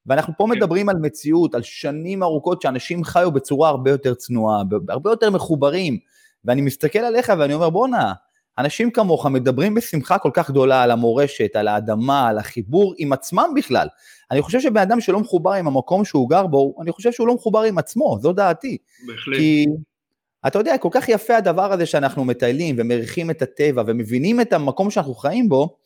ואנחנו 0.07 0.33
פה 0.37 0.45
כן. 0.45 0.51
מדברים 0.51 0.89
על 0.89 0.97
מציאות, 0.97 1.55
על 1.55 1.63
שנים 1.63 2.23
ארוכות 2.23 2.63
שאנשים 2.63 3.05
חיו 3.05 3.33
בצורה 3.33 3.69
הרבה 3.69 3.91
יותר 3.91 4.15
צנועה, 4.15 4.63
הרבה 4.89 5.11
יותר 5.11 5.31
מחוברים, 5.31 5.99
ואני 6.45 6.61
מסתכל 6.61 6.99
עליך 6.99 7.33
ואני 7.39 7.55
אומר, 7.55 7.71
בואנה, 7.71 8.13
אנשים 8.59 8.91
כמוך 8.91 9.27
מדברים 9.27 9.75
בשמחה 9.75 10.19
כל 10.19 10.31
כך 10.35 10.51
גדולה 10.51 10.83
על 10.83 10.91
המורשת, 10.91 11.57
על 11.57 11.69
האדמה, 11.69 12.29
על 12.29 12.39
החיבור 12.39 12.95
עם 12.99 13.13
עצמם 13.13 13.51
בכלל. 13.57 13.89
אני 14.31 14.43
חושב 14.43 14.61
שבן 14.61 14.81
אדם 14.81 15.01
שלא 15.01 15.21
מחובר 15.21 15.53
עם 15.53 15.67
המקום 15.67 16.05
שהוא 16.05 16.31
גר 16.31 16.47
בו, 16.47 16.75
אני 16.83 16.93
חושב 16.93 17.13
שהוא 17.13 17.29
לא 17.29 17.35
מחובר 17.35 17.63
עם 17.63 17.79
עצמו, 17.79 18.19
זו 18.21 18.33
דעתי. 18.33 18.79
בהחלט. 19.07 19.37
כי 19.37 19.67
אתה 20.47 20.59
יודע, 20.59 20.79
כל 20.79 20.89
כך 20.93 21.09
יפה 21.09 21.37
הדבר 21.37 21.73
הזה 21.73 21.87
שאנחנו 21.87 22.25
מטיילים 22.25 22.77
ומריחים 22.79 23.31
את 23.31 23.43
הטבע 23.43 23.83
ומבינים 23.87 24.41
את 24.41 24.53
המקום 24.53 24.91
שאנחנו 24.91 25.15
חיים 25.15 25.49
בו, 25.49 25.77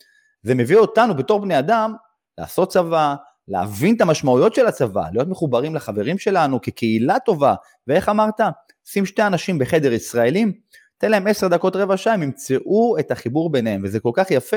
זה 0.43 0.55
מביא 0.55 0.77
אותנו 0.77 1.15
בתור 1.15 1.41
בני 1.41 1.59
אדם 1.59 1.95
לעשות 2.39 2.73
צבא, 2.73 3.15
להבין 3.49 3.97
את 3.97 4.01
המשמעויות 4.01 4.55
של 4.55 4.67
הצבא, 4.67 5.05
להיות 5.13 5.29
מחוברים 5.29 5.75
לחברים 5.75 6.19
שלנו 6.19 6.61
כקהילה 6.61 7.19
טובה, 7.19 7.55
ואיך 7.87 8.09
אמרת? 8.09 8.41
שים 8.85 9.07
שתי 9.07 9.23
אנשים 9.23 9.59
בחדר 9.59 9.93
ישראלים, 9.93 10.53
תן 11.01 11.11
להם 11.11 11.27
עשר 11.27 11.49
דקות 11.49 11.77
רבע 11.77 11.97
שעה, 11.97 12.15
הם 12.15 12.23
ימצאו 12.23 12.99
את 12.99 13.11
החיבור 13.11 13.53
ביניהם, 13.53 13.81
וזה 13.85 14.01
כל 14.01 14.11
כך 14.15 14.31
יפה. 14.31 14.57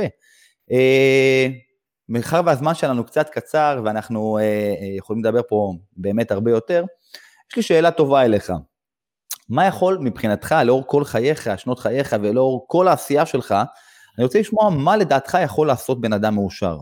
אה, 0.71 1.47
מאחר 2.09 2.41
והזמן 2.45 2.73
שלנו 2.75 3.03
קצת 3.03 3.29
קצר, 3.29 3.81
ואנחנו 3.85 4.37
אה, 4.37 4.43
אה, 4.43 4.97
יכולים 4.97 5.23
לדבר 5.23 5.41
פה 5.47 5.73
באמת 5.97 6.31
הרבה 6.31 6.51
יותר, 6.51 6.83
יש 7.51 7.57
לי 7.57 7.63
שאלה 7.63 7.91
טובה 7.91 8.25
אליך. 8.25 8.53
מה 9.49 9.67
יכול 9.67 9.97
מבחינתך, 10.01 10.55
לאור 10.65 10.87
כל 10.87 11.03
חייך, 11.03 11.49
שנות 11.57 11.79
חייך, 11.79 12.15
ולאור 12.21 12.65
כל 12.67 12.87
העשייה 12.87 13.25
שלך, 13.25 13.55
אני 14.17 14.23
רוצה 14.23 14.39
לשמוע 14.39 14.69
מה 14.69 14.97
לדעתך 14.97 15.37
יכול 15.43 15.67
לעשות 15.67 16.01
בן 16.01 16.13
אדם 16.13 16.35
מאושר. 16.35 16.77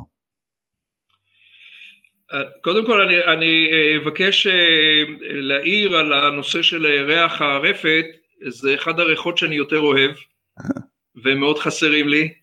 קודם 2.62 2.86
כל 2.86 3.02
אני, 3.02 3.24
אני 3.24 3.70
אה, 3.72 3.98
אבקש 3.98 4.48
אה, 4.48 5.04
להעיר 5.22 5.98
על 5.98 6.14
הנושא 6.14 6.62
של 6.62 6.86
ריח 6.86 7.42
הרפת, 7.42 8.06
זה 8.48 8.76
אחד 8.76 9.00
הריחות 9.00 9.38
שאני 9.38 9.56
יותר 9.56 9.80
אוהב 9.80 10.12
ומאוד 11.24 11.60
חסרים 11.60 12.08
לי. 12.10 12.34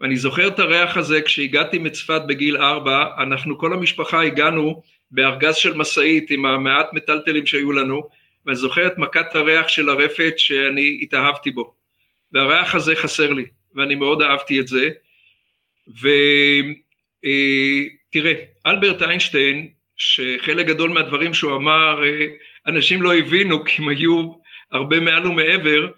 ואני 0.00 0.16
זוכר 0.16 0.48
את 0.48 0.58
הריח 0.58 0.96
הזה 0.96 1.22
כשהגעתי 1.22 1.78
מצפת 1.78 2.22
בגיל 2.28 2.56
ארבע, 2.56 3.06
אנחנו 3.18 3.58
כל 3.58 3.72
המשפחה 3.72 4.22
הגענו 4.22 4.82
בארגז 5.10 5.56
של 5.56 5.74
משאית 5.74 6.30
עם 6.30 6.46
המעט 6.46 6.92
מטלטלים 6.92 7.46
שהיו 7.46 7.72
לנו 7.72 8.08
ואני 8.46 8.56
זוכר 8.56 8.86
את 8.86 8.98
מכת 8.98 9.34
הריח 9.34 9.68
של 9.68 9.88
הרפת 9.88 10.34
שאני 10.36 10.98
התאהבתי 11.02 11.50
בו. 11.50 11.74
והריח 12.32 12.74
הזה 12.74 12.96
חסר 12.96 13.32
לי 13.32 13.44
ואני 13.74 13.94
מאוד 13.94 14.22
אהבתי 14.22 14.60
את 14.60 14.68
זה. 14.68 14.90
ו... 16.02 16.08
אה, 17.24 17.82
אלברט 18.66 19.02
איינשטיין, 19.02 19.68
שחלק 19.96 20.66
גדול 20.66 20.90
מהדברים 20.90 21.34
שהוא 21.34 21.56
אמר, 21.56 22.04
אה, 22.04 22.26
אנשים 22.66 23.02
לא 23.02 23.14
הבינו 23.14 23.64
כי 23.64 23.82
הם 23.82 23.88
היו 23.88 24.32
הרבה 24.72 25.00
מעל 25.00 25.26
ומעבר, 25.26 25.90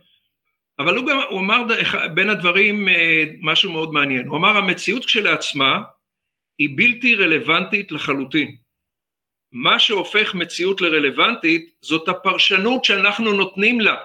אבל 0.78 0.96
הוא 0.96 1.06
גם, 1.06 1.20
הוא 1.30 1.40
אמר 1.40 1.62
בין 2.14 2.30
הדברים 2.30 2.88
אה, 2.88 3.24
משהו 3.40 3.72
מאוד 3.72 3.92
מעניין, 3.92 4.26
הוא 4.26 4.36
אמר 4.36 4.56
המציאות 4.56 5.04
כשלעצמה 5.04 5.82
היא 6.58 6.68
בלתי 6.76 7.14
רלוונטית 7.14 7.92
לחלוטין. 7.92 8.56
מה 9.52 9.78
שהופך 9.78 10.34
מציאות 10.34 10.80
לרלוונטית 10.80 11.74
זאת 11.80 12.08
הפרשנות 12.08 12.84
שאנחנו 12.84 13.32
נותנים 13.32 13.80
לה. 13.80 13.96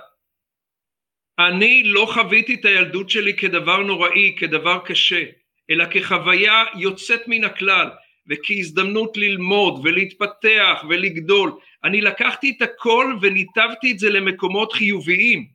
אני 1.40 1.84
לא 1.84 2.08
חוויתי 2.14 2.54
את 2.54 2.66
הילדות 2.66 3.10
שלי 3.10 3.38
כדבר 3.38 3.78
נוראי, 3.78 4.36
כדבר 4.40 4.80
קשה. 4.86 5.24
אלא 5.70 5.86
כחוויה 5.92 6.64
יוצאת 6.76 7.22
מן 7.28 7.44
הכלל 7.44 7.90
וכהזדמנות 8.30 9.18
ללמוד 9.18 9.82
ולהתפתח 9.84 10.84
ולגדול. 10.90 11.52
אני 11.84 12.02
לקחתי 12.02 12.54
את 12.58 12.62
הכל 12.62 13.16
וניתבתי 13.22 13.92
את 13.92 14.00
זה 14.00 14.10
למקומות 14.10 14.74
חיוביים, 14.74 15.48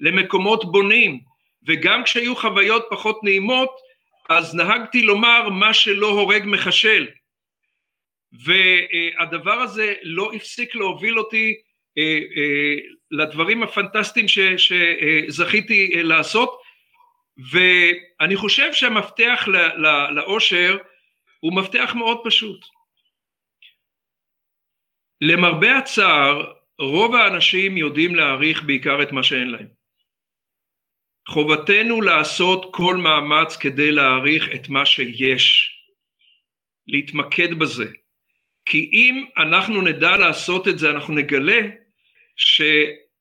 למקומות 0.00 0.72
בונים, 0.72 1.20
וגם 1.66 2.04
כשהיו 2.04 2.36
חוויות 2.36 2.86
פחות 2.90 3.24
נעימות, 3.24 3.70
אז 4.28 4.54
נהגתי 4.54 5.02
לומר 5.02 5.48
מה 5.48 5.74
שלא 5.74 6.08
הורג 6.08 6.42
מחשל. 6.46 7.06
והדבר 8.32 9.52
הזה 9.52 9.94
לא 10.02 10.32
הפסיק 10.32 10.74
להוביל 10.74 11.18
אותי 11.18 11.54
אה, 11.98 12.18
אה, 12.36 12.74
לדברים 13.10 13.62
הפנטסטיים 13.62 14.26
שזכיתי 14.28 15.92
אה, 15.94 16.02
לעשות, 16.02 16.60
ואני 17.50 18.36
חושב 18.36 18.72
שהמפתח 18.72 19.48
לאושר 20.10 20.78
הוא 21.40 21.56
מפתח 21.56 21.92
מאוד 21.94 22.18
פשוט. 22.24 22.66
למרבה 25.20 25.78
הצער, 25.78 26.52
רוב 26.80 27.14
האנשים 27.14 27.76
יודעים 27.76 28.14
להעריך 28.14 28.62
בעיקר 28.62 29.02
את 29.02 29.12
מה 29.12 29.22
שאין 29.22 29.50
להם. 29.50 29.68
חובתנו 31.28 32.00
לעשות 32.00 32.74
כל 32.74 32.96
מאמץ 32.96 33.56
כדי 33.56 33.92
להעריך 33.92 34.48
את 34.54 34.68
מה 34.68 34.86
שיש, 34.86 35.76
להתמקד 36.86 37.58
בזה. 37.58 37.92
כי 38.64 38.90
אם 38.92 39.24
אנחנו 39.38 39.82
נדע 39.82 40.16
לעשות 40.16 40.68
את 40.68 40.78
זה, 40.78 40.90
אנחנו 40.90 41.14
נגלה 41.14 41.60
ש... 42.36 42.62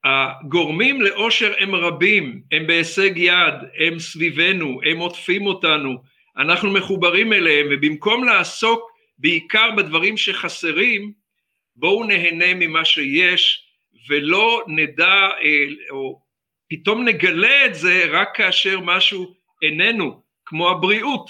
הגורמים 0.03 1.01
לאושר 1.01 1.53
הם 1.59 1.75
רבים, 1.75 2.41
הם 2.51 2.67
בהישג 2.67 3.11
יד, 3.15 3.53
הם 3.79 3.99
סביבנו, 3.99 4.79
הם 4.91 4.97
עוטפים 4.97 5.45
אותנו, 5.45 6.03
אנחנו 6.39 6.71
מחוברים 6.71 7.33
אליהם 7.33 7.67
ובמקום 7.71 8.23
לעסוק 8.23 8.91
בעיקר 9.17 9.69
בדברים 9.77 10.17
שחסרים, 10.17 11.13
בואו 11.75 12.03
נהנה 12.03 12.53
ממה 12.53 12.85
שיש 12.85 13.65
ולא 14.09 14.63
נדע 14.67 15.29
אה, 15.43 15.65
או 15.89 16.21
פתאום 16.69 17.05
נגלה 17.07 17.65
את 17.65 17.75
זה 17.75 18.05
רק 18.09 18.29
כאשר 18.35 18.79
משהו 18.79 19.35
איננו, 19.61 20.21
כמו 20.45 20.69
הבריאות, 20.69 21.29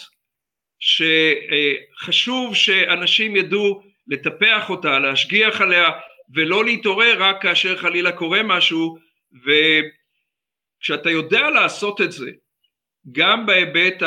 שחשוב 0.80 2.55
שאנשים 2.55 3.36
ידעו 3.36 3.82
לטפח 4.07 4.70
אותה, 4.70 4.99
להשגיח 4.99 5.62
עליה, 5.62 5.89
ולא 6.34 6.66
להתעורר 6.66 7.24
רק 7.24 7.41
כאשר 7.41 7.78
חלילה 7.78 8.12
קורה 8.12 8.43
משהו 8.43 8.97
וכשאתה 10.82 11.10
יודע 11.10 11.49
לעשות 11.49 12.01
את 12.01 12.12
זה 12.12 12.32
גם 13.12 13.45
בהיבט 13.45 14.03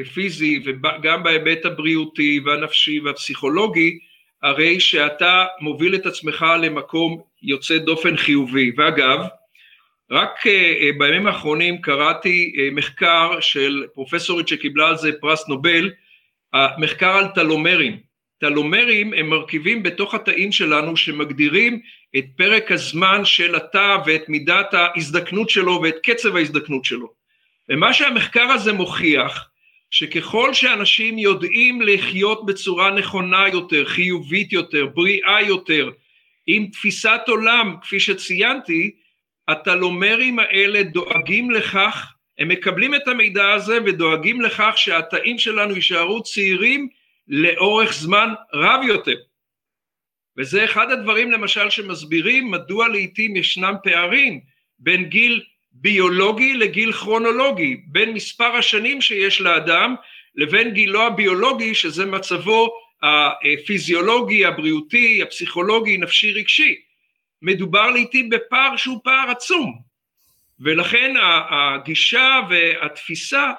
הפיזי 0.00 0.62
וגם 0.64 1.22
בהיבט 1.22 1.64
הבריאותי 1.64 2.40
והנפשי 2.44 3.00
והפסיכולוגי 3.00 3.98
הרי 4.42 4.80
שאתה 4.80 5.44
מוביל 5.60 5.94
את 5.94 6.06
עצמך 6.06 6.46
למקום 6.62 7.20
יוצא 7.42 7.78
דופן 7.78 8.16
חיובי 8.16 8.72
ואגב 8.76 9.18
רק 10.10 10.46
אה, 10.46 10.90
בימים 10.98 11.26
האחרונים 11.26 11.80
קראתי 11.80 12.52
אה, 12.58 12.68
מחקר 12.72 13.40
של 13.40 13.86
פרופסורית 13.94 14.48
שקיבלה 14.48 14.88
על 14.88 14.96
זה 14.96 15.10
פרס 15.20 15.48
נובל, 15.48 15.90
מחקר 16.78 17.10
על 17.10 17.26
טלומרים, 17.34 17.98
טלומרים 18.38 19.14
הם 19.14 19.26
מרכיבים 19.26 19.82
בתוך 19.82 20.14
התאים 20.14 20.52
שלנו 20.52 20.96
שמגדירים 20.96 21.80
את 22.16 22.24
פרק 22.36 22.72
הזמן 22.72 23.24
של 23.24 23.54
התא 23.54 23.96
ואת 24.06 24.28
מידת 24.28 24.74
ההזדקנות 24.74 25.50
שלו 25.50 25.80
ואת 25.82 25.94
קצב 26.02 26.36
ההזדקנות 26.36 26.84
שלו. 26.84 27.12
ומה 27.68 27.92
שהמחקר 27.94 28.42
הזה 28.42 28.72
מוכיח, 28.72 29.50
שככל 29.90 30.54
שאנשים 30.54 31.18
יודעים 31.18 31.82
לחיות 31.82 32.46
בצורה 32.46 32.90
נכונה 32.90 33.48
יותר, 33.48 33.84
חיובית 33.84 34.52
יותר, 34.52 34.86
בריאה 34.86 35.42
יותר, 35.42 35.90
עם 36.46 36.66
תפיסת 36.66 37.20
עולם, 37.28 37.76
כפי 37.82 38.00
שציינתי, 38.00 38.90
הטלומרים 39.48 40.38
האלה 40.38 40.82
דואגים 40.82 41.50
לכך, 41.50 42.12
הם 42.38 42.48
מקבלים 42.48 42.94
את 42.94 43.08
המידע 43.08 43.52
הזה 43.52 43.78
ודואגים 43.86 44.40
לכך 44.40 44.72
שהתאים 44.76 45.38
שלנו 45.38 45.74
יישארו 45.74 46.22
צעירים 46.22 46.88
לאורך 47.28 47.92
זמן 47.92 48.34
רב 48.54 48.80
יותר. 48.86 49.16
וזה 50.38 50.64
אחד 50.64 50.90
הדברים 50.90 51.32
למשל 51.32 51.70
שמסבירים 51.70 52.50
מדוע 52.50 52.88
לעיתים 52.88 53.36
ישנם 53.36 53.74
פערים 53.82 54.40
בין 54.78 55.04
גיל 55.04 55.44
ביולוגי 55.86 56.54
לגיל 56.54 56.92
כרונולוגי, 56.92 57.76
בין 57.86 58.12
מספר 58.12 58.56
השנים 58.56 59.00
שיש 59.00 59.40
לאדם 59.40 59.94
לבין 60.34 60.70
גילו 60.70 61.02
הביולוגי 61.02 61.74
שזה 61.74 62.06
מצבו 62.06 62.70
הפיזיולוגי, 63.02 64.46
הבריאותי, 64.46 65.22
הפסיכולוגי, 65.22 65.96
נפשי, 65.98 66.32
רגשי. 66.32 66.74
מדובר 67.42 67.90
לעיתים 67.90 68.28
בפער 68.30 68.76
שהוא 68.76 69.00
פער 69.04 69.30
עצום, 69.30 69.78
ולכן 70.60 71.14
הגישה 71.50 72.40
והתפיסה 72.50 73.52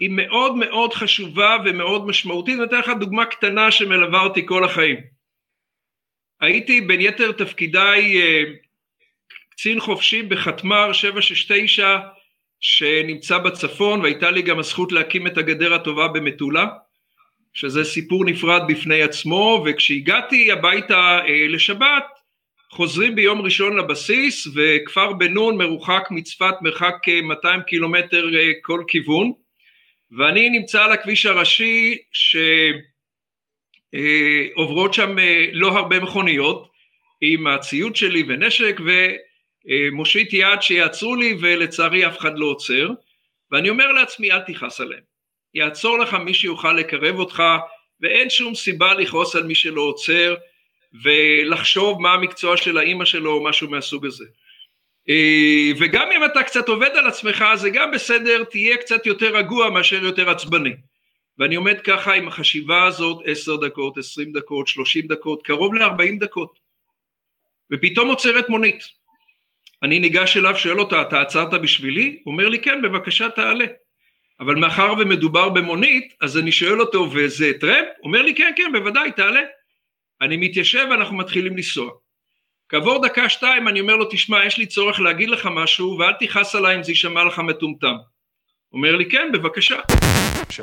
היא 0.00 0.10
מאוד 0.12 0.56
מאוד 0.56 0.94
חשובה 0.94 1.56
ומאוד 1.64 2.06
משמעותית, 2.06 2.56
אני 2.56 2.64
אתן 2.64 2.78
לך 2.78 2.90
דוגמה 3.00 3.24
קטנה 3.24 3.70
שמלווה 3.70 4.20
אותי 4.20 4.46
כל 4.46 4.64
החיים. 4.64 5.00
הייתי 6.40 6.80
בין 6.80 7.00
יתר 7.00 7.32
תפקידיי 7.32 8.22
אה, 8.22 8.42
קצין 9.58 9.80
חופשי 9.80 10.22
בחטמ"ר 10.22 10.92
769 10.92 11.98
שנמצא 12.60 13.38
בצפון 13.38 14.00
והייתה 14.00 14.30
לי 14.30 14.42
גם 14.42 14.58
הזכות 14.58 14.92
להקים 14.92 15.26
את 15.26 15.38
הגדר 15.38 15.74
הטובה 15.74 16.08
במטולה 16.08 16.66
שזה 17.54 17.84
סיפור 17.84 18.24
נפרד 18.24 18.62
בפני 18.68 19.02
עצמו 19.02 19.64
וכשהגעתי 19.66 20.52
הביתה 20.52 21.18
אה, 21.28 21.46
לשבת 21.48 22.04
חוזרים 22.70 23.14
ביום 23.14 23.40
ראשון 23.40 23.76
לבסיס 23.76 24.48
וכפר 24.54 25.12
בן 25.12 25.32
נון 25.32 25.56
מרוחק 25.56 26.08
מצפת 26.10 26.54
מרחק 26.60 26.94
200 27.22 27.62
קילומטר 27.62 28.24
אה, 28.36 28.50
כל 28.62 28.84
כיוון 28.88 29.32
ואני 30.18 30.50
נמצא 30.50 30.84
על 30.84 30.92
הכביש 30.92 31.26
הראשי 31.26 31.98
שעוברות 33.92 34.94
שם 34.94 35.16
לא 35.52 35.68
הרבה 35.68 36.00
מכוניות 36.00 36.70
עם 37.20 37.46
הציוד 37.46 37.96
שלי 37.96 38.22
ונשק 38.28 38.80
ומושיט 39.66 40.32
יד 40.32 40.62
שיעצרו 40.62 41.16
לי 41.16 41.36
ולצערי 41.40 42.06
אף 42.06 42.18
אחד 42.18 42.38
לא 42.38 42.46
עוצר 42.46 42.88
ואני 43.50 43.70
אומר 43.70 43.92
לעצמי 43.92 44.32
אל 44.32 44.40
תכעס 44.40 44.80
עליהם, 44.80 45.02
יעצור 45.54 45.98
לך 45.98 46.14
מי 46.14 46.34
שיוכל 46.34 46.72
לקרב 46.72 47.18
אותך 47.18 47.42
ואין 48.00 48.30
שום 48.30 48.54
סיבה 48.54 48.94
לכעוס 48.94 49.36
על 49.36 49.42
מי 49.42 49.54
שלא 49.54 49.80
עוצר 49.80 50.34
ולחשוב 51.02 52.00
מה 52.00 52.12
המקצוע 52.12 52.56
של 52.56 52.78
האימא 52.78 53.04
שלו 53.04 53.32
או 53.32 53.44
משהו 53.44 53.70
מהסוג 53.70 54.06
הזה. 54.06 54.24
אה, 55.08 55.70
וגם 55.78 56.12
אם 56.12 56.24
אתה 56.24 56.42
קצת 56.42 56.68
עובד 56.68 56.90
על 56.94 57.06
עצמך 57.06 57.44
זה 57.54 57.70
גם 57.70 57.90
בסדר, 57.90 58.44
תהיה 58.44 58.76
קצת 58.76 59.06
יותר 59.06 59.36
רגוע 59.36 59.70
מאשר 59.70 60.04
יותר 60.04 60.30
עצבני. 60.30 60.72
ואני 61.38 61.54
עומד 61.54 61.80
ככה 61.80 62.14
עם 62.14 62.28
החשיבה 62.28 62.84
הזאת 62.84 63.22
עשר 63.26 63.56
דקות, 63.56 63.98
עשרים 63.98 64.32
דקות, 64.32 64.68
שלושים 64.68 65.06
דקות, 65.06 65.42
קרוב 65.42 65.74
לארבעים 65.74 66.18
דקות. 66.18 66.58
ופתאום 67.72 68.08
עוצרת 68.08 68.48
מונית. 68.48 68.97
אני 69.82 69.98
ניגש 69.98 70.36
אליו, 70.36 70.56
שואל 70.56 70.80
אותה, 70.80 71.02
אתה 71.02 71.20
עצרת 71.20 71.60
בשבילי? 71.60 72.20
הוא 72.24 72.32
אומר 72.32 72.48
לי, 72.48 72.58
כן, 72.58 72.82
בבקשה 72.82 73.28
תעלה. 73.28 73.66
אבל 74.40 74.54
מאחר 74.54 74.92
ומדובר 74.98 75.48
במונית, 75.48 76.14
אז 76.20 76.38
אני 76.38 76.52
שואל 76.52 76.80
אותו, 76.80 77.08
וזה 77.12 77.52
טרמפ? 77.60 77.88
הוא 77.98 78.06
אומר 78.06 78.22
לי, 78.22 78.34
כן, 78.34 78.52
כן, 78.56 78.72
בוודאי, 78.72 79.12
תעלה. 79.12 79.40
אני 80.22 80.36
מתיישב 80.36 80.86
ואנחנו 80.90 81.16
מתחילים 81.16 81.56
לנסוע. 81.56 81.90
כעבור 82.68 83.02
דקה 83.02 83.28
שתיים 83.28 83.68
אני 83.68 83.80
אומר 83.80 83.96
לו, 83.96 84.04
תשמע, 84.10 84.44
יש 84.44 84.58
לי 84.58 84.66
צורך 84.66 85.00
להגיד 85.00 85.30
לך 85.30 85.48
משהו, 85.52 85.98
ואל 85.98 86.12
תכעס 86.20 86.54
עליי 86.54 86.76
אם 86.76 86.82
זה 86.82 86.92
יישמע 86.92 87.24
לך 87.24 87.38
מטומטם. 87.38 87.94
אומר 88.72 88.96
לי, 88.96 89.10
כן, 89.10 89.28
בבקשה. 89.32 89.76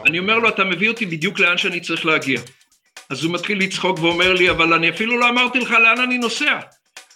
אני 0.08 0.20
אומר 0.20 0.40
לו, 0.40 0.50
אתה 0.50 0.64
מביא 0.64 0.90
אותי 0.90 1.06
בדיוק 1.06 1.40
לאן 1.40 1.58
שאני 1.58 1.80
צריך 1.80 2.06
להגיע. 2.06 2.40
אז 3.10 3.24
הוא 3.24 3.34
מתחיל 3.34 3.60
לצחוק 3.60 4.00
ואומר 4.00 4.34
לי, 4.34 4.50
אבל 4.50 4.74
אני 4.74 4.90
אפילו 4.90 5.20
לא 5.20 5.30
אמרתי 5.30 5.60
לך 5.60 5.72
לאן 5.72 6.02
אני 6.02 6.18
נוסע. 6.18 6.60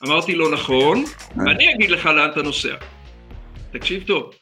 אמרתי 0.07 0.35
לו, 0.35 0.49
נכון, 0.51 1.03
אני 1.47 1.73
אגיד 1.73 1.89
לך 1.89 2.05
לאן 2.05 2.29
אתה 2.29 2.41
נוסע. 2.41 2.75
תקשיב 3.71 4.03
טוב. 4.03 4.33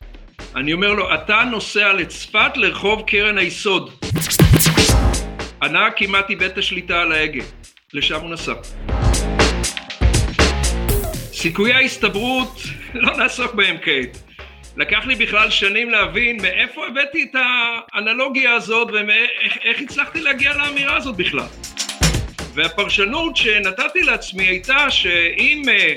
אני 0.56 0.74
אומר 0.74 0.94
לו, 0.94 1.14
אתה 1.14 1.44
נוסע 1.52 1.94
לצפת 1.94 2.58
לרחוב 2.58 3.02
קרן 3.08 3.38
היסוד. 3.38 3.92
הנהג 5.62 5.92
כמעט 5.96 6.30
איבד 6.30 6.44
את 6.44 6.58
השליטה 6.58 7.02
על 7.02 7.12
ההגה. 7.12 7.44
לשם 7.94 8.22
הוא 8.22 8.30
נסע. 8.30 8.54
סיכויי 11.34 11.74
ההסתברות, 11.74 12.62
לא 12.94 13.18
נעסוק 13.18 13.54
בהם 13.54 13.78
כעת. 13.82 14.18
לקח 14.78 15.06
לי 15.06 15.16
בכלל 15.16 15.50
שנים 15.50 15.90
להבין 15.90 16.42
מאיפה 16.42 16.88
הבאתי 16.88 17.24
את 17.24 17.36
האנלוגיה 17.94 18.54
הזאת 18.54 18.88
ואיך 18.92 19.82
הצלחתי 19.82 20.22
להגיע 20.22 20.54
לאמירה 20.54 20.98
הזאת 20.98 21.16
בכלל. 21.16 21.48
והפרשנות 22.58 23.38
שנתתי 23.38 24.02
לעצמי 24.02 24.44
הייתה 24.44 24.90
שאם 24.90 25.62
אה, 25.70 25.94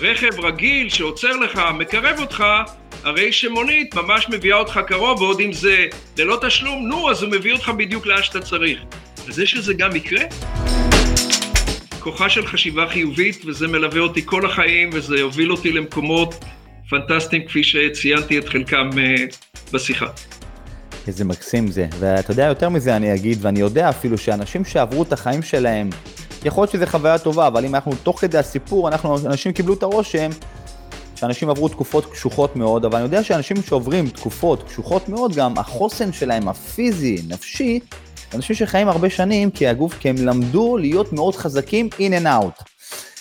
רכב 0.00 0.40
רגיל 0.40 0.88
שעוצר 0.88 1.36
לך, 1.36 1.60
מקרב 1.78 2.18
אותך, 2.20 2.44
הרי 3.04 3.32
שמונית 3.32 3.94
ממש 3.94 4.26
מביאה 4.28 4.56
אותך 4.56 4.80
קרוב, 4.86 5.22
ועוד 5.22 5.40
אם 5.40 5.52
זה 5.52 5.86
ללא 6.18 6.38
תשלום, 6.46 6.88
נו, 6.88 7.10
אז 7.10 7.22
הוא 7.22 7.32
מביא 7.32 7.52
אותך 7.52 7.68
בדיוק 7.68 8.06
לאן 8.06 8.22
שאתה 8.22 8.40
צריך. 8.40 8.78
וזה 9.26 9.46
שזה 9.46 9.74
גם 9.74 9.96
יקרה, 9.96 10.24
כוחה 12.00 12.30
של 12.30 12.46
חשיבה 12.46 12.88
חיובית, 12.88 13.42
וזה 13.46 13.68
מלווה 13.68 14.00
אותי 14.00 14.26
כל 14.26 14.46
החיים, 14.46 14.90
וזה 14.92 15.18
יוביל 15.18 15.52
אותי 15.52 15.72
למקומות 15.72 16.34
פנטסטיים, 16.88 17.46
כפי 17.46 17.64
שציינתי 17.64 18.38
את 18.38 18.48
חלקם 18.48 18.90
uh, 18.90 19.36
בשיחה. 19.72 20.06
איזה 21.10 21.24
מקסים 21.24 21.70
זה, 21.70 21.86
ואתה 21.98 22.32
יודע, 22.32 22.44
יותר 22.44 22.68
מזה 22.68 22.96
אני 22.96 23.14
אגיד, 23.14 23.38
ואני 23.40 23.60
יודע 23.60 23.88
אפילו 23.88 24.18
שאנשים 24.18 24.64
שעברו 24.64 25.02
את 25.02 25.12
החיים 25.12 25.42
שלהם, 25.42 25.90
יכול 26.44 26.62
להיות 26.62 26.70
שזו 26.70 26.86
חוויה 26.86 27.18
טובה, 27.18 27.46
אבל 27.46 27.64
אם 27.64 27.74
אנחנו 27.74 27.92
תוך 28.02 28.20
כדי 28.20 28.38
הסיפור, 28.38 28.88
אנחנו, 28.88 29.16
אנשים 29.26 29.52
קיבלו 29.52 29.74
את 29.74 29.82
הרושם 29.82 30.30
שאנשים 31.16 31.50
עברו 31.50 31.68
תקופות 31.68 32.12
קשוחות 32.12 32.56
מאוד, 32.56 32.84
אבל 32.84 32.94
אני 32.94 33.04
יודע 33.04 33.24
שאנשים 33.24 33.62
שעוברים 33.62 34.08
תקופות 34.08 34.62
קשוחות 34.62 35.08
מאוד, 35.08 35.34
גם 35.34 35.58
החוסן 35.58 36.12
שלהם, 36.12 36.48
הפיזי, 36.48 37.22
נפשי, 37.28 37.80
אנשים 38.34 38.56
שחיים 38.56 38.88
הרבה 38.88 39.10
שנים, 39.10 39.50
כי 39.50 39.66
הגוף, 39.66 39.94
כי 39.98 40.08
הם 40.08 40.16
למדו 40.18 40.76
להיות 40.76 41.12
מאוד 41.12 41.36
חזקים 41.36 41.88
in 41.92 42.22
and 42.22 42.26
out. 42.26 42.64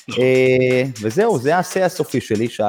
נכון. 0.10 0.24
אה, 0.24 0.84
וזהו, 1.02 1.40
זה 1.40 1.58
השיא 1.58 1.84
הסופי 1.84 2.22
שלי, 2.22 2.50
שי. 2.50 2.64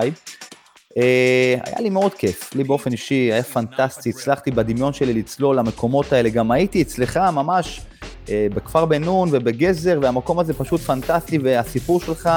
אה, 0.96 1.56
היה 1.66 1.80
לי 1.80 1.90
מאוד 1.90 2.14
כיף, 2.14 2.54
לי 2.54 2.64
באופן 2.64 2.92
אישי 2.92 3.14
היה 3.14 3.42
פנטסטי, 3.42 4.10
הצלחתי 4.10 4.50
בדמיון 4.50 4.92
שלי 4.92 5.12
לצלול 5.12 5.56
למקומות 5.56 6.12
האלה, 6.12 6.28
גם 6.28 6.50
הייתי 6.50 6.82
אצלך 6.82 7.16
ממש 7.16 7.80
אה, 8.28 8.46
בכפר 8.54 8.84
בן 8.84 9.04
נון 9.04 9.28
ובגזר, 9.32 9.98
והמקום 10.02 10.38
הזה 10.38 10.54
פשוט 10.54 10.80
פנטסטי, 10.80 11.38
והסיפור 11.38 12.00
שלך 12.00 12.30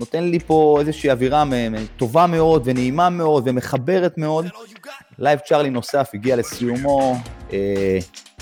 נותן 0.00 0.24
לי 0.24 0.38
פה 0.38 0.76
איזושהי 0.80 1.10
אווירה 1.10 1.44
טובה 1.96 2.26
מאוד 2.26 2.62
ונעימה 2.64 3.10
מאוד 3.10 3.42
ומחברת 3.46 4.18
מאוד. 4.18 4.46
לייב 5.18 5.38
צ'ארלי 5.38 5.70
נוסף 5.70 6.10
הגיע 6.14 6.36
לסיומו, 6.36 7.16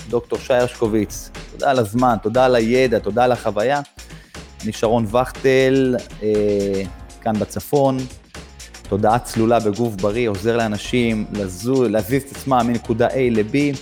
דוקטור 0.09 0.39
שי 0.39 0.53
הרשקוביץ, 0.53 1.29
תודה 1.51 1.71
על 1.71 1.79
הזמן, 1.79 2.15
תודה 2.23 2.45
על 2.45 2.55
הידע, 2.55 2.99
תודה 2.99 3.23
על 3.23 3.31
החוויה. 3.31 3.81
אני 4.63 4.71
שרון 4.71 5.05
וכטל, 5.05 5.95
אה, 6.23 6.81
כאן 7.21 7.39
בצפון, 7.39 7.97
תודעה 8.89 9.19
צלולה 9.19 9.59
בגוף 9.59 9.95
בריא, 9.95 10.29
עוזר 10.29 10.57
לאנשים 10.57 11.25
לזו, 11.31 11.89
להזיז 11.89 12.23
את 12.23 12.31
עצמם 12.31 12.61
מנקודה 12.67 13.07
A 13.07 13.17
ל-B, 13.31 13.77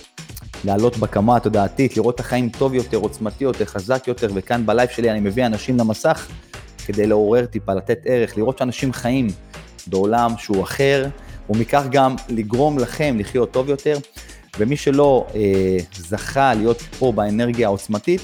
לעלות 0.64 0.96
בקמה 0.96 1.36
התודעתית, 1.36 1.96
לראות 1.96 2.14
את 2.14 2.20
החיים 2.20 2.48
טוב 2.48 2.74
יותר, 2.74 2.96
עוצמתי 2.96 3.44
יותר, 3.44 3.64
חזק 3.64 4.08
יותר, 4.08 4.28
וכאן 4.34 4.66
בלייב 4.66 4.90
שלי 4.90 5.10
אני 5.10 5.20
מביא 5.20 5.46
אנשים 5.46 5.78
למסך 5.78 6.28
כדי 6.86 7.06
לעורר 7.06 7.46
טיפה, 7.46 7.74
לתת 7.74 7.98
ערך, 8.04 8.36
לראות 8.36 8.58
שאנשים 8.58 8.92
חיים 8.92 9.26
בעולם 9.86 10.34
שהוא 10.38 10.62
אחר, 10.62 11.06
ומכך 11.50 11.82
גם 11.90 12.14
לגרום 12.28 12.78
לכם 12.78 13.16
לחיות 13.18 13.50
טוב 13.50 13.68
יותר. 13.68 13.98
ומי 14.58 14.76
שלא 14.76 15.26
אה, 15.34 15.76
זכה 15.96 16.54
להיות 16.54 16.82
פה 16.98 17.12
באנרגיה 17.12 17.66
העוצמתית, 17.66 18.20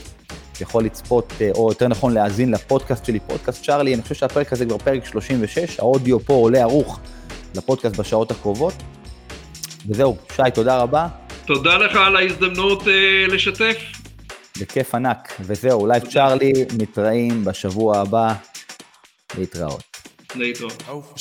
יכול 0.61 0.85
לצפות, 0.85 1.33
אה, 1.41 1.51
או 1.55 1.69
יותר 1.69 1.89
נכון 1.89 2.15
להאזין 2.15 2.51
לפודקאסט 2.51 3.05
שלי, 3.05 3.21
פודקאסט 3.21 3.65
צ'ארלי, 3.65 3.95
אני 3.95 4.03
חושב 4.03 4.15
שהפרק 4.15 4.53
הזה 4.53 4.67
כבר 4.67 4.79
פרק 4.79 5.05
36, 5.05 5.81
האודיו 5.81 6.21
פה 6.21 6.35
עולה 6.35 6.61
ערוך 6.61 7.01
לפודקאסט 7.55 7.97
בשעות 7.97 8.31
הקרובות. 8.31 8.75
וזהו, 9.89 10.17
שי, 10.37 10.43
תודה 10.55 10.79
רבה. 10.83 11.09
תודה 11.47 11.77
לך 11.79 11.97
על 11.97 12.17
ההזדמנות 12.17 12.89
אה, 12.89 13.27
לשתף. 13.29 13.77
בכיף 14.61 14.95
ענק, 14.95 15.35
וזהו, 15.41 15.87
לייב 15.87 16.07
צ'ארלי, 16.11 16.53
מתראים 16.79 17.45
בשבוע 17.45 17.99
הבא, 17.99 18.35
להתראות. 19.39 19.83
להתראות. 20.35 20.83
Oh, 20.89 21.19